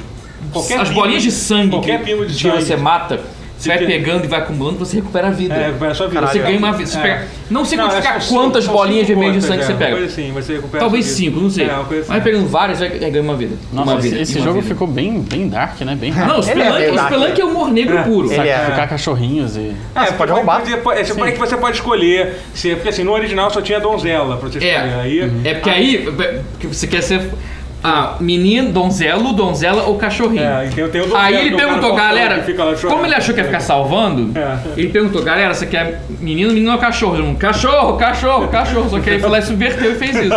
as 0.81 0.91
bolinhas 0.91 1.23
de 1.23 1.31
sangue 1.31 1.79
que, 1.81 1.97
de 1.97 2.35
que 2.35 2.43
sangue. 2.43 2.63
você 2.65 2.77
mata, 2.77 3.21
você 3.59 3.69
vai 3.71 3.79
pegando 3.79 4.25
e 4.25 4.29
vai 4.29 4.39
acumulando, 4.41 4.79
você 4.79 4.97
recupera 4.97 5.27
a 5.29 5.31
vida. 5.31 5.53
É, 5.55 5.67
recupera 5.67 5.91
a 5.91 5.95
sua 5.95 6.07
vida. 6.09 6.21
Você 6.21 6.39
Caralho. 6.39 6.45
ganha 6.47 6.59
uma 6.59 6.73
vida. 6.77 6.89
Você 6.91 6.99
É. 6.99 7.03
pega, 7.03 7.27
não 7.51 7.65
sei 7.65 7.77
quantificar 7.79 8.29
quantas 8.29 8.65
são 8.65 8.73
bolinhas 8.73 9.07
cinco 9.07 9.21
vermelhas 9.21 9.43
de 9.43 9.49
sangue 9.49 9.65
você 9.65 9.73
é, 9.73 9.77
pega. 9.77 10.05
Assim, 10.05 10.33
você 10.33 10.53
recupera 10.55 10.79
Talvez 10.81 11.05
a 11.05 11.09
sua 11.09 11.17
vida. 11.19 11.31
cinco, 11.33 11.43
não 11.43 11.51
sei. 11.51 11.67
É, 11.67 11.71
assim. 11.73 12.03
Vai 12.09 12.21
pegando 12.21 12.47
várias, 12.49 12.79
vai 12.79 12.89
ganhando 12.91 13.21
uma 13.21 13.37
vida. 13.37 13.57
Nossa, 13.73 13.91
uma 13.91 13.99
esse, 13.99 14.09
vida. 14.11 14.23
esse 14.23 14.37
uma 14.39 14.45
jogo 14.45 14.61
vida. 14.61 14.73
ficou 14.75 14.87
bem, 14.87 15.21
bem 15.21 15.49
dark, 15.49 15.81
né? 15.81 15.97
Bem 15.97 16.13
Não, 16.13 16.39
o 16.39 16.43
Ele 16.43 16.63
é 16.63 16.65
Spelunk, 16.65 16.79
meio 16.79 16.95
o. 16.95 16.99
Spelunk 17.05 17.41
é 17.41 17.45
humor 17.45 17.71
negro 17.73 17.99
É. 17.99 18.03
puro. 18.05 18.33
Ele 18.33 18.49
é. 18.49 18.55
Sacrificar 18.57 18.89
cachorrinhos 18.89 19.57
e. 19.57 19.73
Ah, 19.95 20.07
você 20.07 20.13
pode 20.13 20.31
roubar. 20.33 20.61
É, 20.63 21.05
você, 21.05 21.15
pode, 21.15 21.33
você 21.37 21.57
pode 21.57 21.77
escolher, 21.77 22.37
porque 22.75 22.89
assim, 22.91 23.03
no 23.03 23.13
original 23.13 23.51
só 23.51 23.61
tinha 23.61 23.81
donzela 23.81 24.37
pra 24.37 24.49
você 24.49 24.59
escolher. 24.59 24.89
É, 24.89 25.01
Aí, 25.01 25.31
é 25.45 25.55
porque 25.55 25.71
aí 25.71 26.09
que 26.61 26.67
você 26.69 26.87
quer 26.87 27.03
ser 27.03 27.29
ah, 27.83 28.17
menino, 28.19 28.73
donzelo, 28.73 29.33
donzela 29.33 29.85
ou 29.85 29.97
cachorrinho. 29.97 30.43
É, 30.43 30.67
e 30.67 30.71
tem- 30.71 30.89
tem 30.89 31.01
o 31.01 31.05
donzelo, 31.05 31.17
aí 31.17 31.35
é 31.35 31.41
ele 31.47 31.57
perguntou, 31.57 31.95
galera, 31.95 32.45
como 32.83 33.07
ele 33.07 33.15
achou 33.15 33.35
que 33.35 33.41
ia 33.41 33.47
ficar 33.47 33.61
salvando, 33.61 34.37
É. 34.39 34.59
ele 34.77 34.89
perguntou, 34.89 35.23
galera, 35.23 35.55
você 35.55 35.67
quer 35.67 36.03
menino, 36.21 36.53
menino 36.53 36.73
ou 36.73 36.79
cachorro? 36.79 37.17
Um, 37.23 37.35
cachorro, 37.35 37.97
cachorro, 37.97 38.49
cachorro. 38.49 38.91
Só 38.91 38.99
que 39.01 39.11
aí 39.11 39.17
ele 39.17 39.23
foi 39.23 39.31
lá 39.31 39.39
e 39.39 39.43
subverteu 39.43 39.93
e 39.93 39.95
fez 39.95 40.17
isso. 40.17 40.29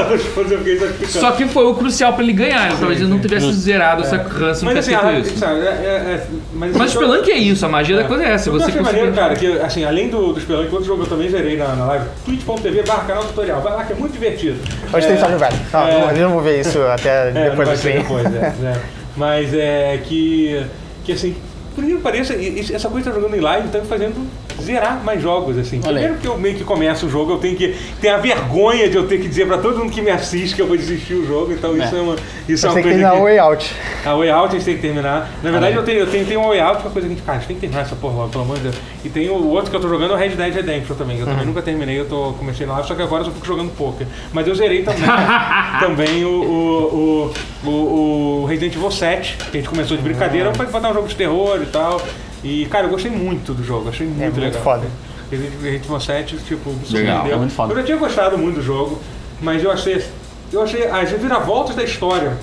Só 1.20 1.32
que 1.32 1.46
foi 1.46 1.66
o 1.66 1.74
crucial 1.74 2.14
pra 2.14 2.24
ele 2.24 2.34
ganhar. 2.34 2.78
Talvez 2.78 3.00
ele 3.00 3.10
não 3.10 3.20
tivesse 3.20 3.52
zerado 3.54 4.04
essa 4.04 4.18
rança, 4.18 4.66
não 4.66 4.74
Mas 4.74 4.86
tivesse 4.86 4.96
assim, 4.96 5.08
feito 5.14 5.16
a, 5.16 5.20
isso. 5.20 5.38
sabe, 5.38 5.60
é, 5.62 5.64
é, 5.64 5.66
é, 5.66 6.24
mas, 6.54 6.78
Mas 6.78 6.92
o 6.92 6.94
Spelunk 7.00 7.32
é 7.32 7.38
isso, 7.38 7.66
a 7.66 7.70
magia 7.70 7.96
da 7.96 8.04
coisa 8.04 8.24
é 8.24 8.32
essa. 8.34 8.52
Você 8.52 8.66
conseguir... 8.66 8.84
maneiro, 8.84 9.14
cara, 9.14 9.36
que 9.36 9.48
assim, 9.60 9.84
além 9.84 10.10
do, 10.10 10.34
do 10.34 10.40
Spelunk, 10.40 10.72
outro 10.72 10.86
jogo 10.86 11.04
eu 11.04 11.08
também 11.08 11.30
zerei 11.30 11.58
na, 11.58 11.76
na 11.76 11.86
live, 11.86 12.06
twitch.tv 12.26 12.84
barra 12.84 13.04
canal 13.06 13.24
tutorial. 13.24 13.62
Vai 13.62 13.74
lá 13.74 13.84
que 13.84 13.94
é 13.94 13.96
muito 13.96 14.14
divertido. 14.14 14.60
Hoje 14.94 15.08
tem 15.08 15.18
só 15.18 15.28
no 15.28 15.38
velho. 15.38 15.56
É. 15.74 16.00
não, 16.00 16.12
eu 16.12 16.24
não 16.28 16.34
vou 16.34 16.42
ver 16.42 16.60
isso 16.62 16.80
até 16.84 17.31
É, 17.36 17.50
depois 17.50 17.70
stream. 17.78 18.02
depois, 18.02 18.26
é, 18.26 18.40
é. 18.40 18.82
Mas 19.16 19.54
é 19.54 20.00
que, 20.04 20.66
que 21.04 21.12
assim, 21.12 21.36
por 21.76 21.84
que 21.84 21.96
pareça, 21.98 22.34
essa 22.34 22.90
coisa 22.90 23.10
tá 23.10 23.16
jogando 23.16 23.36
em 23.36 23.40
live 23.40 23.70
tá 23.70 23.80
me 23.80 23.88
fazendo 23.88 24.28
zerar 24.62 25.04
mais 25.04 25.22
jogos, 25.22 25.58
assim. 25.58 25.80
Olha. 25.84 25.94
Primeiro 26.00 26.16
que 26.16 26.28
eu 26.28 26.38
meio 26.38 26.56
que 26.56 26.64
começo 26.64 27.06
o 27.06 27.10
jogo, 27.10 27.34
eu 27.34 27.38
tenho 27.38 27.56
que 27.56 27.76
ter 28.00 28.10
a 28.10 28.18
vergonha 28.18 28.90
de 28.90 28.96
eu 28.96 29.08
ter 29.08 29.20
que 29.20 29.28
dizer 29.28 29.46
pra 29.48 29.58
todo 29.58 29.78
mundo 29.80 29.92
que 29.92 30.02
me 30.02 30.10
assiste 30.12 30.56
que 30.56 30.62
eu 30.62 30.68
vou 30.68 30.78
desistir 30.78 31.14
o 31.16 31.26
jogo, 31.26 31.52
então 31.54 31.76
isso 31.78 31.96
É. 31.96 32.00
é 32.00 32.02
uma, 32.02 32.16
isso 32.16 32.22
é 32.50 32.56
Você 32.58 32.68
uma 32.68 32.74
tem 32.76 32.84
que 32.84 32.90
coisa 32.90 33.00
terminar 33.04 33.14
o 33.16 33.24
way 33.24 33.38
out. 33.40 33.72
a 34.06 34.16
Way 34.16 34.30
Out 34.30 34.48
a 34.48 34.52
gente 34.60 34.66
tem 34.66 34.76
que 34.76 34.82
terminar. 34.82 35.30
Na 35.44 35.52
verdade, 35.52 35.74
Ah, 35.74 35.76
é. 35.76 35.80
eu 35.80 35.84
tenho, 35.84 36.00
eu 36.00 36.08
tenho, 36.08 36.26
tenho 36.26 36.40
um 36.42 36.48
Way 36.48 36.60
Out, 36.60 36.78
que 36.78 36.84
é 36.84 36.86
uma 36.88 36.92
coisa 36.94 37.08
que 37.08 37.14
a 37.14 37.16
gente, 37.18 37.26
cara, 37.26 37.38
a 37.38 37.40
gente 37.42 37.48
tem 37.48 37.56
que 37.56 37.62
terminar 37.62 37.82
essa 37.82 37.96
porra 37.96 38.14
logo, 38.16 38.30
pelo 38.30 38.44
amor 38.44 38.58
de 38.58 38.64
Deus. 38.64 38.76
E 39.04 39.10
tem 39.10 39.30
o 39.30 39.48
outro 39.50 39.70
que 39.72 39.76
eu 39.76 39.80
tô 39.82 39.90
jogando, 39.90 40.12
é 40.12 40.16
o 40.16 40.18
Red 40.18 40.30
Dead 40.30 40.54
Redemption 40.54 40.96
também. 40.96 41.16
que 41.18 41.22
Eu 41.24 41.28
Uhum. 41.28 41.32
também 41.34 41.48
nunca 41.48 41.62
terminei, 41.62 42.00
eu 42.00 42.06
tô, 42.06 42.34
comecei 42.34 42.66
na 42.68 42.74
live, 42.74 42.88
só 42.88 42.96
que 42.96 43.02
agora 43.02 43.22
eu 43.22 43.26
só 43.26 43.32
fico 43.32 43.46
jogando 43.46 43.70
poker. 43.76 44.06
Mas 44.34 44.48
eu 44.48 44.56
zerei 44.56 44.84
também, 44.84 45.02
também 45.80 46.26
o, 46.26 46.30
o, 46.30 47.34
o, 47.66 47.70
o, 47.70 48.42
o 48.44 48.46
Resident 48.46 48.76
Evil 48.76 48.92
7, 48.92 49.38
que 49.52 49.58
a 49.58 49.62
gente 49.62 49.70
começou 49.70 49.98
de 49.98 50.04
brincadeira, 50.04 50.54
foi 50.54 50.66
botar 50.68 50.90
um 50.90 50.94
jogo 50.94 51.08
de 51.08 51.16
terror 51.16 51.60
e 51.62 51.66
tal. 51.68 52.02
E, 52.44 52.66
cara, 52.66 52.86
eu 52.88 52.90
gostei 52.90 53.12
muito 53.12 53.54
do 53.54 53.64
jogo, 53.64 53.90
achei 53.90 54.06
muito, 54.08 54.22
É 54.22 54.26
muito 54.26 54.40
legal. 54.40 54.62
foda. 54.64 54.88
Resident 55.30 55.86
Evil 55.86 56.00
7, 56.00 56.38
tipo, 56.40 56.70
Legal, 56.70 56.86
surpreendeu. 56.86 57.34
é 57.34 57.36
muito 57.38 57.54
foda. 57.54 57.72
Eu 57.74 57.78
já 57.78 57.84
tinha 57.84 57.98
gostado 57.98 58.38
muito 58.38 58.56
do 58.56 58.62
jogo, 58.62 59.00
mas 59.42 59.64
eu 59.64 59.72
achei, 59.72 60.04
eu 60.52 60.62
achei 60.62 60.86
as 60.88 61.10
reviravoltas 61.12 61.76
da 61.76 61.84
história. 61.84 62.38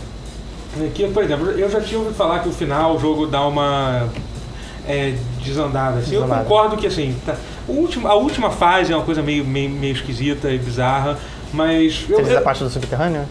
né, 0.77 0.91
Que, 0.95 1.09
por 1.09 1.23
exemplo, 1.23 1.51
eu 1.51 1.69
já 1.71 1.81
tinha 1.81 1.99
ouvido 1.99 2.15
falar 2.17 2.39
que 2.41 2.49
o 2.49 2.53
final 2.53 2.95
o 2.97 2.99
jogo 2.99 3.27
dá 3.27 3.47
uma 3.47 4.09
é, 4.87 5.15
desandada. 5.45 5.99
Assim, 5.99 6.15
eu 6.15 6.23
Desandada. 6.23 6.45
concordo 6.45 6.77
que 6.77 6.87
assim, 6.87 7.15
tá, 7.27 7.37
o 7.67 7.73
último, 7.73 8.09
a 8.09 8.15
última 8.15 8.51
fase 8.51 8.93
é 8.93 8.97
uma 8.97 9.05
coisa 9.05 9.23
meio, 9.23 9.45
meio, 9.45 9.69
meio 9.69 9.93
esquisita 9.93 10.51
e 10.51 10.57
bizarra, 10.59 11.19
mas 11.53 12.07
eu, 12.09 12.17
Você 12.17 12.23
diz 12.23 12.33
eu- 12.33 12.39
a 12.39 12.43
parte 12.43 12.63
do 12.65 12.71
subterrâneo? 12.71 13.27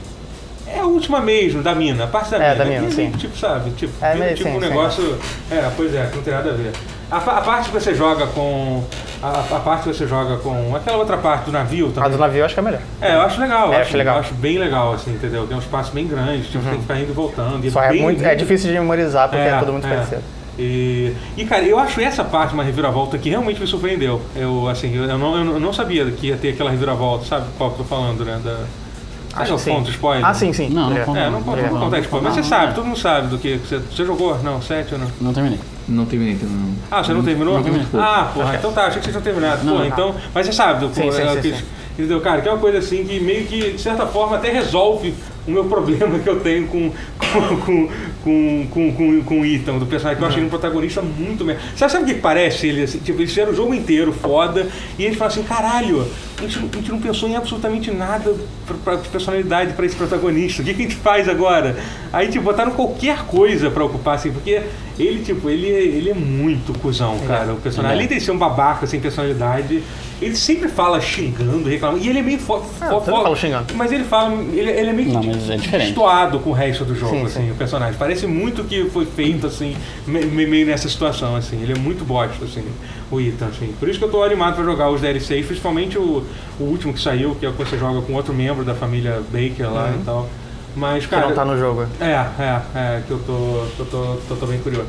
É 0.87 0.91
a 0.91 0.93
última 0.93 1.19
mesmo, 1.21 1.61
da 1.61 1.75
mina, 1.75 2.05
a 2.05 2.07
parte 2.07 2.31
da 2.31 2.37
É, 2.37 2.51
mina. 2.51 2.55
da 2.55 2.65
mina, 2.65 2.87
E, 2.87 2.91
sim. 2.91 3.11
Tipo, 3.11 3.37
sabe? 3.37 3.71
Tipo, 3.71 3.93
É, 4.03 4.15
meio 4.15 4.35
tipo 4.35 4.49
sim, 4.49 4.57
um 4.57 4.61
sim. 4.61 4.67
negócio. 4.69 5.17
É, 5.51 5.69
pois 5.75 5.93
é, 5.93 6.09
não 6.15 6.21
tem 6.21 6.33
nada 6.33 6.49
a 6.49 6.53
ver. 6.53 6.71
A, 7.09 7.17
a 7.17 7.41
parte 7.41 7.69
que 7.69 7.73
você 7.79 7.93
joga 7.95 8.27
com. 8.27 8.83
A, 9.23 9.29
a 9.29 9.59
parte 9.59 9.83
que 9.83 9.93
você 9.95 10.05
joga 10.07 10.37
com. 10.37 10.75
Aquela 10.75 10.97
outra 10.97 11.17
parte 11.17 11.45
do 11.45 11.51
navio 11.51 11.87
A 11.87 11.91
também. 11.91 12.11
do 12.11 12.17
navio 12.17 12.39
eu 12.39 12.45
acho 12.45 12.53
que 12.53 12.59
é 12.59 12.63
melhor. 12.63 12.81
É, 13.01 13.15
eu 13.15 13.21
acho 13.21 13.39
legal. 13.39 13.71
É, 13.73 13.77
eu 13.77 13.81
acho 13.81 13.97
legal. 13.97 14.15
Eu 14.15 14.19
acho 14.21 14.33
bem 14.35 14.57
legal, 14.57 14.93
assim, 14.93 15.11
entendeu? 15.11 15.47
Tem 15.47 15.55
um 15.55 15.59
espaço 15.59 15.91
bem 15.93 16.05
grande, 16.07 16.43
tipo, 16.49 16.63
tem 16.63 16.73
que 16.75 16.81
ficar 16.81 16.99
indo 16.99 17.09
e 17.11 17.13
voltando. 17.13 17.65
e 17.65 17.71
Só 17.71 17.81
é, 17.81 17.89
bem- 17.89 18.01
muito, 18.01 18.23
é 18.25 18.35
difícil 18.35 18.67
de 18.69 18.73
memorizar 18.79 19.29
porque 19.29 19.43
é, 19.47 19.57
tudo 19.59 19.71
muito 19.71 19.87
é. 19.87 19.89
parecido. 19.89 20.21
E, 20.59 21.13
e, 21.37 21.45
cara, 21.45 21.63
eu 21.63 21.77
acho 21.79 22.01
essa 22.01 22.23
parte 22.23 22.53
uma 22.53 22.63
reviravolta 22.63 23.15
que 23.17 23.29
realmente 23.29 23.59
me 23.61 23.67
surpreendeu. 23.67 24.19
Eu, 24.35 24.67
assim, 24.67 24.93
eu 24.95 25.03
eu 25.05 25.17
não, 25.17 25.37
eu 25.37 25.59
não 25.59 25.71
sabia 25.71 26.03
que 26.11 26.27
ia 26.27 26.35
ter 26.35 26.49
aquela 26.49 26.71
reviravolta, 26.71 27.25
sabe 27.25 27.45
qual 27.57 27.69
que 27.71 27.79
eu 27.79 27.85
tô 27.85 27.89
falando, 27.95 28.25
né? 28.25 28.39
Da... 28.43 28.57
Acho 29.41 29.51
eu 29.53 29.55
que 29.57 29.61
sim. 29.63 29.71
conto 29.71 29.89
spoiler? 29.91 30.25
Ah, 30.25 30.33
sim, 30.33 30.51
sim. 30.53 30.69
Não, 30.69 30.89
não 30.89 30.97
É. 30.97 30.99
conta. 31.01 31.19
É, 31.19 31.29
não, 31.29 31.39
não, 31.41 31.57
É. 31.57 31.69
vou 31.69 31.79
contar 31.79 31.99
spoiler, 31.99 32.29
mas 32.31 32.33
você 32.35 32.49
sabe, 32.49 32.73
todo 32.75 32.85
mundo 32.85 32.97
sabe 32.99 33.27
do 33.27 33.37
que 33.37 33.57
você, 33.57 33.77
você 33.79 34.05
jogou? 34.05 34.37
Não, 34.43 34.61
sete 34.61 34.93
ou 34.93 34.99
não? 34.99 35.07
Não 35.21 35.33
terminei. 35.33 35.59
Não 35.87 36.05
terminei, 36.05 36.33
então 36.35 36.49
não. 36.49 36.73
Ah, 36.91 37.03
você 37.03 37.13
não 37.13 37.23
terminou? 37.23 37.53
não 37.55 37.63
terminei. 37.63 37.87
Ah, 37.95 38.31
porra, 38.33 38.55
então 38.55 38.71
tá, 38.73 38.87
achei 38.87 38.99
que 39.01 39.05
vocês 39.09 39.13
tinham 39.13 39.21
terminado. 39.23 39.63
Não, 39.63 39.73
Porra, 39.73 39.85
não. 39.85 39.91
então. 39.93 40.15
Mas 40.33 40.45
você 40.45 40.53
sabe, 40.53 40.85
do, 40.85 40.93
Sim, 40.93 41.11
sim, 41.11 41.21
é, 41.21 41.29
sim, 41.35 41.41
que- 41.41 41.55
sim. 41.57 41.63
entendeu, 41.93 42.19
cara? 42.21 42.41
Que 42.41 42.49
é 42.49 42.51
uma 42.51 42.59
coisa 42.59 42.79
assim 42.79 43.03
que 43.05 43.19
meio 43.19 43.45
que, 43.45 43.71
de 43.71 43.81
certa 43.81 44.05
forma, 44.05 44.35
até 44.35 44.51
resolve 44.51 45.13
o 45.47 45.51
meu 45.51 45.63
problema 45.69 46.19
que 46.19 46.27
eu 46.29 46.39
tenho 46.41 46.67
com, 46.67 46.91
com, 47.17 47.57
com, 47.61 47.89
com, 48.27 48.67
com, 48.69 48.91
com, 48.91 49.23
com 49.23 49.39
o 49.41 49.45
Ethan, 49.45 49.77
do 49.77 49.85
personagem 49.85 50.17
que 50.17 50.23
eu 50.23 50.27
achei 50.27 50.39
ele 50.39 50.47
um 50.47 50.49
protagonista 50.49 51.01
muito 51.01 51.45
melhor. 51.45 51.61
Sabe, 51.77 51.91
sabe 51.93 52.03
o 52.03 52.07
que 52.07 52.19
parece 52.21 52.67
ele? 52.67 52.83
Assim, 52.83 52.99
tipo, 52.99 53.19
eles 53.21 53.29
fizeram 53.29 53.53
o 53.53 53.55
jogo 53.55 53.73
inteiro 53.73 54.11
foda 54.11 54.67
e 54.99 55.03
eles 55.05 55.17
falam 55.17 55.33
assim: 55.33 55.43
caralho, 55.43 56.05
a 56.37 56.41
gente, 56.41 56.59
não- 56.59 56.69
a 56.71 56.75
gente 56.75 56.91
não 56.91 56.99
pensou 56.99 57.29
em 57.29 57.35
absolutamente 57.37 57.89
nada 57.89 58.35
pra, 58.65 58.75
pra, 58.83 58.95
de 58.97 59.07
personalidade 59.07 59.73
pra 59.73 59.85
esse 59.85 59.95
protagonista. 59.95 60.61
O 60.61 60.65
que, 60.65 60.73
que 60.73 60.81
a 60.81 60.83
gente 60.83 60.95
faz 60.97 61.29
agora? 61.29 61.77
Aí, 62.11 62.27
tipo, 62.27 62.43
botaram 62.43 62.71
qualquer 62.71 63.19
coisa 63.25 63.69
pra 63.71 63.85
ocupar, 63.85 64.15
assim, 64.15 64.31
porque 64.31 64.61
ele, 64.99 65.23
tipo, 65.23 65.49
ele, 65.49 65.67
é- 65.69 65.83
ele 65.83 66.09
é 66.09 66.13
muito 66.13 66.77
cuzão, 66.79 67.17
cara. 67.27 67.53
O 67.53 67.57
personagem, 67.57 67.95
Ele 67.95 68.03
é. 68.03 68.07
além 68.07 68.19
de 68.19 68.25
ser 68.25 68.31
um 68.31 68.37
babaca 68.37 68.85
sem 68.85 68.99
personalidade, 68.99 69.81
ele 70.21 70.35
sempre 70.35 70.67
fala 70.67 70.99
xingando, 70.99 71.69
reclamando. 71.69 72.03
E 72.03 72.09
ele 72.09 72.19
é 72.19 72.21
meio 72.23 72.39
fo 72.39 72.55
Ah, 72.81 72.99
fo- 72.99 73.35
xingando. 73.35 73.73
Mas 73.75 73.91
ele 73.91 74.03
fala, 74.03 74.33
ele, 74.53 74.69
ele 74.71 74.89
é 74.89 74.93
meio 74.93 75.13
Não, 75.13 75.21
mas 75.23 75.49
é 75.49 75.77
destoado 75.77 76.39
com 76.39 76.49
o 76.49 76.53
resto 76.53 76.83
do 76.83 76.95
jogo, 76.95 77.15
Sim, 77.15 77.25
assim, 77.25 77.45
sim. 77.45 77.51
o 77.51 77.55
personagem. 77.55 77.95
Parece 77.99 78.16
muito 78.25 78.63
que 78.63 78.85
foi 78.89 79.05
feito, 79.05 79.45
assim, 79.45 79.75
me- 80.07 80.25
me- 80.25 80.47
meio 80.47 80.65
nessa 80.65 80.87
situação, 80.89 81.35
assim. 81.35 81.61
Ele 81.61 81.73
é 81.73 81.77
muito 81.77 82.03
bosta, 82.05 82.43
assim, 82.45 82.63
o 83.11 83.19
Ethan, 83.19 83.47
assim. 83.47 83.73
Por 83.79 83.87
isso 83.89 83.99
que 83.99 84.05
eu 84.05 84.09
tô 84.09 84.23
animado 84.23 84.55
pra 84.55 84.63
jogar 84.63 84.89
os 84.89 85.01
DLCs, 85.01 85.45
principalmente 85.45 85.97
o, 85.97 86.23
o 86.59 86.63
último 86.63 86.93
que 86.93 87.01
saiu, 87.01 87.35
que 87.35 87.45
é 87.45 87.49
o 87.49 87.53
que 87.53 87.63
você 87.63 87.77
joga 87.77 88.01
com 88.01 88.13
outro 88.13 88.33
membro 88.33 88.63
da 88.65 88.73
família 88.73 89.21
Baker 89.31 89.71
lá 89.71 89.93
e 89.93 90.03
tal. 90.03 90.27
Mas, 90.75 91.03
Que 91.05 91.09
cara... 91.09 91.27
não 91.27 91.35
tá 91.35 91.43
no 91.43 91.57
jogo. 91.57 91.85
É, 91.99 92.05
é, 92.39 92.61
é, 92.75 93.01
que 93.05 93.11
eu 93.11 93.19
tô, 93.19 93.65
tô, 93.77 93.85
tô, 93.85 94.15
tô, 94.29 94.35
tô 94.35 94.45
bem 94.45 94.59
curioso. 94.59 94.87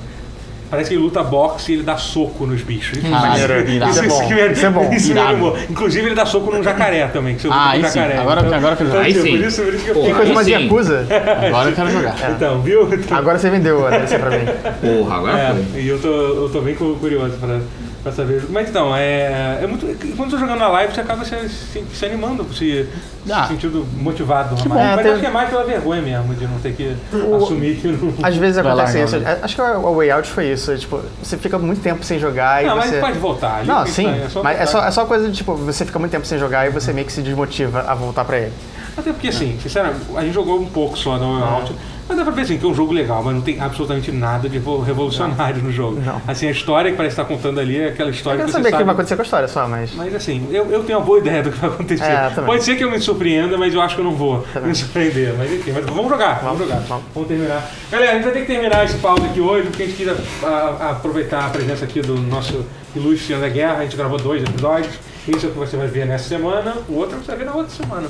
Parece 0.70 0.90
que 0.90 0.96
ele 0.96 1.02
luta 1.02 1.22
boxe 1.22 1.72
e 1.72 1.74
ele 1.76 1.82
dá 1.82 1.96
soco 1.96 2.46
nos 2.46 2.60
bichos. 2.60 2.98
Isso, 2.98 3.10
Caralho, 3.10 3.70
irado. 3.70 3.90
Isso 3.90 4.04
é 4.04 4.06
bom, 4.08 4.28
que 4.28 4.34
me- 4.34 4.52
isso 4.52 4.66
é 4.66 4.70
bom. 4.70 4.92
isso 4.92 5.06
me 5.06 5.12
Irado. 5.12 5.28
animou. 5.30 5.58
Inclusive 5.70 6.06
ele 6.06 6.14
dá 6.14 6.26
soco 6.26 6.50
num 6.54 6.62
jacaré 6.62 7.06
também, 7.08 7.36
que 7.36 7.42
você 7.42 7.48
Ah, 7.50 7.70
aí 7.70 7.80
um 7.80 7.88
sim. 7.88 7.94
jacaré. 7.98 8.18
Agora- 8.18 8.56
agora 8.56 8.76
que 8.76 8.82
eu 8.82 8.86
então, 8.88 9.00
Aí 9.00 9.12
tipo, 9.12 9.24
sim. 9.24 9.30
Por 9.38 9.46
isso, 9.46 9.62
por 9.62 9.74
isso 9.74 9.84
que 9.84 9.90
eu 9.90 9.94
Que 9.94 10.00
fiquei... 10.00 10.14
coisa 10.14 10.32
mais 10.34 10.46
sim. 10.46 10.52
Yakuza. 10.52 11.06
Agora 11.48 11.70
eu 11.70 11.74
quero 11.74 11.90
jogar. 11.90 12.16
Então, 12.36 12.60
viu? 12.60 12.94
Então, 12.94 13.16
Agora 13.18 13.38
você 13.38 13.50
vendeu 13.50 13.86
a 13.86 13.90
DLC 13.90 14.18
pra 14.18 14.30
mim. 14.30 14.44
Porra, 14.80 15.16
agora 15.16 15.38
é, 15.38 15.54
foi. 15.72 15.80
e 15.80 15.88
eu 15.88 15.98
tô, 15.98 16.08
eu 16.08 16.50
tô 16.52 16.60
bem 16.60 16.74
cu- 16.74 16.96
curioso 17.00 17.36
pra, 17.38 17.60
pra 18.02 18.12
saber. 18.12 18.44
Mas 18.50 18.68
então, 18.68 18.94
é, 18.94 19.58
é 19.62 19.66
muito. 19.66 19.86
Quando 20.16 20.24
eu 20.24 20.30
tô 20.30 20.38
jogando 20.38 20.58
na 20.58 20.68
live, 20.68 20.94
você 20.94 21.00
acaba 21.00 21.24
se, 21.24 21.48
se, 21.48 21.84
se 21.92 22.06
animando, 22.06 22.44
se, 22.54 22.86
Ah. 23.30 23.42
se 23.42 23.48
sentindo 23.48 23.86
motivado. 23.96 24.54
bom. 24.56 24.68
mais. 24.68 24.80
É, 24.80 24.94
Mas 24.96 25.02
tem- 25.02 25.12
acho 25.12 25.20
que 25.20 25.26
é 25.26 25.30
mais 25.30 25.50
pela 25.50 25.64
vergonha 25.64 26.00
mesmo, 26.02 26.34
de 26.34 26.46
não 26.46 26.58
ter 26.60 26.72
que 26.72 26.96
O- 27.12 27.36
assumir 27.36 27.76
que 27.76 27.88
não. 27.88 28.14
Às 28.22 28.36
vezes 28.36 28.58
acontece 28.58 29.02
isso. 29.02 29.16
né? 29.18 29.38
Acho 29.42 29.54
que 29.54 29.60
o 29.62 29.94
Way 29.96 30.10
Out 30.10 30.28
foi 30.30 30.46
isso. 30.52 30.76
Tipo, 30.76 31.00
você 31.22 31.36
fica 31.36 31.58
muito 31.58 31.80
tempo 31.80 32.04
sem 32.04 32.18
jogar 32.18 32.62
e 32.62 32.66
Não, 32.66 32.76
mas 32.76 32.90
você... 32.90 33.00
pode 33.00 33.18
voltar. 33.18 33.56
ali 33.58 33.66
Não, 33.68 33.84
que 33.84 33.90
sim, 33.90 34.04
tá- 34.32 34.40
mas 34.42 34.60
é 34.60 34.66
só, 34.66 34.84
é 34.86 34.90
só 34.90 35.04
coisa 35.04 35.28
de, 35.28 35.36
tipo, 35.36 35.54
você 35.54 35.84
fica 35.84 35.98
muito 35.98 36.10
tempo 36.12 36.26
sem 36.26 36.38
jogar 36.38 36.66
e 36.66 36.70
você 36.70 36.92
meio 36.92 37.06
que 37.06 37.12
se 37.12 37.22
desmotiva 37.22 37.80
a 37.86 37.94
voltar 37.94 38.24
pra 38.24 38.38
ele. 38.38 38.52
Até 38.96 39.12
porque, 39.12 39.28
assim, 39.28 39.56
sinceramente, 39.62 40.00
a 40.16 40.22
gente 40.22 40.34
jogou 40.34 40.58
um 40.60 40.66
pouco 40.66 40.98
só 40.98 41.16
no 41.18 41.42
Out, 41.44 41.72
mas 42.08 42.16
dá 42.16 42.24
pra 42.24 42.32
ver 42.32 42.42
assim, 42.42 42.58
que 42.58 42.64
é 42.64 42.68
um 42.68 42.74
jogo 42.74 42.92
legal, 42.92 43.22
mas 43.22 43.34
não 43.34 43.42
tem 43.42 43.60
absolutamente 43.60 44.10
nada 44.10 44.48
de 44.48 44.54
revo- 44.56 44.80
revolucionário 44.80 45.62
no 45.62 45.70
jogo. 45.70 46.00
Não. 46.00 46.20
Assim, 46.26 46.48
a 46.48 46.50
história 46.50 46.90
que 46.90 46.96
parece 46.96 47.12
estar 47.12 47.24
contando 47.24 47.60
ali 47.60 47.78
é 47.78 47.88
aquela 47.88 48.08
Eu 48.10 48.14
história 48.14 48.38
quero 48.38 48.46
que 48.46 48.52
você 48.52 48.58
saber 48.58 48.68
o 48.68 48.70
que 48.70 48.76
sabe... 48.76 48.84
vai 48.84 48.94
acontecer 48.94 49.16
com 49.16 49.22
a 49.22 49.24
história 49.24 49.48
só, 49.48 49.68
mas... 49.68 49.94
Mas 49.94 50.14
assim, 50.14 50.46
eu, 50.50 50.66
eu 50.70 50.82
tenho 50.84 50.98
uma 50.98 51.04
boa 51.04 51.18
ideia 51.18 51.42
do 51.42 51.50
que 51.52 51.58
vai 51.58 51.70
acontecer. 51.70 52.04
É. 52.04 52.30
Pode 52.44 52.64
ser 52.64 52.76
que 52.76 52.84
eu 52.84 52.90
me 52.90 52.98
surpreenda, 53.00 53.56
mas 53.58 53.74
eu 53.74 53.80
acho 53.80 53.94
que 53.94 54.00
eu 54.00 54.04
não 54.04 54.14
vou 54.14 54.44
Também. 54.52 54.70
me 54.70 54.74
surpreender. 54.74 55.34
Mas 55.36 55.52
enfim, 55.52 55.72
mas 55.72 55.84
vamos 55.86 56.08
jogar, 56.08 56.40
vamos, 56.42 56.58
jogar. 56.60 56.78
vamos. 56.88 57.04
Vamos 57.14 57.28
terminar. 57.28 57.70
Galera, 57.90 58.12
a 58.12 58.14
gente 58.14 58.24
vai 58.24 58.32
ter 58.32 58.40
que 58.40 58.46
terminar 58.46 58.84
esse 58.84 58.96
pause 58.98 59.24
aqui 59.26 59.40
hoje, 59.40 59.68
porque 59.68 59.82
a 59.82 59.86
gente 59.86 59.96
quis 59.96 60.08
a- 60.08 60.46
a- 60.46 60.90
aproveitar 60.92 61.46
a 61.46 61.50
presença 61.50 61.84
aqui 61.84 62.00
do 62.00 62.16
nosso 62.16 62.64
ilustre 62.96 63.34
André 63.34 63.50
Guerra. 63.50 63.76
A 63.78 63.82
gente 63.82 63.96
gravou 63.96 64.18
dois 64.18 64.42
episódios. 64.42 64.94
Esse 65.28 65.44
é 65.44 65.48
o 65.48 65.52
que 65.52 65.58
você 65.58 65.76
vai 65.76 65.86
ver 65.86 66.06
nessa 66.06 66.26
semana, 66.26 66.74
o 66.88 66.94
outro 66.94 67.18
você 67.18 67.26
vai 67.26 67.36
ver 67.36 67.44
na 67.44 67.54
outra 67.54 67.70
semana. 67.74 68.08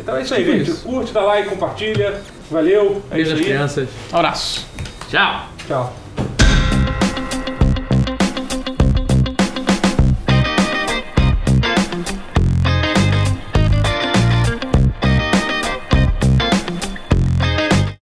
Então 0.00 0.16
é 0.16 0.22
isso 0.22 0.34
aí, 0.34 0.44
gente. 0.44 0.70
isso. 0.70 0.82
Curte, 0.82 1.12
dá 1.12 1.22
like, 1.22 1.48
compartilha. 1.48 2.20
Valeu. 2.50 3.02
É 3.10 3.14
Beijo 3.14 3.30
das 3.30 3.38
aí. 3.40 3.44
crianças. 3.44 3.88
Abraço. 4.12 4.66
Tchau. 5.10 5.46
Tchau. 5.66 5.94